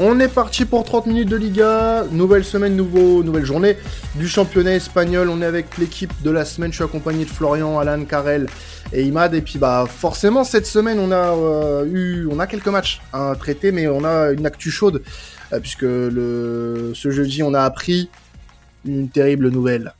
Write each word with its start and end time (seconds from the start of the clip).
On 0.00 0.20
est 0.20 0.32
parti 0.32 0.64
pour 0.64 0.84
30 0.84 1.06
minutes 1.06 1.28
de 1.28 1.34
Liga, 1.34 2.04
nouvelle 2.12 2.44
semaine, 2.44 2.76
nouveau, 2.76 3.24
nouvelle 3.24 3.44
journée 3.44 3.76
du 4.14 4.28
championnat 4.28 4.76
espagnol. 4.76 5.28
On 5.28 5.42
est 5.42 5.44
avec 5.44 5.76
l'équipe 5.76 6.12
de 6.22 6.30
la 6.30 6.44
semaine, 6.44 6.70
je 6.70 6.76
suis 6.76 6.84
accompagné 6.84 7.24
de 7.24 7.30
Florian, 7.30 7.80
Alan, 7.80 8.04
Karel 8.04 8.46
et 8.92 9.02
Imad. 9.02 9.34
Et 9.34 9.42
puis 9.42 9.58
bah 9.58 9.86
forcément 9.88 10.44
cette 10.44 10.66
semaine 10.66 11.00
on 11.00 11.10
a 11.10 11.34
euh, 11.34 11.84
eu, 11.86 12.28
on 12.30 12.38
a 12.38 12.46
quelques 12.46 12.68
matchs 12.68 13.00
à 13.12 13.34
traiter, 13.36 13.72
mais 13.72 13.88
on 13.88 14.04
a 14.04 14.30
une 14.30 14.46
actu 14.46 14.70
chaude 14.70 15.02
euh, 15.52 15.58
puisque 15.58 15.82
le, 15.82 16.92
ce 16.94 17.10
jeudi 17.10 17.42
on 17.42 17.52
a 17.52 17.62
appris 17.62 18.08
une 18.84 19.08
terrible 19.08 19.48
nouvelle 19.48 19.94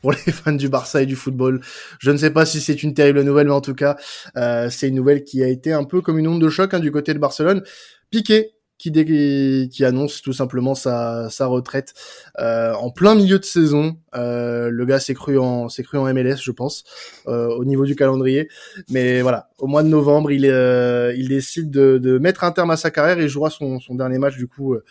pour 0.00 0.12
les 0.12 0.32
fans 0.32 0.52
du 0.52 0.70
Barça 0.70 1.02
et 1.02 1.06
du 1.06 1.14
football. 1.14 1.60
Je 1.98 2.10
ne 2.10 2.16
sais 2.16 2.30
pas 2.30 2.46
si 2.46 2.62
c'est 2.62 2.82
une 2.82 2.94
terrible 2.94 3.20
nouvelle, 3.20 3.48
mais 3.48 3.52
en 3.52 3.60
tout 3.60 3.74
cas, 3.74 3.98
euh, 4.38 4.70
c'est 4.70 4.88
une 4.88 4.94
nouvelle 4.94 5.24
qui 5.24 5.42
a 5.42 5.48
été 5.48 5.74
un 5.74 5.84
peu 5.84 6.00
comme 6.00 6.18
une 6.18 6.26
onde 6.26 6.40
de 6.40 6.48
choc 6.48 6.72
hein, 6.72 6.80
du 6.80 6.90
côté 6.90 7.12
de 7.12 7.18
Barcelone. 7.18 7.62
Piqué 8.10 8.51
qui, 8.90 9.68
qui 9.70 9.84
annonce 9.84 10.22
tout 10.22 10.32
simplement 10.32 10.74
sa, 10.74 11.28
sa 11.30 11.46
retraite 11.46 11.94
euh, 12.40 12.72
en 12.74 12.90
plein 12.90 13.14
milieu 13.14 13.38
de 13.38 13.44
saison. 13.44 13.96
Euh, 14.14 14.70
le 14.70 14.84
gars 14.84 14.98
s'est 14.98 15.14
cru 15.14 15.38
en 15.38 15.68
s'est 15.68 15.82
cru 15.84 15.98
en 15.98 16.12
MLS, 16.12 16.38
je 16.42 16.50
pense, 16.50 16.84
euh, 17.28 17.48
au 17.48 17.64
niveau 17.64 17.84
du 17.84 17.94
calendrier. 17.94 18.48
Mais 18.90 19.22
voilà, 19.22 19.48
au 19.58 19.66
mois 19.66 19.82
de 19.82 19.88
novembre, 19.88 20.32
il 20.32 20.46
euh, 20.46 21.14
il 21.16 21.28
décide 21.28 21.70
de, 21.70 21.98
de, 21.98 22.18
mettre 22.18 22.44
un 22.44 22.52
terme 22.52 22.70
à 22.70 22.76
sa 22.76 22.90
carrière 22.90 23.18
et 23.18 23.28
jouera 23.28 23.50
son, 23.50 23.78
son 23.78 23.94
dernier 23.94 24.18
match 24.18 24.36
du 24.36 24.48
coup 24.48 24.74
euh, 24.74 24.82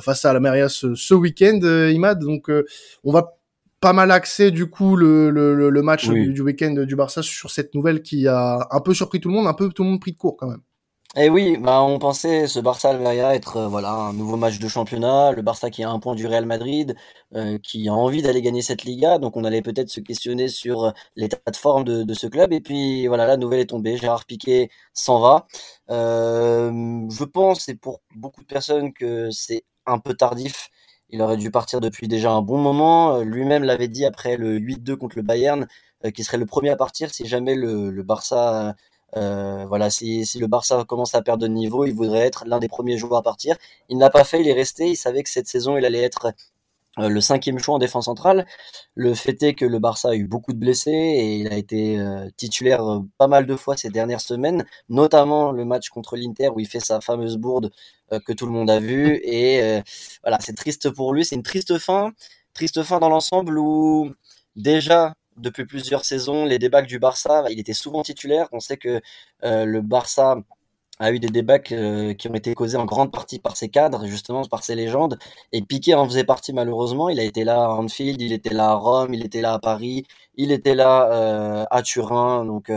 face 0.00 0.24
à 0.24 0.32
la 0.32 0.40
Maria 0.40 0.68
ce, 0.68 0.94
ce 0.94 1.14
week-end, 1.14 1.60
Imad. 1.92 2.18
Donc 2.18 2.50
on 3.04 3.12
va 3.12 3.36
pas 3.80 3.92
mal 3.92 4.10
axer 4.10 4.50
du 4.50 4.66
coup 4.66 4.96
le, 4.96 5.30
le, 5.30 5.70
le 5.70 5.82
match 5.82 6.08
du, 6.08 6.32
du 6.32 6.40
week-end 6.40 6.72
du 6.72 6.96
Barça 6.96 7.22
sur 7.22 7.50
cette 7.50 7.74
nouvelle 7.74 8.02
qui 8.02 8.26
a 8.26 8.66
un 8.70 8.80
peu 8.80 8.94
surpris 8.94 9.20
tout 9.20 9.28
le 9.28 9.34
monde, 9.34 9.46
un 9.46 9.54
peu 9.54 9.68
tout 9.68 9.84
le 9.84 9.90
monde 9.90 10.00
pris 10.00 10.12
de 10.12 10.16
court 10.16 10.36
quand 10.36 10.48
même. 10.48 10.62
Eh 11.18 11.30
oui, 11.30 11.56
bah 11.56 11.80
on 11.82 11.98
pensait 11.98 12.46
ce 12.46 12.60
Barça 12.60 12.90
Almeria 12.90 13.34
être 13.34 13.56
euh, 13.56 13.68
voilà 13.68 13.90
un 13.90 14.12
nouveau 14.12 14.36
match 14.36 14.58
de 14.58 14.68
championnat, 14.68 15.32
le 15.32 15.40
Barça 15.40 15.70
qui 15.70 15.82
a 15.82 15.88
un 15.88 15.98
point 15.98 16.14
du 16.14 16.26
Real 16.26 16.44
Madrid, 16.44 16.94
euh, 17.34 17.56
qui 17.58 17.88
a 17.88 17.94
envie 17.94 18.20
d'aller 18.20 18.42
gagner 18.42 18.60
cette 18.60 18.84
Liga, 18.84 19.18
donc 19.18 19.34
on 19.34 19.44
allait 19.44 19.62
peut-être 19.62 19.88
se 19.88 20.00
questionner 20.00 20.48
sur 20.48 20.92
l'état 21.14 21.38
de 21.50 21.56
forme 21.56 21.84
de, 21.84 22.12
ce 22.12 22.26
club. 22.26 22.52
Et 22.52 22.60
puis 22.60 23.06
voilà, 23.06 23.26
la 23.26 23.38
nouvelle 23.38 23.60
est 23.60 23.66
tombée, 23.70 23.96
Gérard 23.96 24.26
Piquet 24.26 24.68
s'en 24.92 25.20
va. 25.20 25.46
Euh, 25.90 26.70
je 27.10 27.24
pense, 27.24 27.66
et 27.70 27.76
pour 27.76 28.02
beaucoup 28.14 28.42
de 28.42 28.46
personnes, 28.46 28.92
que 28.92 29.30
c'est 29.30 29.64
un 29.86 29.98
peu 29.98 30.12
tardif. 30.12 30.68
Il 31.08 31.22
aurait 31.22 31.36
dû 31.38 31.50
partir 31.50 31.80
depuis 31.80 32.08
déjà 32.08 32.32
un 32.32 32.42
bon 32.42 32.58
moment. 32.58 33.20
Lui-même 33.20 33.64
l'avait 33.64 33.88
dit 33.88 34.04
après 34.04 34.36
le 34.36 34.58
8-2 34.58 34.96
contre 34.96 35.16
le 35.16 35.22
Bayern, 35.22 35.66
euh, 36.04 36.10
qu'il 36.10 36.24
serait 36.24 36.36
le 36.38 36.46
premier 36.46 36.70
à 36.70 36.76
partir 36.76 37.12
si 37.12 37.26
jamais 37.26 37.54
le, 37.54 37.90
Barça 38.02 38.68
euh, 38.68 38.72
voilà, 39.16 39.90
si, 39.90 40.26
si, 40.26 40.38
le 40.38 40.46
Barça 40.46 40.84
commence 40.84 41.14
à 41.14 41.22
perdre 41.22 41.42
de 41.42 41.48
niveau, 41.48 41.84
il 41.84 41.94
voudrait 41.94 42.26
être 42.26 42.44
l'un 42.46 42.58
des 42.58 42.68
premiers 42.68 42.98
joueurs 42.98 43.18
à 43.18 43.22
partir. 43.22 43.56
Il 43.88 43.98
n'a 43.98 44.10
pas 44.10 44.24
fait, 44.24 44.40
il 44.40 44.48
est 44.48 44.52
resté. 44.52 44.88
Il 44.88 44.96
savait 44.96 45.22
que 45.22 45.30
cette 45.30 45.48
saison, 45.48 45.76
il 45.76 45.84
allait 45.84 46.02
être 46.02 46.32
euh, 46.98 47.08
le 47.08 47.20
cinquième 47.20 47.58
choix 47.58 47.74
en 47.74 47.78
défense 47.78 48.06
centrale. 48.06 48.46
Le 48.94 49.14
fait 49.14 49.42
est 49.42 49.54
que 49.54 49.64
le 49.64 49.78
Barça 49.78 50.10
a 50.10 50.14
eu 50.14 50.26
beaucoup 50.26 50.52
de 50.52 50.58
blessés 50.58 50.90
et 50.90 51.36
il 51.36 51.48
a 51.52 51.56
été 51.56 51.98
euh, 51.98 52.28
titulaire 52.36 52.82
pas 53.18 53.28
mal 53.28 53.46
de 53.46 53.56
fois 53.56 53.76
ces 53.76 53.90
dernières 53.90 54.20
semaines, 54.20 54.64
notamment 54.88 55.52
le 55.52 55.64
match 55.64 55.90
contre 55.90 56.16
l'Inter 56.16 56.48
où 56.54 56.60
il 56.60 56.66
fait 56.68 56.80
sa 56.80 57.00
fameuse 57.00 57.36
bourde 57.36 57.70
que 58.24 58.32
tout 58.32 58.46
le 58.46 58.52
monde 58.52 58.70
a 58.70 58.78
vue. 58.80 59.20
Et 59.24 59.82
voilà, 60.22 60.38
c'est 60.40 60.54
triste 60.54 60.90
pour 60.90 61.12
lui. 61.12 61.24
C'est 61.24 61.36
une 61.36 61.42
triste 61.42 61.78
fin, 61.78 62.12
triste 62.54 62.82
fin 62.82 63.00
dans 63.00 63.08
l'ensemble 63.08 63.58
où 63.58 64.12
déjà 64.56 65.14
depuis 65.36 65.64
plusieurs 65.66 66.04
saisons, 66.04 66.44
les 66.44 66.58
débats 66.58 66.82
du 66.82 66.98
Barça, 66.98 67.44
il 67.50 67.58
était 67.60 67.74
souvent 67.74 68.02
titulaire. 68.02 68.48
On 68.52 68.60
sait 68.60 68.76
que 68.76 69.00
euh, 69.44 69.64
le 69.64 69.80
Barça 69.80 70.36
a 70.98 71.12
eu 71.12 71.18
des 71.18 71.28
débats 71.28 71.58
euh, 71.72 72.14
qui 72.14 72.28
ont 72.28 72.34
été 72.34 72.54
causés 72.54 72.78
en 72.78 72.86
grande 72.86 73.12
partie 73.12 73.38
par 73.38 73.56
ses 73.56 73.68
cadres, 73.68 74.06
justement 74.06 74.42
par 74.44 74.64
ses 74.64 74.74
légendes. 74.74 75.18
Et 75.52 75.62
Piqué 75.62 75.94
en 75.94 76.06
faisait 76.06 76.24
partie 76.24 76.52
malheureusement. 76.52 77.08
Il 77.10 77.20
a 77.20 77.24
été 77.24 77.44
là 77.44 77.64
à 77.64 77.68
Anfield, 77.68 78.20
il 78.22 78.32
était 78.32 78.54
là 78.54 78.70
à 78.70 78.74
Rome, 78.74 79.12
il 79.14 79.24
était 79.24 79.42
là 79.42 79.54
à 79.54 79.58
Paris, 79.58 80.06
il 80.36 80.52
était 80.52 80.74
là 80.74 81.10
euh, 81.12 81.64
à 81.70 81.82
Turin. 81.82 82.44
Donc 82.44 82.72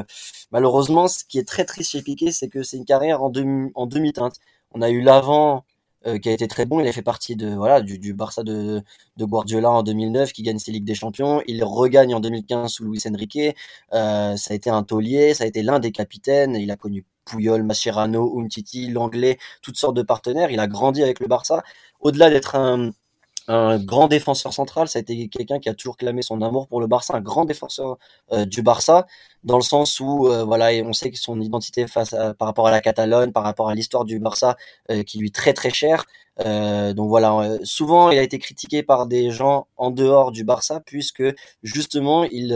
malheureusement, 0.51 1.07
ce 1.07 1.23
qui 1.23 1.39
est 1.39 1.47
très 1.47 1.65
triste 1.65 1.91
chez 1.91 2.01
Piqué, 2.01 2.31
c'est 2.31 2.49
que 2.49 2.63
c'est 2.63 2.77
une 2.77 2.85
carrière 2.85 3.23
en 3.23 3.29
demi-teinte. 3.29 4.35
On 4.71 4.81
a 4.81 4.89
eu 4.89 5.01
l'avant 5.01 5.65
euh, 6.07 6.17
qui 6.17 6.29
a 6.29 6.31
été 6.31 6.47
très 6.47 6.65
bon. 6.65 6.79
Il 6.79 6.87
a 6.87 6.93
fait 6.93 7.01
partie 7.01 7.35
de 7.35 7.53
voilà 7.53 7.81
du, 7.81 7.99
du 7.99 8.13
Barça 8.13 8.43
de, 8.43 8.81
de, 9.17 9.25
Guardiola 9.25 9.69
en 9.69 9.83
2009, 9.83 10.31
qui 10.31 10.43
gagne 10.43 10.59
ses 10.59 10.71
Ligues 10.71 10.85
des 10.85 10.95
Champions. 10.95 11.41
Il 11.47 11.63
regagne 11.63 12.15
en 12.15 12.19
2015 12.21 12.71
sous 12.71 12.85
Luis 12.85 13.01
Enrique. 13.07 13.37
Euh, 13.93 14.35
ça 14.37 14.53
a 14.53 14.55
été 14.55 14.69
un 14.69 14.83
taulier, 14.83 15.33
ça 15.33 15.43
a 15.43 15.47
été 15.47 15.61
l'un 15.61 15.79
des 15.79 15.91
capitaines. 15.91 16.55
Il 16.55 16.71
a 16.71 16.77
connu 16.77 17.05
Puyol, 17.25 17.63
Mascherano, 17.63 18.39
Umtiti, 18.39 18.89
l'anglais, 18.89 19.37
toutes 19.61 19.77
sortes 19.77 19.95
de 19.95 20.01
partenaires. 20.01 20.51
Il 20.51 20.59
a 20.59 20.67
grandi 20.67 21.03
avec 21.03 21.19
le 21.19 21.27
Barça. 21.27 21.63
Au-delà 21.99 22.29
d'être 22.29 22.55
un, 22.55 22.91
un 23.49 23.79
grand 23.79 24.07
défenseur 24.07 24.53
central, 24.53 24.87
ça 24.87 24.99
a 24.99 25.01
été 25.01 25.27
quelqu'un 25.27 25.59
qui 25.59 25.69
a 25.69 25.73
toujours 25.73 25.97
clamé 25.97 26.21
son 26.21 26.41
amour 26.41 26.67
pour 26.67 26.79
le 26.79 26.87
Barça, 26.87 27.15
un 27.15 27.21
grand 27.21 27.45
défenseur 27.45 27.97
euh, 28.31 28.45
du 28.45 28.61
Barça, 28.61 29.07
dans 29.43 29.57
le 29.57 29.63
sens 29.63 29.99
où 29.99 30.27
euh, 30.27 30.43
voilà, 30.43 30.69
on 30.85 30.93
sait 30.93 31.09
que 31.09 31.17
son 31.17 31.41
identité 31.41 31.87
face 31.87 32.11
par 32.37 32.47
rapport 32.47 32.67
à 32.67 32.71
la 32.71 32.79
Catalogne, 32.79 33.31
par 33.31 33.43
rapport 33.43 33.69
à 33.69 33.73
l'histoire 33.75 34.05
du 34.05 34.19
Barça, 34.19 34.55
euh, 34.91 35.01
qui 35.03 35.17
lui 35.17 35.27
est 35.27 35.35
très 35.35 35.53
très 35.53 35.71
cher. 36.39 36.93
donc 36.95 37.09
voilà, 37.09 37.57
souvent 37.63 38.11
il 38.11 38.17
a 38.19 38.23
été 38.23 38.39
critiqué 38.39 38.83
par 38.83 39.07
des 39.07 39.31
gens 39.31 39.67
en 39.77 39.91
dehors 39.91 40.31
du 40.31 40.43
Barça, 40.43 40.81
puisque 40.85 41.23
justement 41.63 42.23
il 42.23 42.53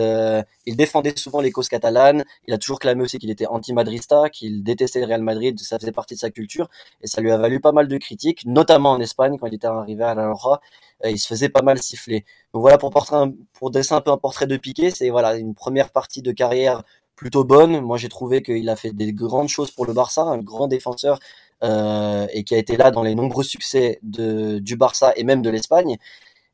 il 0.66 0.76
défendait 0.78 1.14
souvent 1.18 1.42
les 1.42 1.52
causes 1.52 1.70
catalanes. 1.70 2.24
Il 2.48 2.54
a 2.54 2.58
toujours 2.58 2.80
clamé 2.80 3.04
aussi 3.04 3.20
qu'il 3.20 3.30
était 3.30 3.48
anti-madrista, 3.48 4.30
qu'il 4.30 4.64
détestait 4.64 5.00
le 5.02 5.08
Real 5.08 5.22
Madrid, 5.22 5.60
ça 5.60 5.80
faisait 5.80 5.92
partie 5.92 6.16
de 6.16 6.20
sa 6.20 6.32
culture, 6.32 6.70
et 7.02 7.08
ça 7.08 7.22
lui 7.22 7.32
a 7.32 7.38
valu 7.38 7.60
pas 7.60 7.72
mal 7.72 7.88
de 7.88 7.98
critiques, 7.98 8.46
notamment 8.46 8.92
en 8.92 9.00
Espagne 9.02 9.38
quand 9.38 9.48
il 9.48 9.56
était 9.56 9.68
arrivé 9.68 10.04
à 10.04 10.16
la 10.16 10.32
Roja 10.32 10.62
euh, 11.06 11.12
il 11.12 11.20
se 11.20 11.28
faisait 11.28 11.50
pas 11.50 11.62
mal 11.62 11.82
siffler. 11.82 12.26
Donc 12.54 12.62
voilà 12.62 12.78
pour 12.78 12.90
portrait 12.92 13.18
un, 13.18 13.34
pour 13.54 13.72
dresser 13.72 13.94
un 13.94 14.02
peu 14.02 14.12
un 14.12 14.18
portrait 14.18 14.48
de 14.48 14.58
Piqué, 14.58 14.92
c'est 14.92 15.10
voilà 15.10 15.36
une 15.36 15.56
première 15.56 15.92
partie 15.92 16.22
de 16.22 16.32
carrière 16.32 16.84
plutôt 17.16 17.44
bonne. 17.44 17.82
Moi 17.82 17.98
j'ai 17.98 18.10
trouvé 18.10 18.42
qu'il 18.42 18.70
a 18.70 18.76
fait 18.76 18.92
des 18.92 19.14
grandes 19.14 19.50
choses 19.50 19.72
pour 19.72 19.86
le 19.86 19.94
Barça, 19.94 20.24
un 20.24 20.38
grand 20.40 20.68
défenseur 20.68 21.16
euh, 21.16 21.53
et 21.64 22.44
qui 22.44 22.56
a 22.56 22.58
été 22.58 22.78
là 22.78 22.92
dans 22.92 23.04
les 23.04 23.16
nombreux 23.16 23.44
succès 23.44 24.00
du 24.04 24.76
Barça 24.76 25.14
et 25.16 25.24
même 25.24 25.42
de 25.42 25.50
l'Espagne. 25.50 25.98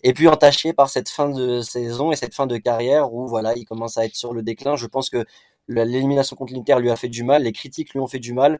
Et 0.03 0.13
puis 0.13 0.27
entaché 0.27 0.73
par 0.73 0.89
cette 0.89 1.09
fin 1.09 1.29
de 1.29 1.61
saison 1.61 2.11
et 2.11 2.15
cette 2.15 2.33
fin 2.33 2.47
de 2.47 2.57
carrière 2.57 3.13
où 3.13 3.27
voilà 3.27 3.55
il 3.57 3.65
commence 3.65 3.97
à 3.97 4.05
être 4.05 4.15
sur 4.15 4.33
le 4.33 4.41
déclin. 4.43 4.75
Je 4.77 4.85
pense 4.87 5.09
que 5.09 5.25
l'élimination 5.67 6.35
contre 6.35 6.53
l'Inter 6.53 6.77
lui 6.79 6.89
a 6.89 6.95
fait 6.95 7.09
du 7.09 7.23
mal, 7.23 7.43
les 7.43 7.51
critiques 7.51 7.93
lui 7.93 7.99
ont 7.99 8.07
fait 8.07 8.19
du 8.19 8.33
mal 8.33 8.59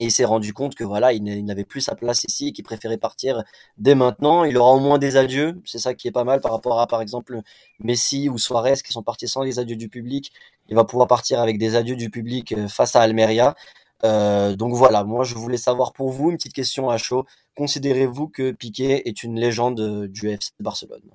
et 0.00 0.06
il 0.06 0.10
s'est 0.12 0.24
rendu 0.24 0.52
compte 0.52 0.76
que 0.76 0.84
voilà, 0.84 1.12
il 1.12 1.44
n'avait 1.44 1.64
plus 1.64 1.80
sa 1.80 1.96
place 1.96 2.22
ici 2.24 2.48
et 2.48 2.52
qu'il 2.52 2.64
préférait 2.64 2.98
partir 2.98 3.42
dès 3.78 3.96
maintenant. 3.96 4.44
Il 4.44 4.56
aura 4.56 4.72
au 4.72 4.80
moins 4.80 4.98
des 4.98 5.16
adieux, 5.16 5.60
c'est 5.64 5.80
ça 5.80 5.94
qui 5.94 6.06
est 6.06 6.12
pas 6.12 6.24
mal 6.24 6.40
par 6.40 6.52
rapport 6.52 6.80
à 6.80 6.86
par 6.86 7.02
exemple 7.02 7.40
Messi 7.80 8.28
ou 8.28 8.38
Suarez 8.38 8.76
qui 8.84 8.92
sont 8.92 9.02
partis 9.02 9.26
sans 9.28 9.42
les 9.42 9.58
adieux 9.58 9.76
du 9.76 9.88
public. 9.88 10.32
Il 10.68 10.76
va 10.76 10.84
pouvoir 10.84 11.08
partir 11.08 11.40
avec 11.40 11.58
des 11.58 11.74
adieux 11.74 11.96
du 11.96 12.10
public 12.10 12.52
euh, 12.52 12.68
face 12.68 12.94
à 12.94 13.00
Almeria. 13.02 13.56
Euh, 14.04 14.54
donc 14.54 14.74
voilà, 14.74 15.04
moi 15.04 15.24
je 15.24 15.34
voulais 15.34 15.56
savoir 15.56 15.92
pour 15.92 16.10
vous 16.10 16.30
une 16.30 16.36
petite 16.36 16.54
question 16.54 16.90
à 16.90 16.98
chaud. 16.98 17.26
Considérez-vous 17.56 18.28
que 18.28 18.52
Piqué 18.52 19.08
est 19.08 19.22
une 19.22 19.38
légende 19.38 19.80
euh, 19.80 20.08
du 20.08 20.28
FC 20.28 20.52
Barcelone? 20.60 21.10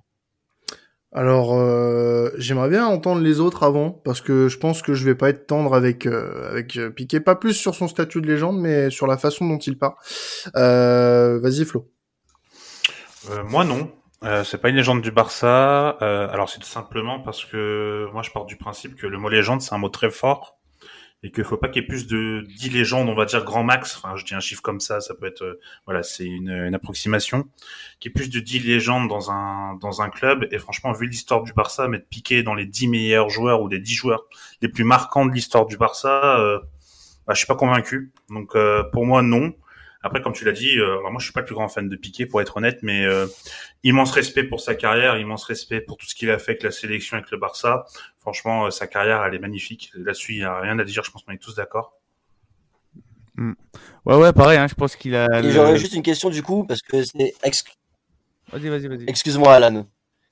Alors, 1.15 1.53
euh, 1.53 2.31
j'aimerais 2.37 2.69
bien 2.69 2.87
entendre 2.87 3.21
les 3.21 3.39
autres 3.39 3.61
avant, 3.61 3.91
parce 3.91 4.19
que 4.19 4.47
je 4.47 4.57
pense 4.57 4.81
que 4.81 4.95
je 4.95 5.05
vais 5.05 5.13
pas 5.13 5.29
être 5.29 5.45
tendre 5.45 5.75
avec 5.75 6.07
euh, 6.07 6.49
avec 6.49 6.79
Piqué, 6.95 7.19
pas 7.19 7.35
plus 7.35 7.53
sur 7.53 7.75
son 7.75 7.87
statut 7.87 8.19
de 8.19 8.25
légende, 8.25 8.59
mais 8.59 8.89
sur 8.89 9.05
la 9.05 9.17
façon 9.17 9.47
dont 9.47 9.59
il 9.59 9.77
part. 9.77 9.97
Euh, 10.55 11.39
Vas-y, 11.39 11.65
Flo. 11.65 11.87
moi, 13.45 13.63
non. 13.63 13.91
c'est 14.43 14.57
pas 14.59 14.69
une 14.69 14.75
légende 14.75 15.01
du 15.01 15.11
Barça. 15.11 15.89
alors, 15.89 16.49
c'est 16.49 16.59
tout 16.59 16.65
simplement 16.65 17.19
parce 17.19 17.45
que 17.45 18.07
moi, 18.11 18.23
je 18.23 18.31
pars 18.31 18.45
du 18.45 18.57
principe 18.57 18.95
que 18.95 19.05
le 19.05 19.19
mot 19.19 19.29
légende, 19.29 19.61
c'est 19.61 19.75
un 19.75 19.77
mot 19.77 19.89
très 19.89 20.09
fort 20.09 20.57
et 21.23 21.31
qu'il 21.31 21.45
faut 21.45 21.57
pas 21.57 21.69
qu'il 21.69 21.81
y 21.81 21.85
ait 21.85 21.87
plus 21.87 22.05
de 22.05 22.45
10 22.57 22.69
légendes, 22.69 23.07
on 23.09 23.15
va 23.15 23.25
dire 23.25 23.45
grand 23.45 23.63
max. 23.63 23.95
Enfin, 23.97 24.15
je 24.17 24.25
dis 24.25 24.35
un 24.35 24.41
chiffre 24.41 24.61
comme 24.61 24.81
ça, 24.81 24.99
ça 24.99 25.15
peut 25.15 25.25
être, 25.25 25.41
euh, 25.41 25.59
voilà, 25.85 26.03
c'est 26.03 26.25
une, 26.25 26.49
une, 26.49 26.75
approximation. 26.75 27.45
Qu'il 27.99 28.09
y 28.09 28.11
ait 28.11 28.13
plus 28.13 28.29
de 28.29 28.41
10 28.41 28.59
légendes 28.59 29.07
dans 29.07 29.31
un 29.31 29.75
dans 29.75 30.01
un 30.01 30.09
club. 30.09 30.47
Et 30.51 30.59
franchement, 30.59 30.91
vu 30.91 31.07
l'histoire 31.07 31.41
du 31.41 31.53
Barça, 31.53 31.87
mettre 31.87 32.07
Piqué 32.07 32.43
dans 32.43 32.53
les 32.53 32.65
10 32.65 32.89
meilleurs 32.89 33.29
joueurs 33.29 33.61
ou 33.61 33.69
les 33.69 33.79
10 33.79 33.93
joueurs 33.93 34.25
les 34.61 34.67
plus 34.67 34.83
marquants 34.83 35.25
de 35.25 35.31
l'histoire 35.31 35.65
du 35.65 35.77
Barça, 35.77 36.39
euh, 36.39 36.59
bah, 37.25 37.33
je 37.33 37.37
suis 37.37 37.47
pas 37.47 37.55
convaincu. 37.55 38.11
Donc 38.29 38.55
euh, 38.55 38.83
pour 38.83 39.05
moi, 39.05 39.21
non. 39.21 39.53
Après, 40.05 40.21
comme 40.21 40.33
tu 40.33 40.43
l'as 40.43 40.51
dit, 40.51 40.77
euh, 40.77 40.99
moi 41.01 41.15
je 41.19 41.23
suis 41.23 41.31
pas 41.33 41.39
le 41.39 41.45
plus 41.45 41.55
grand 41.55 41.69
fan 41.69 41.87
de 41.87 41.95
Piqué 41.95 42.25
pour 42.25 42.41
être 42.41 42.57
honnête, 42.57 42.79
mais 42.81 43.05
euh, 43.05 43.25
immense 43.83 44.11
respect 44.11 44.43
pour 44.43 44.59
sa 44.59 44.75
carrière, 44.75 45.17
immense 45.17 45.45
respect 45.45 45.79
pour 45.79 45.95
tout 45.95 46.05
ce 46.05 46.13
qu'il 46.13 46.29
a 46.29 46.37
fait 46.37 46.51
avec 46.51 46.63
la 46.63 46.71
sélection, 46.71 47.15
avec 47.15 47.31
le 47.31 47.37
Barça. 47.37 47.85
Franchement, 48.23 48.65
euh, 48.65 48.69
sa 48.71 48.87
carrière, 48.87 49.23
elle 49.23 49.35
est 49.35 49.39
magnifique. 49.39 49.91
Là-dessus, 49.95 50.33
il 50.33 50.39
n'y 50.39 50.45
a 50.45 50.59
rien 50.59 50.79
à 50.79 50.83
dire. 50.83 51.03
Je 51.03 51.11
pense 51.11 51.23
qu'on 51.23 51.33
est 51.33 51.37
tous 51.37 51.55
d'accord. 51.55 51.93
Mm. 53.35 53.53
Ouais, 54.05 54.15
ouais, 54.15 54.33
pareil. 54.33 54.57
Hein, 54.57 54.67
je 54.67 54.75
pense 54.75 54.95
qu'il 54.95 55.15
a. 55.15 55.27
J'aurais 55.43 55.77
juste 55.77 55.93
une 55.93 56.03
question 56.03 56.29
du 56.29 56.41
coup 56.41 56.65
parce 56.65 56.81
que 56.81 57.03
c'est. 57.03 57.33
Vas-y, 58.51 58.69
vas-y, 58.69 58.87
vas-y. 58.87 59.03
Excuse-moi, 59.07 59.53
Alan. 59.53 59.85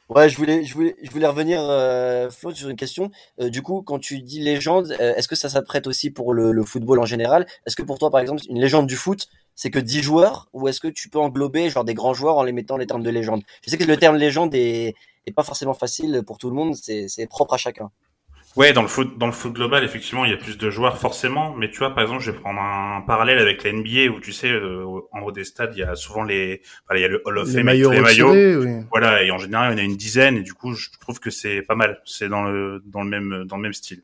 Ouais, 0.09 0.27
je 0.27 0.35
voulais, 0.35 0.65
je 0.65 0.73
voulais, 0.73 0.95
je 1.01 1.09
voulais 1.09 1.27
revenir, 1.27 1.61
euh, 1.61 2.29
Flo, 2.29 2.53
sur 2.53 2.67
une 2.67 2.75
question. 2.75 3.11
Euh, 3.39 3.49
du 3.49 3.61
coup, 3.61 3.81
quand 3.81 3.97
tu 3.97 4.21
dis 4.21 4.41
légende, 4.41 4.93
euh, 4.99 5.15
est-ce 5.15 5.29
que 5.29 5.37
ça 5.37 5.47
s'apprête 5.47 5.87
aussi 5.87 6.11
pour 6.11 6.33
le, 6.33 6.51
le, 6.51 6.63
football 6.63 6.99
en 6.99 7.05
général? 7.05 7.47
Est-ce 7.65 7.77
que 7.77 7.81
pour 7.81 7.97
toi, 7.97 8.11
par 8.11 8.19
exemple, 8.19 8.41
une 8.49 8.59
légende 8.59 8.87
du 8.87 8.97
foot, 8.97 9.27
c'est 9.55 9.69
que 9.69 9.79
10 9.79 10.01
joueurs, 10.01 10.49
ou 10.53 10.67
est-ce 10.67 10.79
que 10.79 10.87
tu 10.87 11.09
peux 11.09 11.19
englober 11.19 11.69
genre 11.69 11.83
des 11.83 11.93
grands 11.93 12.13
joueurs 12.13 12.37
en 12.37 12.43
les 12.43 12.51
mettant 12.51 12.77
les 12.77 12.87
termes 12.87 13.03
de 13.03 13.09
légende? 13.09 13.43
Je 13.63 13.69
sais 13.69 13.77
que 13.77 13.83
le 13.83 13.97
terme 13.97 14.15
légende 14.15 14.53
est, 14.55 14.95
est 15.25 15.31
pas 15.33 15.43
forcément 15.43 15.73
facile 15.73 16.23
pour 16.25 16.37
tout 16.37 16.49
le 16.49 16.55
monde, 16.55 16.75
c'est 16.75 17.27
propre 17.27 17.53
à 17.53 17.57
chacun. 17.57 17.91
Ouais, 18.57 18.73
dans 18.73 18.81
le 18.81 18.89
foot, 18.89 19.17
dans 19.17 19.27
le 19.27 19.31
foot 19.31 19.53
global, 19.53 19.83
effectivement, 19.85 20.25
il 20.25 20.31
y 20.31 20.33
a 20.33 20.37
plus 20.37 20.57
de 20.57 20.69
joueurs 20.69 20.97
forcément. 20.97 21.55
Mais 21.55 21.71
tu 21.71 21.79
vois, 21.79 21.91
par 21.91 22.03
exemple, 22.03 22.21
je 22.21 22.31
vais 22.31 22.37
prendre 22.37 22.59
un 22.59 23.01
parallèle 23.01 23.39
avec 23.39 23.63
la 23.63 23.71
NBA 23.71 24.13
où 24.13 24.19
tu 24.19 24.33
sais, 24.33 24.51
euh, 24.51 24.85
en 25.13 25.21
haut 25.21 25.31
des 25.31 25.45
stades, 25.45 25.71
il 25.73 25.79
y 25.79 25.83
a 25.83 25.95
souvent 25.95 26.23
les, 26.23 26.61
voilà, 26.87 26.99
il 26.99 27.03
y 27.03 27.05
a 27.05 27.07
le 27.07 27.21
Hall 27.25 27.37
of 27.37 27.47
Fame, 27.47 27.67
les 27.67 28.01
maillots, 28.01 28.65
voilà, 28.89 29.23
et 29.23 29.31
en 29.31 29.37
général, 29.37 29.71
il 29.71 29.77
y 29.77 29.81
en 29.81 29.83
a 29.83 29.85
une 29.85 29.95
dizaine, 29.95 30.35
et 30.35 30.41
du 30.41 30.53
coup, 30.53 30.73
je 30.73 30.89
trouve 30.99 31.19
que 31.19 31.29
c'est 31.29 31.61
pas 31.61 31.75
mal. 31.75 32.01
C'est 32.03 32.27
dans 32.27 32.43
le, 32.43 32.83
dans 32.85 33.03
le 33.03 33.09
même, 33.09 33.45
dans 33.45 33.55
le 33.55 33.61
même 33.61 33.73
style. 33.73 34.03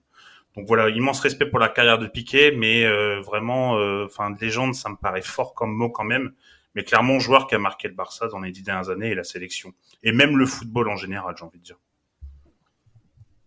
Donc 0.57 0.65
voilà, 0.65 0.89
immense 0.89 1.19
respect 1.19 1.45
pour 1.45 1.59
la 1.59 1.69
carrière 1.69 1.99
de 1.99 2.07
Piqué, 2.07 2.51
mais 2.51 2.83
euh, 2.83 3.21
vraiment, 3.21 3.77
euh, 3.77 4.05
enfin, 4.05 4.35
légende, 4.41 4.73
ça 4.73 4.89
me 4.89 4.95
paraît 4.95 5.21
fort 5.21 5.53
comme 5.53 5.71
mot 5.71 5.89
quand 5.89 6.03
même. 6.03 6.33
Mais 6.73 6.83
clairement, 6.83 7.19
joueur 7.19 7.45
qui 7.45 7.53
a 7.53 7.59
marqué 7.59 7.87
le 7.87 7.93
Barça 7.93 8.27
dans 8.27 8.39
les 8.39 8.51
dix 8.51 8.63
dernières 8.63 8.89
années 8.89 9.09
et 9.09 9.15
la 9.15 9.23
sélection, 9.23 9.73
et 10.01 10.11
même 10.11 10.35
le 10.35 10.47
football 10.47 10.89
en 10.89 10.95
général, 10.95 11.35
j'ai 11.37 11.45
envie 11.45 11.59
de 11.59 11.63
dire. 11.63 11.77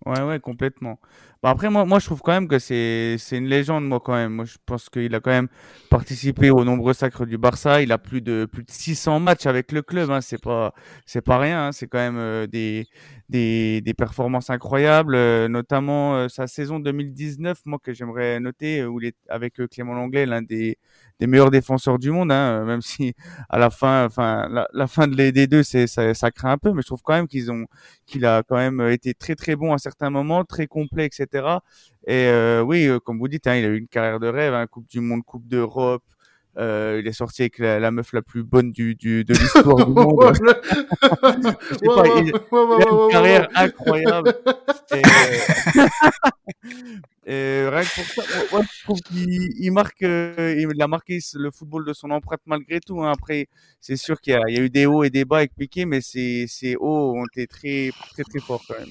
Ouais, 0.06 0.22
ouais, 0.22 0.38
complètement. 0.38 1.00
Bah 1.42 1.48
après, 1.48 1.70
moi, 1.70 1.86
moi, 1.86 1.98
je 2.00 2.04
trouve 2.04 2.20
quand 2.20 2.32
même 2.32 2.48
que 2.48 2.58
c'est, 2.58 3.16
une 3.32 3.46
légende, 3.46 3.86
moi, 3.88 3.98
quand 4.00 4.12
même. 4.12 4.30
Moi, 4.34 4.44
je 4.44 4.58
pense 4.66 4.90
qu'il 4.90 5.14
a 5.14 5.20
quand 5.20 5.30
même 5.30 5.48
participé 5.88 6.50
aux 6.50 6.64
nombreux 6.64 6.92
sacres 6.92 7.24
du 7.24 7.38
Barça. 7.38 7.80
Il 7.80 7.92
a 7.92 7.98
plus 7.98 8.20
de, 8.20 8.44
plus 8.44 8.62
de 8.62 8.70
600 8.70 9.20
matchs 9.20 9.46
avec 9.46 9.72
le 9.72 9.80
club, 9.80 10.10
hein. 10.10 10.20
C'est 10.20 10.40
pas, 10.42 10.74
pas 11.24 11.38
rien, 11.38 11.68
hein. 11.68 11.72
C'est 11.72 11.86
quand 11.86 11.96
même 11.98 12.18
euh, 12.18 12.46
des, 12.46 12.86
des, 13.30 13.80
des 13.80 13.94
performances 13.94 14.50
incroyables, 14.50 15.14
euh, 15.14 15.48
notamment 15.48 16.14
euh, 16.16 16.28
sa 16.28 16.46
saison 16.46 16.78
2019, 16.78 17.60
moi, 17.64 17.78
que 17.82 17.94
j'aimerais 17.94 18.38
noter, 18.38 18.84
où 18.84 19.00
il 19.00 19.06
est 19.06 19.16
avec 19.30 19.54
Clément 19.70 19.94
Langlais, 19.94 20.26
l'un 20.26 20.42
des, 20.42 20.76
des 21.20 21.26
meilleurs 21.26 21.50
défenseurs 21.50 21.98
du 21.98 22.10
monde, 22.10 22.32
hein, 22.32 22.64
même 22.64 22.80
si 22.82 23.14
à 23.48 23.58
la 23.58 23.70
fin, 23.70 24.04
enfin 24.06 24.48
la, 24.50 24.66
la 24.72 24.86
fin 24.86 25.06
de 25.06 25.16
les, 25.16 25.32
des 25.32 25.46
deux, 25.46 25.62
c'est 25.62 25.86
ça, 25.86 26.12
ça, 26.14 26.30
craint 26.30 26.52
un 26.52 26.58
peu, 26.58 26.72
mais 26.72 26.82
je 26.82 26.86
trouve 26.86 27.02
quand 27.02 27.14
même 27.14 27.28
qu'ils 27.28 27.50
ont, 27.52 27.66
qu'il 28.06 28.24
a 28.26 28.42
quand 28.42 28.56
même 28.56 28.80
été 28.90 29.14
très 29.14 29.34
très 29.36 29.54
bon 29.56 29.72
à 29.72 29.78
certains 29.78 30.10
moments, 30.10 30.44
très 30.44 30.66
complet, 30.66 31.06
etc. 31.06 31.28
Et 32.06 32.26
euh, 32.26 32.62
oui, 32.62 32.86
euh, 32.86 32.98
comme 32.98 33.18
vous 33.18 33.28
dites, 33.28 33.46
hein, 33.46 33.56
il 33.56 33.64
a 33.64 33.68
eu 33.68 33.78
une 33.78 33.88
carrière 33.88 34.20
de 34.20 34.28
rêve, 34.28 34.54
hein, 34.54 34.66
Coupe 34.66 34.88
du 34.88 35.00
Monde, 35.00 35.22
Coupe 35.24 35.46
d'Europe. 35.46 36.02
Euh, 36.58 36.98
il 37.00 37.06
est 37.06 37.12
sorti 37.12 37.42
avec 37.42 37.58
la, 37.58 37.78
la, 37.78 37.92
meuf 37.92 38.12
la 38.12 38.22
plus 38.22 38.42
bonne 38.42 38.72
du, 38.72 38.96
du 38.96 39.24
de 39.24 39.34
l'histoire 39.34 39.76
du 39.76 39.84
monde. 39.92 40.36
il, 41.80 41.90
a 41.90 42.06
une 42.90 43.08
carrière 43.10 43.48
incroyable. 43.54 44.34
Et, 44.92 45.02
Et 47.26 47.68
rien 47.68 47.82
que 47.82 47.94
pour 47.94 48.04
ça, 48.24 48.32
je 48.62 48.82
trouve 48.82 49.00
qu'il 49.02 49.72
marque, 49.72 50.02
euh, 50.02 50.56
il 50.58 50.82
a 50.82 50.88
marqué 50.88 51.20
le 51.34 51.50
football 51.52 51.84
de 51.84 51.92
son 51.92 52.10
empreinte 52.10 52.40
malgré 52.46 52.80
tout. 52.80 53.00
Hein. 53.02 53.12
Après, 53.12 53.46
c'est 53.80 53.96
sûr 53.96 54.20
qu'il 54.20 54.32
y, 54.32 54.52
y, 54.52 54.58
a 54.58 54.60
eu 54.60 54.68
des 54.68 54.86
hauts 54.86 55.04
et 55.04 55.10
des 55.10 55.24
bas 55.24 55.36
avec 55.36 55.54
Piqué, 55.54 55.84
mais 55.84 56.00
ces, 56.00 56.46
ces 56.48 56.74
hauts 56.74 57.14
ont 57.16 57.26
été 57.26 57.46
très, 57.46 57.90
très, 58.12 58.24
très 58.24 58.40
forts 58.40 58.64
quand 58.66 58.76
même. 58.78 58.88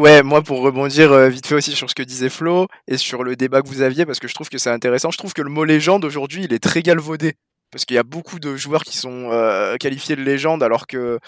Ouais, 0.00 0.22
moi 0.22 0.40
pour 0.40 0.62
rebondir 0.62 1.12
euh, 1.12 1.28
vite 1.28 1.46
fait 1.46 1.54
aussi 1.54 1.72
sur 1.72 1.90
ce 1.90 1.94
que 1.94 2.02
disait 2.02 2.30
Flo 2.30 2.68
et 2.88 2.96
sur 2.96 3.22
le 3.22 3.36
débat 3.36 3.60
que 3.60 3.68
vous 3.68 3.82
aviez, 3.82 4.06
parce 4.06 4.18
que 4.18 4.28
je 4.28 4.32
trouve 4.32 4.48
que 4.48 4.56
c'est 4.56 4.70
intéressant, 4.70 5.10
je 5.10 5.18
trouve 5.18 5.34
que 5.34 5.42
le 5.42 5.50
mot 5.50 5.62
légende 5.62 6.06
aujourd'hui, 6.06 6.44
il 6.44 6.54
est 6.54 6.58
très 6.58 6.80
galvaudé. 6.80 7.34
Parce 7.70 7.84
qu'il 7.84 7.96
y 7.96 7.98
a 7.98 8.02
beaucoup 8.02 8.38
de 8.38 8.56
joueurs 8.56 8.84
qui 8.84 8.96
sont 8.96 9.30
euh, 9.30 9.76
qualifiés 9.76 10.16
de 10.16 10.22
légende 10.22 10.62
alors 10.62 10.86
que 10.86 11.18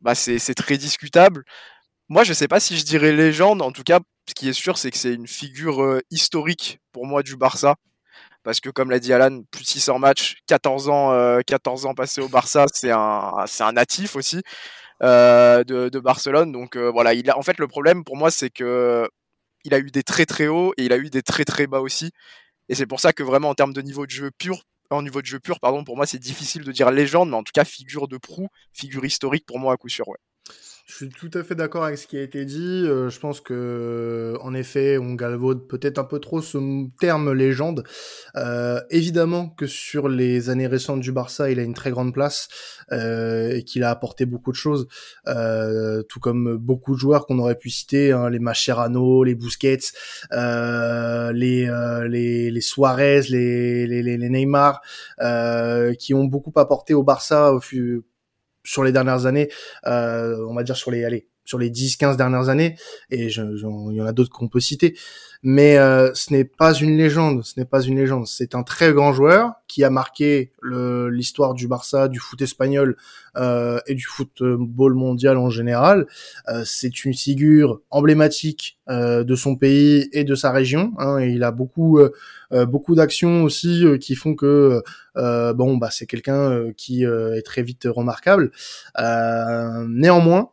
bah, 0.00 0.14
c'est 0.14 0.38
très 0.54 0.78
discutable. 0.78 1.44
Moi, 2.08 2.24
je 2.24 2.32
sais 2.32 2.48
pas 2.48 2.60
si 2.60 2.78
je 2.78 2.84
dirais 2.86 3.12
légende, 3.12 3.60
en 3.60 3.72
tout 3.72 3.82
cas, 3.84 4.00
ce 4.26 4.34
qui 4.34 4.48
est 4.48 4.54
sûr, 4.54 4.78
c'est 4.78 4.90
que 4.90 4.96
c'est 4.96 5.12
une 5.12 5.28
figure 5.28 5.82
euh, 5.82 6.00
historique 6.10 6.78
pour 6.92 7.06
moi 7.06 7.22
du 7.22 7.36
Barça. 7.36 7.76
Parce 8.42 8.60
que, 8.60 8.70
comme 8.70 8.90
l'a 8.90 9.00
dit 9.00 9.12
Alan, 9.12 9.42
plus 9.50 9.64
de 9.64 9.68
600 9.68 9.98
matchs, 9.98 10.36
14 10.46 10.88
ans, 10.88 11.38
14 11.46 11.86
ans 11.86 11.94
passés 11.94 12.22
au 12.22 12.28
Barça, 12.28 12.66
c'est 12.72 12.90
un, 12.90 13.44
c'est 13.46 13.64
un 13.64 13.72
natif 13.72 14.16
aussi. 14.16 14.42
Euh, 15.02 15.64
de, 15.64 15.98
Barcelone. 15.98 16.52
Donc 16.52 16.76
euh, 16.76 16.90
voilà, 16.90 17.14
il 17.14 17.28
a, 17.30 17.38
en 17.38 17.42
fait 17.42 17.58
le 17.58 17.66
problème 17.66 18.04
pour 18.04 18.16
moi 18.16 18.30
c'est 18.30 18.50
que 18.50 19.08
il 19.64 19.74
a 19.74 19.78
eu 19.78 19.90
des 19.90 20.02
très 20.02 20.26
très 20.26 20.46
hauts 20.46 20.72
et 20.76 20.84
il 20.84 20.92
a 20.92 20.98
eu 20.98 21.10
des 21.10 21.22
très 21.22 21.44
très 21.44 21.66
bas 21.66 21.80
aussi. 21.80 22.12
Et 22.68 22.74
c'est 22.74 22.86
pour 22.86 23.00
ça 23.00 23.12
que 23.12 23.22
vraiment 23.22 23.50
en 23.50 23.54
termes 23.54 23.72
de 23.72 23.82
niveau 23.82 24.06
de 24.06 24.10
jeu 24.10 24.30
pur, 24.30 24.64
en 24.90 25.02
niveau 25.02 25.20
de 25.20 25.26
jeu 25.26 25.40
pur, 25.40 25.60
pardon, 25.60 25.84
pour 25.84 25.96
moi 25.96 26.06
c'est 26.06 26.18
difficile 26.18 26.64
de 26.64 26.72
dire 26.72 26.90
légende, 26.90 27.30
mais 27.30 27.36
en 27.36 27.42
tout 27.42 27.52
cas 27.54 27.64
figure 27.64 28.08
de 28.08 28.18
proue, 28.18 28.48
figure 28.72 29.04
historique 29.04 29.46
pour 29.46 29.58
moi 29.58 29.74
à 29.74 29.76
coup 29.76 29.88
sûr, 29.88 30.06
ouais. 30.08 30.18
Je 30.86 30.96
suis 30.96 31.08
tout 31.08 31.30
à 31.32 31.42
fait 31.42 31.54
d'accord 31.54 31.84
avec 31.84 31.96
ce 31.96 32.06
qui 32.06 32.18
a 32.18 32.22
été 32.22 32.44
dit. 32.44 32.84
Euh, 32.84 33.08
je 33.08 33.18
pense 33.18 33.40
que, 33.40 34.34
en 34.42 34.52
effet, 34.52 34.98
on 34.98 35.14
galvaude 35.14 35.66
peut-être 35.66 35.98
un 35.98 36.04
peu 36.04 36.18
trop 36.18 36.42
ce 36.42 36.58
terme 37.00 37.32
légende. 37.32 37.84
Euh, 38.36 38.82
évidemment 38.90 39.48
que 39.48 39.66
sur 39.66 40.08
les 40.10 40.50
années 40.50 40.66
récentes 40.66 41.00
du 41.00 41.10
Barça, 41.10 41.50
il 41.50 41.58
a 41.58 41.62
une 41.62 41.72
très 41.72 41.90
grande 41.90 42.12
place 42.12 42.48
euh, 42.92 43.56
et 43.56 43.64
qu'il 43.64 43.82
a 43.82 43.88
apporté 43.88 44.26
beaucoup 44.26 44.52
de 44.52 44.56
choses, 44.56 44.86
euh, 45.26 46.02
tout 46.02 46.20
comme 46.20 46.58
beaucoup 46.58 46.92
de 46.92 46.98
joueurs 46.98 47.24
qu'on 47.24 47.38
aurait 47.38 47.58
pu 47.58 47.70
citer, 47.70 48.12
hein, 48.12 48.28
les 48.28 48.38
Mascherano, 48.38 49.24
les 49.24 49.34
Busquets, 49.34 49.78
euh, 50.32 51.32
les, 51.32 51.66
les, 52.10 52.50
les 52.50 52.60
Suarez, 52.60 53.22
les, 53.30 53.86
les, 53.86 54.02
les 54.02 54.28
Neymar, 54.28 54.82
qui 55.98 56.12
ont 56.12 56.24
beaucoup 56.24 56.52
apporté 56.56 56.92
au 56.92 57.02
Barça 57.02 57.54
au 57.54 57.60
fur 57.60 58.02
sur 58.64 58.84
les 58.84 58.92
dernières 58.92 59.26
années, 59.26 59.50
euh, 59.86 60.44
on 60.48 60.54
va 60.54 60.62
dire 60.62 60.76
sur 60.76 60.90
les 60.90 61.04
allez, 61.04 61.28
sur 61.44 61.58
les 61.58 61.70
10-15 61.70 62.16
dernières 62.16 62.48
années, 62.48 62.76
et 63.10 63.28
il 63.28 63.94
y 63.96 64.00
en 64.00 64.06
a 64.06 64.12
d'autres 64.12 64.30
qu'on 64.30 64.48
peut 64.48 64.60
citer, 64.60 64.96
mais 65.42 65.76
euh, 65.76 66.10
ce 66.14 66.32
n'est 66.32 66.44
pas 66.44 66.72
une 66.72 66.96
légende, 66.96 67.44
ce 67.44 67.60
n'est 67.60 67.66
pas 67.66 67.82
une 67.82 67.96
légende, 67.96 68.26
c'est 68.26 68.54
un 68.54 68.62
très 68.62 68.94
grand 68.94 69.12
joueur 69.12 69.52
qui 69.68 69.84
a 69.84 69.90
marqué 69.90 70.52
l'histoire 70.62 71.52
du 71.52 71.68
Barça, 71.68 72.08
du 72.08 72.18
foot 72.18 72.40
espagnol 72.40 72.96
euh, 73.36 73.78
et 73.86 73.94
du 73.94 74.04
football 74.06 74.94
mondial 74.94 75.36
en 75.36 75.50
général. 75.50 76.06
Euh, 76.48 76.62
c'est 76.64 77.04
une 77.04 77.12
figure 77.12 77.80
emblématique 77.90 78.78
euh, 78.88 79.22
de 79.24 79.34
son 79.34 79.56
pays 79.56 80.08
et 80.12 80.24
de 80.24 80.34
sa 80.34 80.50
région. 80.50 80.92
Hein, 80.96 81.18
et 81.18 81.28
il 81.30 81.42
a 81.42 81.50
beaucoup 81.50 81.98
euh, 81.98 82.10
beaucoup 82.66 82.94
d'actions 82.94 83.42
aussi 83.42 83.84
qui 84.00 84.14
font 84.14 84.34
que 84.34 84.80
bon 85.16 85.76
bah 85.76 85.88
c'est 85.90 86.06
quelqu'un 86.06 86.72
qui 86.76 87.02
est 87.02 87.42
très 87.42 87.62
vite 87.62 87.88
remarquable. 87.90 88.52
néanmoins 88.96 90.50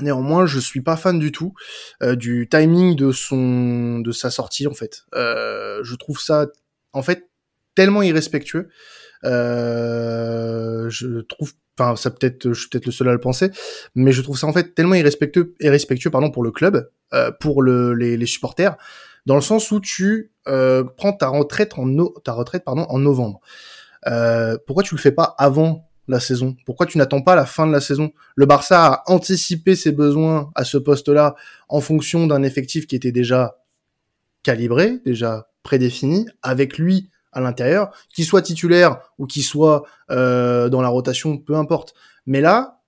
Néanmoins, 0.00 0.46
je 0.46 0.58
suis 0.58 0.80
pas 0.80 0.96
fan 0.96 1.18
du 1.18 1.30
tout 1.30 1.54
euh, 2.02 2.16
du 2.16 2.48
timing 2.50 2.96
de 2.96 3.12
son 3.12 4.00
de 4.00 4.12
sa 4.12 4.30
sortie 4.30 4.66
en 4.66 4.74
fait. 4.74 5.04
Euh, 5.14 5.80
je 5.84 5.94
trouve 5.94 6.20
ça 6.20 6.46
en 6.92 7.02
fait 7.02 7.28
tellement 7.74 8.02
irrespectueux. 8.02 8.68
Euh, 9.24 10.88
je 10.90 11.20
trouve, 11.20 11.52
enfin, 11.78 11.96
ça 11.96 12.10
peut-être, 12.10 12.52
je 12.52 12.60
suis 12.60 12.68
peut-être 12.68 12.86
le 12.86 12.92
seul 12.92 13.08
à 13.08 13.12
le 13.12 13.20
penser, 13.20 13.50
mais 13.94 14.12
je 14.12 14.22
trouve 14.22 14.38
ça 14.38 14.46
en 14.46 14.52
fait 14.52 14.74
tellement 14.74 14.94
irrespectueux, 14.94 15.54
irrespectueux 15.60 16.10
pardon 16.10 16.30
pour 16.30 16.42
le 16.42 16.50
club, 16.50 16.90
euh, 17.12 17.30
pour 17.40 17.62
le, 17.62 17.94
les, 17.94 18.16
les, 18.16 18.26
supporters, 18.26 18.76
dans 19.26 19.34
le 19.34 19.40
sens 19.40 19.70
où 19.70 19.80
tu 19.80 20.32
euh, 20.46 20.84
prends 20.96 21.12
ta 21.12 21.28
retraite 21.28 21.78
en 21.78 21.86
no 21.86 22.14
ta 22.24 22.32
retraite 22.32 22.64
pardon 22.64 22.86
en 22.88 22.98
novembre. 22.98 23.40
Euh, 24.06 24.58
pourquoi 24.66 24.82
tu 24.82 24.94
le 24.94 25.00
fais 25.00 25.12
pas 25.12 25.34
avant 25.38 25.88
la 26.08 26.20
saison 26.20 26.56
Pourquoi 26.66 26.86
tu 26.86 26.98
n'attends 26.98 27.22
pas 27.22 27.34
la 27.34 27.46
fin 27.46 27.66
de 27.66 27.72
la 27.72 27.80
saison? 27.80 28.12
Le 28.36 28.46
Barça 28.46 28.86
a 28.86 29.02
anticipé 29.06 29.76
ses 29.76 29.92
besoins 29.92 30.50
à 30.54 30.64
ce 30.64 30.78
poste-là 30.78 31.34
en 31.68 31.80
fonction 31.80 32.26
d'un 32.26 32.42
effectif 32.42 32.86
qui 32.86 32.96
était 32.96 33.12
déjà 33.12 33.56
calibré, 34.42 35.00
déjà 35.04 35.48
prédéfini, 35.62 36.26
avec 36.42 36.78
lui 36.78 37.10
à 37.32 37.40
l'intérieur, 37.40 37.90
qu'il 38.14 38.24
soit 38.24 38.42
titulaire 38.42 38.98
ou 39.18 39.26
qu'il 39.26 39.42
soit 39.42 39.84
euh, 40.10 40.68
dans 40.68 40.82
la 40.82 40.88
rotation, 40.88 41.38
peu 41.38 41.56
importe. 41.56 41.94
Mais 42.26 42.40
là, 42.40 42.80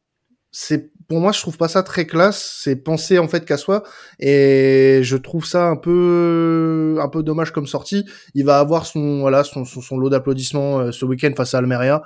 c'est 0.52 0.92
pour 1.08 1.20
moi, 1.20 1.32
je 1.32 1.40
trouve 1.40 1.56
pas 1.56 1.68
ça 1.68 1.82
très 1.82 2.06
classe. 2.06 2.60
C'est 2.62 2.76
penser 2.76 3.18
en 3.18 3.28
fait 3.28 3.44
qu'à 3.44 3.56
soi, 3.56 3.82
et 4.18 5.00
je 5.02 5.16
trouve 5.16 5.46
ça 5.46 5.66
un 5.66 5.76
peu 5.76 6.98
un 7.00 7.08
peu 7.08 7.22
dommage 7.22 7.52
comme 7.52 7.66
sortie. 7.66 8.04
Il 8.34 8.44
va 8.44 8.58
avoir 8.58 8.86
son 8.86 9.20
voilà 9.20 9.44
son, 9.44 9.64
son, 9.64 9.98
lot 9.98 10.10
d'applaudissements 10.10 10.80
euh, 10.80 10.92
ce 10.92 11.04
week-end 11.04 11.32
face 11.36 11.54
à 11.54 11.58
Almeria 11.58 12.02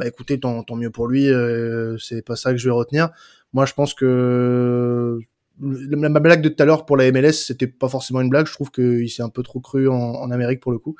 bah 0.00 0.06
écoutez, 0.08 0.40
tant, 0.40 0.62
tant 0.62 0.76
mieux 0.76 0.90
pour 0.90 1.08
lui, 1.08 1.28
euh, 1.28 1.98
c'est 1.98 2.22
pas 2.22 2.34
ça 2.34 2.52
que 2.52 2.56
je 2.56 2.68
vais 2.68 2.74
retenir. 2.74 3.10
Moi, 3.52 3.66
je 3.66 3.74
pense 3.74 3.92
que 3.92 5.18
ma 5.60 6.20
blague 6.20 6.42
de 6.42 6.48
tout 6.48 6.62
à 6.62 6.66
l'heure 6.66 6.86
pour 6.86 6.96
la 6.96 7.10
MLS, 7.12 7.32
c'était 7.32 7.66
pas 7.66 7.88
forcément 7.88 8.20
une 8.20 8.28
blague. 8.30 8.46
Je 8.46 8.52
trouve 8.52 8.70
qu'il 8.70 9.08
s'est 9.10 9.22
un 9.22 9.28
peu 9.28 9.42
trop 9.42 9.60
cru 9.60 9.88
en, 9.88 9.94
en 9.94 10.30
Amérique 10.30 10.60
pour 10.60 10.72
le 10.72 10.78
coup, 10.78 10.96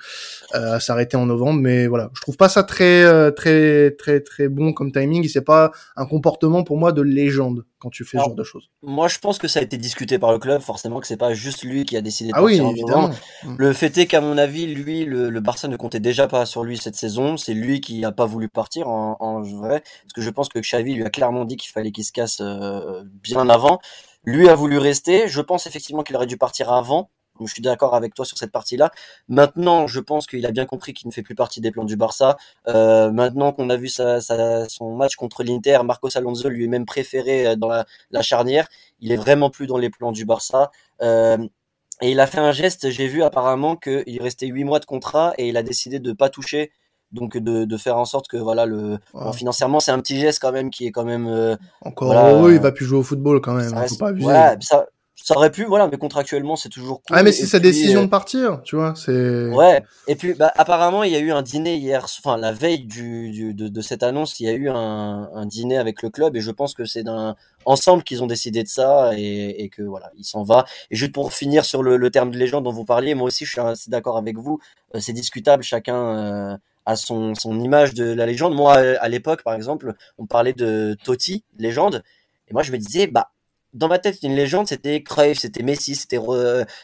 euh, 0.55 0.75
à 0.75 0.81
s'arrêter 0.81 1.17
en 1.17 1.27
novembre. 1.27 1.61
Mais 1.61 1.87
voilà, 1.87 2.11
je 2.15 2.21
trouve 2.21 2.37
pas 2.37 2.49
ça 2.49 2.63
très, 2.63 3.03
euh, 3.05 3.31
très, 3.31 3.93
très, 3.93 4.21
très 4.21 4.49
bon 4.49 4.73
comme 4.73 4.93
timing. 4.93 5.27
C'est 5.29 5.45
pas 5.45 5.73
un 5.97 6.07
comportement 6.07 6.63
pour 6.65 6.77
moi 6.77 6.93
de 6.93 7.03
légende 7.03 7.65
quand 7.81 7.91
tu 7.91 8.05
fais 8.05 8.19
ce 8.19 8.25
genre 8.25 8.35
de 8.35 8.45
choses. 8.45 8.71
Moi, 8.83 9.09
je 9.09 9.19
pense 9.19 9.39
que 9.39 9.49
ça 9.49 9.61
a 9.61 9.63
été 9.63 9.79
discuté 9.79 10.19
par 10.19 10.33
le 10.33 10.39
club, 10.39 10.61
forcément 10.61 11.01
que 11.01 11.07
c'est 11.07 11.17
pas 11.17 11.33
juste 11.33 11.65
lui 11.65 11.85
qui 11.85 11.97
a 11.97 12.03
décidé 12.03 12.31
de 12.31 12.35
ah 12.37 12.41
partir 12.43 12.65
oui, 12.65 12.69
en 12.69 12.71
évidemment. 12.73 13.09
novembre. 13.09 13.57
Le 13.59 13.73
fait 13.73 13.97
est 13.97 14.07
qu'à 14.07 14.21
mon 14.21 14.37
avis, 14.37 14.67
lui, 14.67 15.05
le, 15.05 15.31
le, 15.31 15.41
Barça 15.41 15.67
ne 15.67 15.77
comptait 15.77 16.01
déjà 16.01 16.29
pas 16.29 16.45
sur 16.45 16.63
lui 16.63 16.77
cette 16.77 16.97
saison. 16.97 17.39
C'est 17.39 17.55
lui 17.55 17.81
qui 17.81 18.05
a 18.05 18.13
pas 18.13 18.27
voulu 18.27 18.49
partir 18.49 18.89
en, 18.89 19.17
en 19.19 19.41
vrai, 19.41 19.83
parce 20.03 20.13
que 20.15 20.21
je 20.21 20.31
pense 20.31 20.51
que 20.51 20.59
Xavi 20.59 20.95
lui 20.95 21.05
a 21.05 21.11
clairement 21.11 21.47
dit 21.47 21.57
qu'il 21.57 21.71
fallait 21.73 21.91
qu'il 21.91 22.05
se 22.05 22.13
casse 22.13 22.41
euh, 22.43 23.03
bien 23.23 23.49
avant. 23.49 23.81
Lui 24.25 24.49
a 24.49 24.55
voulu 24.55 24.79
rester. 24.79 25.29
Je 25.29 25.41
pense 25.41 25.67
effectivement 25.67 26.03
qu'il 26.03 26.17
aurait 26.17 26.27
dû 26.27 26.37
partir 26.37 26.73
avant. 26.73 27.11
Je 27.47 27.53
suis 27.53 27.63
d'accord 27.63 27.95
avec 27.95 28.15
toi 28.15 28.25
sur 28.25 28.37
cette 28.37 28.53
partie-là. 28.53 28.91
Maintenant, 29.29 29.87
je 29.87 30.01
pense 30.01 30.27
qu'il 30.27 30.45
a 30.47 30.51
bien 30.51 30.67
compris 30.67 30.93
qu'il 30.93 31.09
ne 31.09 31.13
fait 31.13 31.23
plus 31.23 31.35
partie 31.35 31.61
des 31.61 31.71
plans 31.71 31.85
du 31.85 31.97
Barça. 31.97 32.37
Euh, 32.69 33.11
maintenant 33.11 33.53
qu'on 33.53 33.71
a 33.71 33.77
vu 33.77 33.89
sa, 33.89 34.21
sa, 34.21 34.69
son 34.69 34.95
match 34.95 35.17
contre 35.17 35.43
l'Inter, 35.43 35.79
Marcos 35.85 36.17
Alonso 36.17 36.49
lui 36.49 36.65
est 36.65 36.69
même 36.69 36.87
préféré 36.87 37.47
euh, 37.47 37.57
dans 37.57 37.69
la, 37.69 37.87
la, 38.11 38.23
charnière. 38.23 38.69
Il 39.01 39.13
est 39.13 39.17
vraiment 39.17 39.51
plus 39.51 39.67
dans 39.67 39.79
les 39.79 39.91
plans 39.91 40.13
du 40.13 40.25
Barça. 40.25 40.71
Euh, 41.01 41.39
et 42.03 42.11
il 42.11 42.21
a 42.21 42.27
fait 42.27 42.41
un 42.41 42.53
geste. 42.53 42.91
J'ai 42.91 43.07
vu 43.07 43.23
apparemment 43.23 43.77
qu'il 43.77 44.23
restait 44.23 44.47
huit 44.47 44.65
mois 44.65 44.81
de 44.81 44.87
contrat 44.87 45.35
et 45.39 45.49
il 45.49 45.57
a 45.57 45.63
décidé 45.63 45.99
de 45.99 46.13
pas 46.13 46.29
toucher 46.29 46.73
donc 47.13 47.37
de, 47.37 47.65
de, 47.65 47.77
faire 47.77 47.97
en 47.97 48.05
sorte 48.05 48.29
que 48.29 48.37
voilà 48.37 48.67
le 48.67 48.99
bon, 49.13 49.33
financièrement 49.33 49.81
c'est 49.81 49.91
un 49.93 49.99
petit 50.01 50.19
geste 50.21 50.41
quand 50.41 50.53
même 50.53 50.71
qui 50.71 50.87
est 50.87 50.93
quand 50.93 51.05
même 51.05 51.27
euh, 51.27 51.57
Encore 51.83 52.09
Voilà, 52.13 52.31
heureux, 52.31 52.53
il 52.53 52.59
euh, 52.59 52.61
va 52.61 52.73
plus 52.73 52.85
jouer 52.85 52.99
au 52.99 53.03
football 53.03 53.41
quand 53.41 53.55
même. 53.55 53.69
ça 53.71 53.77
hein, 53.77 53.81
reste- 53.81 53.95
Faut 53.95 54.05
pas 54.05 54.09
abuser. 54.11 54.27
ouais, 54.29 54.57
ça, 54.61 54.87
ça 55.23 55.37
aurait 55.37 55.51
pu 55.51 55.65
voilà 55.65 55.87
mais 55.89 55.99
contractuellement 55.99 56.57
c'est 56.57 56.69
toujours 56.71 57.03
cool 57.03 57.17
ah, 57.17 57.23
mais 57.23 57.33
c'est 57.33 57.47
sa 57.47 57.59
puis, 57.61 57.69
décision 57.69 58.01
euh, 58.01 58.05
de 58.05 58.09
partir, 58.11 58.63
tu 58.63 58.77
vois. 58.77 58.95
C'est. 58.97 59.49
Ouais, 59.51 59.83
et 60.07 60.15
puis 60.17 60.33
bah, 60.35 60.51
apparemment 60.57 61.03
il 61.05 61.13
y 61.13 61.17
a 61.17 61.19
eu 61.19 61.31
un 61.31 61.43
dîner 61.43 61.77
hier, 61.77 62.05
enfin 62.05 62.37
la 62.37 62.53
veille 62.53 62.85
du, 62.87 63.31
du- 63.31 63.53
de, 63.55 63.69
de 63.69 63.81
cette 63.81 64.03
annonce, 64.03 64.41
il 64.41 64.45
y 64.47 64.49
a 64.49 64.53
eu 64.53 64.71
un, 64.71 65.29
un 65.35 65.47
dîner 65.47 65.77
avec 65.79 66.03
le 66.03 66.09
club 66.11 66.37
et 66.37 66.41
je 66.41 66.51
pense 66.51 66.73
que 66.75 66.85
c'est 66.87 67.03
d'un 67.03 67.37
ensemble 67.67 68.03
qu'ils 68.03 68.23
ont 68.23 68.27
décidé 68.27 68.63
de 68.63 68.69
ça 68.69 69.11
et, 69.15 69.63
et 69.63 69.69
que 69.69 69.83
voilà, 69.83 70.11
il 70.17 70.25
s'en 70.25 70.43
va. 70.43 70.65
Et 70.91 70.97
juste 70.97 71.13
pour 71.13 71.33
finir 71.35 71.65
sur 71.67 71.83
le, 71.83 71.99
le 71.99 72.11
terme 72.11 72.31
de 72.31 72.39
légende 72.39 72.65
dont 72.65 72.73
vous 72.73 72.87
parliez, 72.87 73.15
moi 73.15 73.27
aussi 73.27 73.45
je 73.45 73.51
suis 73.51 73.61
assez 73.61 73.91
d'accord 73.91 74.17
avec 74.17 74.39
vous, 74.39 74.59
c'est 74.99 75.13
discutable, 75.13 75.63
chacun 75.63 76.53
euh, 76.53 76.57
son, 76.97 77.35
son 77.35 77.61
image 77.61 77.95
de 77.95 78.05
la 78.05 78.27
légende. 78.27 78.55
Moi 78.55 78.75
à 78.75 79.09
l'époque 79.09 79.43
par 79.43 79.55
exemple, 79.55 79.95
on 80.19 80.27
parlait 80.27 80.53
de 80.53 80.97
Totti, 81.05 81.45
légende, 81.59 82.03
et 82.49 82.53
moi 82.53 82.63
je 82.63 82.73
me 82.73 82.79
disais 82.79 83.07
bah 83.07 83.31
dans 83.73 83.89
ma 83.89 83.99
tête, 83.99 84.19
une 84.23 84.35
légende, 84.35 84.67
c'était 84.67 85.03
Cruyff, 85.03 85.39
c'était 85.39 85.63
Messi, 85.63 85.95
c'était 85.95 86.19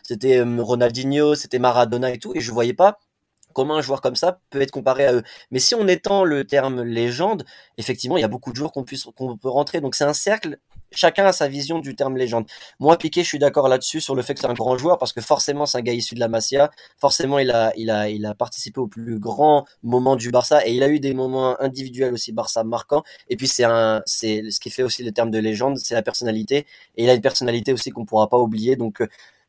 c'était 0.02 0.38
euh, 0.38 0.62
Ronaldinho, 0.62 1.34
c'était 1.34 1.58
Maradona 1.58 2.12
et 2.12 2.18
tout, 2.18 2.32
et 2.34 2.40
je 2.40 2.52
voyais 2.52 2.74
pas 2.74 2.98
comment 3.56 3.76
un 3.76 3.80
joueur 3.80 4.02
comme 4.02 4.16
ça 4.16 4.38
peut 4.50 4.60
être 4.60 4.70
comparé 4.70 5.06
à 5.06 5.14
eux. 5.14 5.22
Mais 5.50 5.60
si 5.60 5.74
on 5.74 5.88
étend 5.88 6.24
le 6.24 6.44
terme 6.44 6.82
légende, 6.82 7.46
effectivement, 7.78 8.18
il 8.18 8.20
y 8.20 8.24
a 8.24 8.28
beaucoup 8.28 8.50
de 8.50 8.56
joueurs 8.56 8.70
qu'on 8.70 8.84
peut 8.84 9.48
rentrer. 9.48 9.80
Donc 9.80 9.94
c'est 9.94 10.04
un 10.04 10.12
cercle. 10.12 10.58
Chacun 10.92 11.24
a 11.24 11.32
sa 11.32 11.48
vision 11.48 11.78
du 11.78 11.96
terme 11.96 12.18
légende. 12.18 12.44
Moi, 12.80 12.98
Piqué, 12.98 13.22
je 13.22 13.28
suis 13.28 13.38
d'accord 13.38 13.68
là-dessus 13.68 14.02
sur 14.02 14.14
le 14.14 14.20
fait 14.20 14.34
que 14.34 14.40
c'est 14.40 14.46
un 14.46 14.52
grand 14.52 14.76
joueur 14.76 14.98
parce 14.98 15.14
que 15.14 15.22
forcément, 15.22 15.64
c'est 15.64 15.78
un 15.78 15.80
gars 15.80 15.94
issu 15.94 16.14
de 16.14 16.20
la 16.20 16.28
Masia. 16.28 16.70
Forcément, 16.98 17.38
il 17.38 17.50
a, 17.50 17.72
il 17.78 17.90
a, 17.90 18.10
il 18.10 18.26
a 18.26 18.34
participé 18.34 18.78
au 18.78 18.88
plus 18.88 19.18
grand 19.18 19.64
moment 19.82 20.16
du 20.16 20.30
Barça 20.30 20.64
et 20.66 20.74
il 20.74 20.82
a 20.82 20.88
eu 20.88 21.00
des 21.00 21.14
moments 21.14 21.58
individuels 21.60 22.12
aussi 22.12 22.32
Barça 22.32 22.62
marquants. 22.62 23.04
Et 23.30 23.36
puis 23.36 23.48
c'est 23.48 23.64
un, 23.64 24.02
c'est 24.04 24.50
ce 24.50 24.60
qui 24.60 24.68
fait 24.68 24.82
aussi 24.82 25.02
le 25.02 25.12
terme 25.12 25.30
de 25.30 25.38
légende, 25.38 25.78
c'est 25.78 25.94
la 25.94 26.02
personnalité. 26.02 26.66
Et 26.96 27.04
il 27.04 27.10
a 27.10 27.14
une 27.14 27.22
personnalité 27.22 27.72
aussi 27.72 27.90
qu'on 27.90 28.04
pourra 28.04 28.28
pas 28.28 28.38
oublier. 28.38 28.76
Donc 28.76 29.00
euh, 29.00 29.08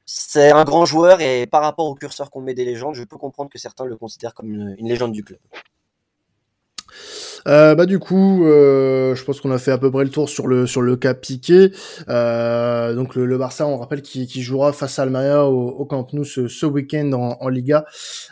c'est 0.10 0.52
un 0.52 0.64
grand 0.64 0.86
joueur 0.86 1.20
et 1.20 1.46
par 1.48 1.62
rapport 1.62 1.86
au 1.86 1.94
curseur 1.94 2.32
qu'on 2.32 2.40
met 2.40 2.54
des 2.54 2.64
légendes, 2.64 2.96
je 2.96 3.04
peux 3.04 3.18
comprendre 3.18 3.52
que 3.52 3.60
certains 3.60 3.86
le 3.86 3.98
considèrent 3.98 4.34
comme 4.34 4.50
une, 4.50 4.88
légende 4.88 5.12
du 5.12 5.22
club. 5.22 5.38
Euh, 7.46 7.76
bah 7.76 7.86
du 7.86 8.00
coup, 8.00 8.46
euh, 8.46 9.16
je 9.16 9.24
pense 9.26 9.42
qu'on 9.42 9.52
a 9.52 9.58
fait 9.58 9.72
à 9.72 9.78
peu 9.78 9.92
près 9.92 10.06
le 10.06 10.10
tour 10.10 10.30
sur 10.30 10.48
le 10.48 10.66
sur 10.66 10.82
le 10.82 10.96
cas 10.96 11.14
Piqué. 11.14 11.72
Euh, 12.08 12.94
donc 12.96 13.16
le, 13.16 13.38
Barça, 13.38 13.68
on 13.68 13.78
rappelle 13.78 14.02
qu'il 14.02 14.42
jouera 14.42 14.72
face 14.72 14.98
à 14.98 15.04
Almeria 15.04 15.46
au, 15.46 15.70
au 15.70 15.86
Camp 15.86 16.12
Nou 16.14 16.24
ce, 16.24 16.48
ce 16.48 16.66
week-end 16.66 17.12
en, 17.12 17.38
en 17.42 17.50
Liga. 17.50 17.86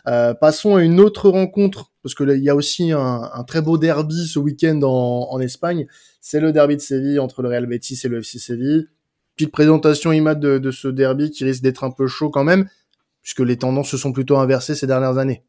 Euh, 0.08 0.34
passons 0.34 0.78
à 0.78 0.82
une 0.82 1.02
autre 1.02 1.30
rencontre 1.30 1.92
parce 2.04 2.16
que 2.16 2.24
là, 2.24 2.36
il 2.36 2.44
y 2.44 2.50
a 2.50 2.56
aussi 2.56 2.94
un, 2.94 3.30
un 3.34 3.44
très 3.44 3.62
beau 3.62 3.78
derby 3.78 4.28
ce 4.28 4.40
week-end 4.40 4.82
en, 4.82 5.28
en 5.30 5.40
Espagne. 5.42 5.88
C'est 6.22 6.40
le 6.40 6.54
derby 6.54 6.78
de 6.78 6.82
Séville 6.82 7.20
entre 7.20 7.42
le 7.42 7.50
Real 7.50 7.66
Betis 7.66 8.00
et 8.06 8.08
le 8.08 8.20
FC 8.20 8.40
Séville. 8.40 8.88
Petite 9.36 9.52
présentation 9.52 10.14
imad 10.14 10.40
de, 10.40 10.72
ce 10.72 10.88
derby 10.88 11.30
qui 11.30 11.44
risque 11.44 11.62
d'être 11.62 11.84
un 11.84 11.92
peu 11.92 12.08
chaud 12.08 12.30
quand 12.30 12.46
même, 12.46 12.70
puisque 13.22 13.42
les 13.42 13.58
tendances 13.58 13.90
se 13.90 13.98
sont 13.98 14.14
plutôt 14.14 14.38
inversées 14.38 14.76
ces 14.76 14.88
dernières 14.88 15.18
années. 15.18 15.44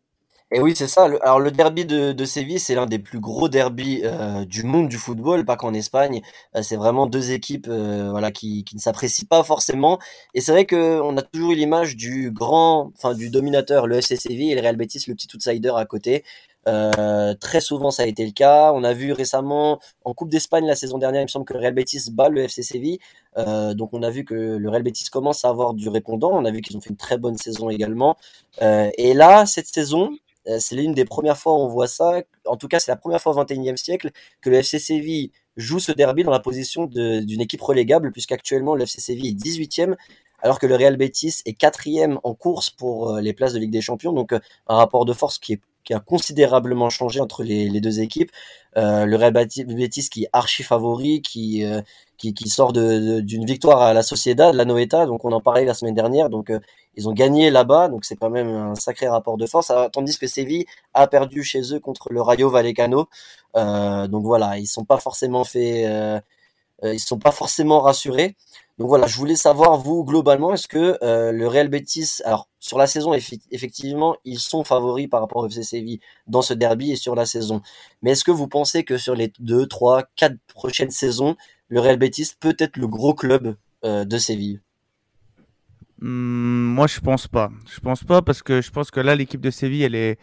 Et 0.53 0.61
oui, 0.61 0.75
c'est 0.77 0.87
ça. 0.87 1.09
Alors 1.23 1.41
le 1.41 1.51
derby 1.51 1.85
de, 1.85 2.25
Séville, 2.25 2.61
c'est 2.61 2.77
l'un 2.77 2.87
des 2.87 3.01
plus 3.01 3.19
gros 3.19 3.49
derbys 3.49 4.03
euh, 4.05 4.45
du 4.45 4.63
monde 4.63 4.89
du 4.89 4.97
football, 4.97 5.45
pas 5.45 5.57
qu'en 5.57 5.75
Espagne. 5.75 6.21
Euh, 6.55 6.63
c'est 6.63 6.77
vraiment 6.77 7.07
deux 7.07 7.33
équipes, 7.33 7.67
euh, 7.69 8.11
voilà, 8.11 8.31
qui, 8.31 8.65
qui 8.65 8.77
ne 8.77 8.81
s'apprécient 8.81 9.27
pas 9.29 9.43
forcément. 9.43 9.99
Et 10.35 10.41
c'est 10.41 10.53
vrai 10.53 10.65
que 10.65 11.01
on 11.01 11.17
a 11.17 11.23
toujours 11.23 11.53
eu 11.53 11.57
l'image 11.57 11.97
du 11.97 12.31
grand, 12.31 12.93
enfin 12.97 13.15
du 13.15 13.29
dominateur, 13.29 13.89
le 13.89 13.97
FC 13.97 14.17
Séville, 14.17 14.53
et 14.53 14.55
le 14.55 14.61
Real 14.61 14.77
Betis, 14.77 15.05
le 15.09 15.15
petit 15.15 15.29
outsider 15.35 15.73
à 15.77 15.85
côté. 15.85 16.25
Euh, 16.67 17.35
très 17.35 17.61
souvent, 17.61 17.91
ça 17.91 18.03
a 18.03 18.07
été 18.07 18.25
le 18.25 18.33
cas. 18.33 18.73
On 18.73 18.85
a 18.85 18.93
vu 18.93 19.13
récemment 19.13 19.79
en 20.05 20.15
Coupe 20.15 20.31
d'Espagne 20.31 20.67
la 20.67 20.75
saison 20.75 20.99
dernière, 20.99 21.23
il 21.23 21.27
me 21.27 21.29
semble 21.31 21.45
que 21.45 21.53
le 21.53 21.61
Real 21.61 21.75
Betis 21.75 22.11
bat 22.11 22.29
le 22.29 22.43
FC 22.43 22.63
Séville. 22.63 22.99
Euh, 23.39 23.75
donc 23.75 23.91
on 23.93 24.03
a 24.03 24.11
vu 24.11 24.25
que 24.25 24.35
le 24.35 24.69
Real 24.69 24.83
Betis 24.83 25.05
commence 25.11 25.45
à 25.45 25.49
avoir 25.49 25.75
du 25.75 25.89
répondant. 25.89 26.31
On 26.33 26.45
a 26.45 26.51
vu 26.51 26.61
qu'ils 26.61 26.77
ont 26.77 26.81
fait 26.81 26.91
une 26.91 26.97
très 26.97 27.19
bonne 27.19 27.37
saison 27.37 27.71
également. 27.71 28.17
Euh, 28.63 28.91
et 28.99 29.15
là, 29.15 29.47
cette 29.47 29.67
saison, 29.67 30.11
c'est 30.59 30.77
l'une 30.77 30.95
des 30.95 31.05
premières 31.05 31.37
fois 31.37 31.55
où 31.55 31.57
on 31.57 31.69
voit 31.69 31.89
ça. 31.89 32.23
En 32.47 32.57
tout 32.57 32.69
cas, 32.69 32.79
c'est 32.79 32.91
la 32.91 32.97
première 32.97 33.21
fois 33.21 33.37
au 33.37 33.45
XXIe 33.45 33.77
siècle 33.77 34.11
que 34.41 34.49
le 34.49 34.59
FC 34.59 34.79
Séville 34.79 35.33
joue 35.57 35.81
ce 35.81 35.91
derby 35.91 36.23
dans 36.23 36.31
la 36.31 36.39
position 36.39 36.87
d'une 36.87 37.41
équipe 37.41 37.63
relégable, 37.63 38.13
puisqu'actuellement 38.13 38.77
le 38.77 38.85
FC 38.85 39.01
Séville 39.01 39.31
est 39.31 39.45
18e, 39.45 39.97
alors 40.41 40.61
que 40.61 40.67
le 40.67 40.77
Real 40.77 40.97
Betis 40.97 41.41
est 41.47 41.61
4e 41.61 42.19
en 42.23 42.35
course 42.35 42.71
pour 42.71 43.17
les 43.17 43.33
places 43.33 43.55
de 43.55 43.59
Ligue 43.59 43.73
des 43.73 43.81
Champions. 43.81 44.13
Donc 44.13 44.33
un 44.33 44.41
rapport 44.77 45.05
de 45.05 45.13
force 45.13 45.39
qui, 45.41 45.55
est, 45.55 45.61
qui 45.87 45.95
a 45.95 46.01
considérablement 46.01 46.91
changé 46.91 47.21
entre 47.21 47.43
les, 47.45 47.81
deux 47.81 48.01
équipes. 48.01 48.31
Euh, 48.77 49.07
le 49.07 49.17
Real 49.17 49.33
Betis 49.33 50.11
qui 50.11 50.25
est 50.25 50.29
archi 50.35 50.63
favori, 50.63 51.23
qui, 51.23 51.65
euh, 51.65 51.81
qui, 52.19 52.35
sort 52.49 52.73
de- 52.75 52.99
de- 52.99 53.21
d'une 53.21 53.47
victoire 53.47 53.81
à 53.81 53.95
la 53.95 54.03
Sociedad, 54.03 54.55
la 54.55 54.65
Noeta, 54.67 55.07
donc 55.07 55.25
on 55.25 55.33
en 55.33 55.41
parlait 55.41 55.65
la 55.65 55.75
semaine 55.75 55.95
dernière. 55.95 56.29
Donc 56.29 56.51
euh, 56.51 56.59
ils 56.97 57.09
ont 57.09 57.13
gagné 57.13 57.51
là-bas, 57.51 57.89
donc 57.89 58.05
c'est 58.05 58.17
quand 58.17 58.31
même 58.31 58.49
un 58.49 58.75
sacré 58.75 59.09
rapport 59.09 59.39
de 59.39 59.47
force. 59.47 59.71
Alors, 59.71 59.91
tandis 59.91 60.19
que 60.19 60.27
Séville 60.27 60.67
a 60.93 61.07
perdu 61.07 61.43
chez 61.45 61.63
eux 61.73 61.81
contre 61.81 62.13
le 62.13 62.21
Rayo 62.21 62.51
Vallecano. 62.51 63.09
Donc 63.55 64.25
voilà, 64.25 64.59
ils 64.59 64.67
sont 64.67 64.85
pas 64.85 64.99
forcément 64.99 65.45
fait, 65.45 65.87
ils 66.83 67.01
sont 67.01 67.19
pas 67.19 67.33
forcément 67.33 67.81
rassurés. 67.81 68.35
Donc 68.79 68.89
voilà, 68.89 69.07
je 69.07 69.17
voulais 69.17 69.37
savoir 69.37 69.79
vous 69.79 70.05
globalement, 70.05 70.53
est-ce 70.53 70.69
que 70.69 70.99
euh, 71.03 71.33
le 71.33 71.49
Real 71.49 71.69
Betis, 71.69 72.19
alors 72.25 72.49
sur 72.61 72.77
la 72.77 72.87
saison 72.87 73.15
effectivement, 73.15 74.17
ils 74.25 74.39
sont 74.39 74.65
favoris 74.65 75.09
par 75.09 75.21
rapport 75.21 75.43
au 75.43 75.47
FC 75.49 75.63
Séville 75.63 76.01
dans 76.27 76.43
ce 76.43 76.53
derby 76.53 76.93
et 76.93 76.97
sur 76.97 77.15
la 77.15 77.25
saison. 77.25 77.63
Mais 78.03 78.11
est-ce 78.11 78.25
que 78.25 78.31
vous 78.31 78.49
pensez 78.49 78.85
que 78.85 78.99
sur 78.99 79.15
les 79.15 79.33
deux, 79.39 79.67
trois, 79.67 80.05
quatre 80.15 80.37
prochaines 80.53 80.91
saisons, 80.91 81.37
le 81.69 81.81
Real 81.81 81.97
Betis 81.97 82.33
peut 82.39 82.57
être 82.59 82.77
le 82.77 82.87
gros 82.87 83.15
club 83.15 83.57
euh, 83.85 84.05
de 84.05 84.19
Séville? 84.19 84.61
Hmm, 86.01 86.75
moi, 86.75 86.87
je 86.87 87.01
pense 87.01 87.27
pas. 87.29 87.51
Je 87.73 87.81
pense 87.81 88.05
pas 88.05 88.21
parce 88.21 88.43
que 88.43 88.61
je 88.61 88.71
pense 88.71 88.91
que 88.91 89.01
là, 89.01 89.15
l'équipe 89.15 89.41
de 89.41 89.51
Séville, 89.51 89.85
elle 89.85 89.95
est, 89.95 90.19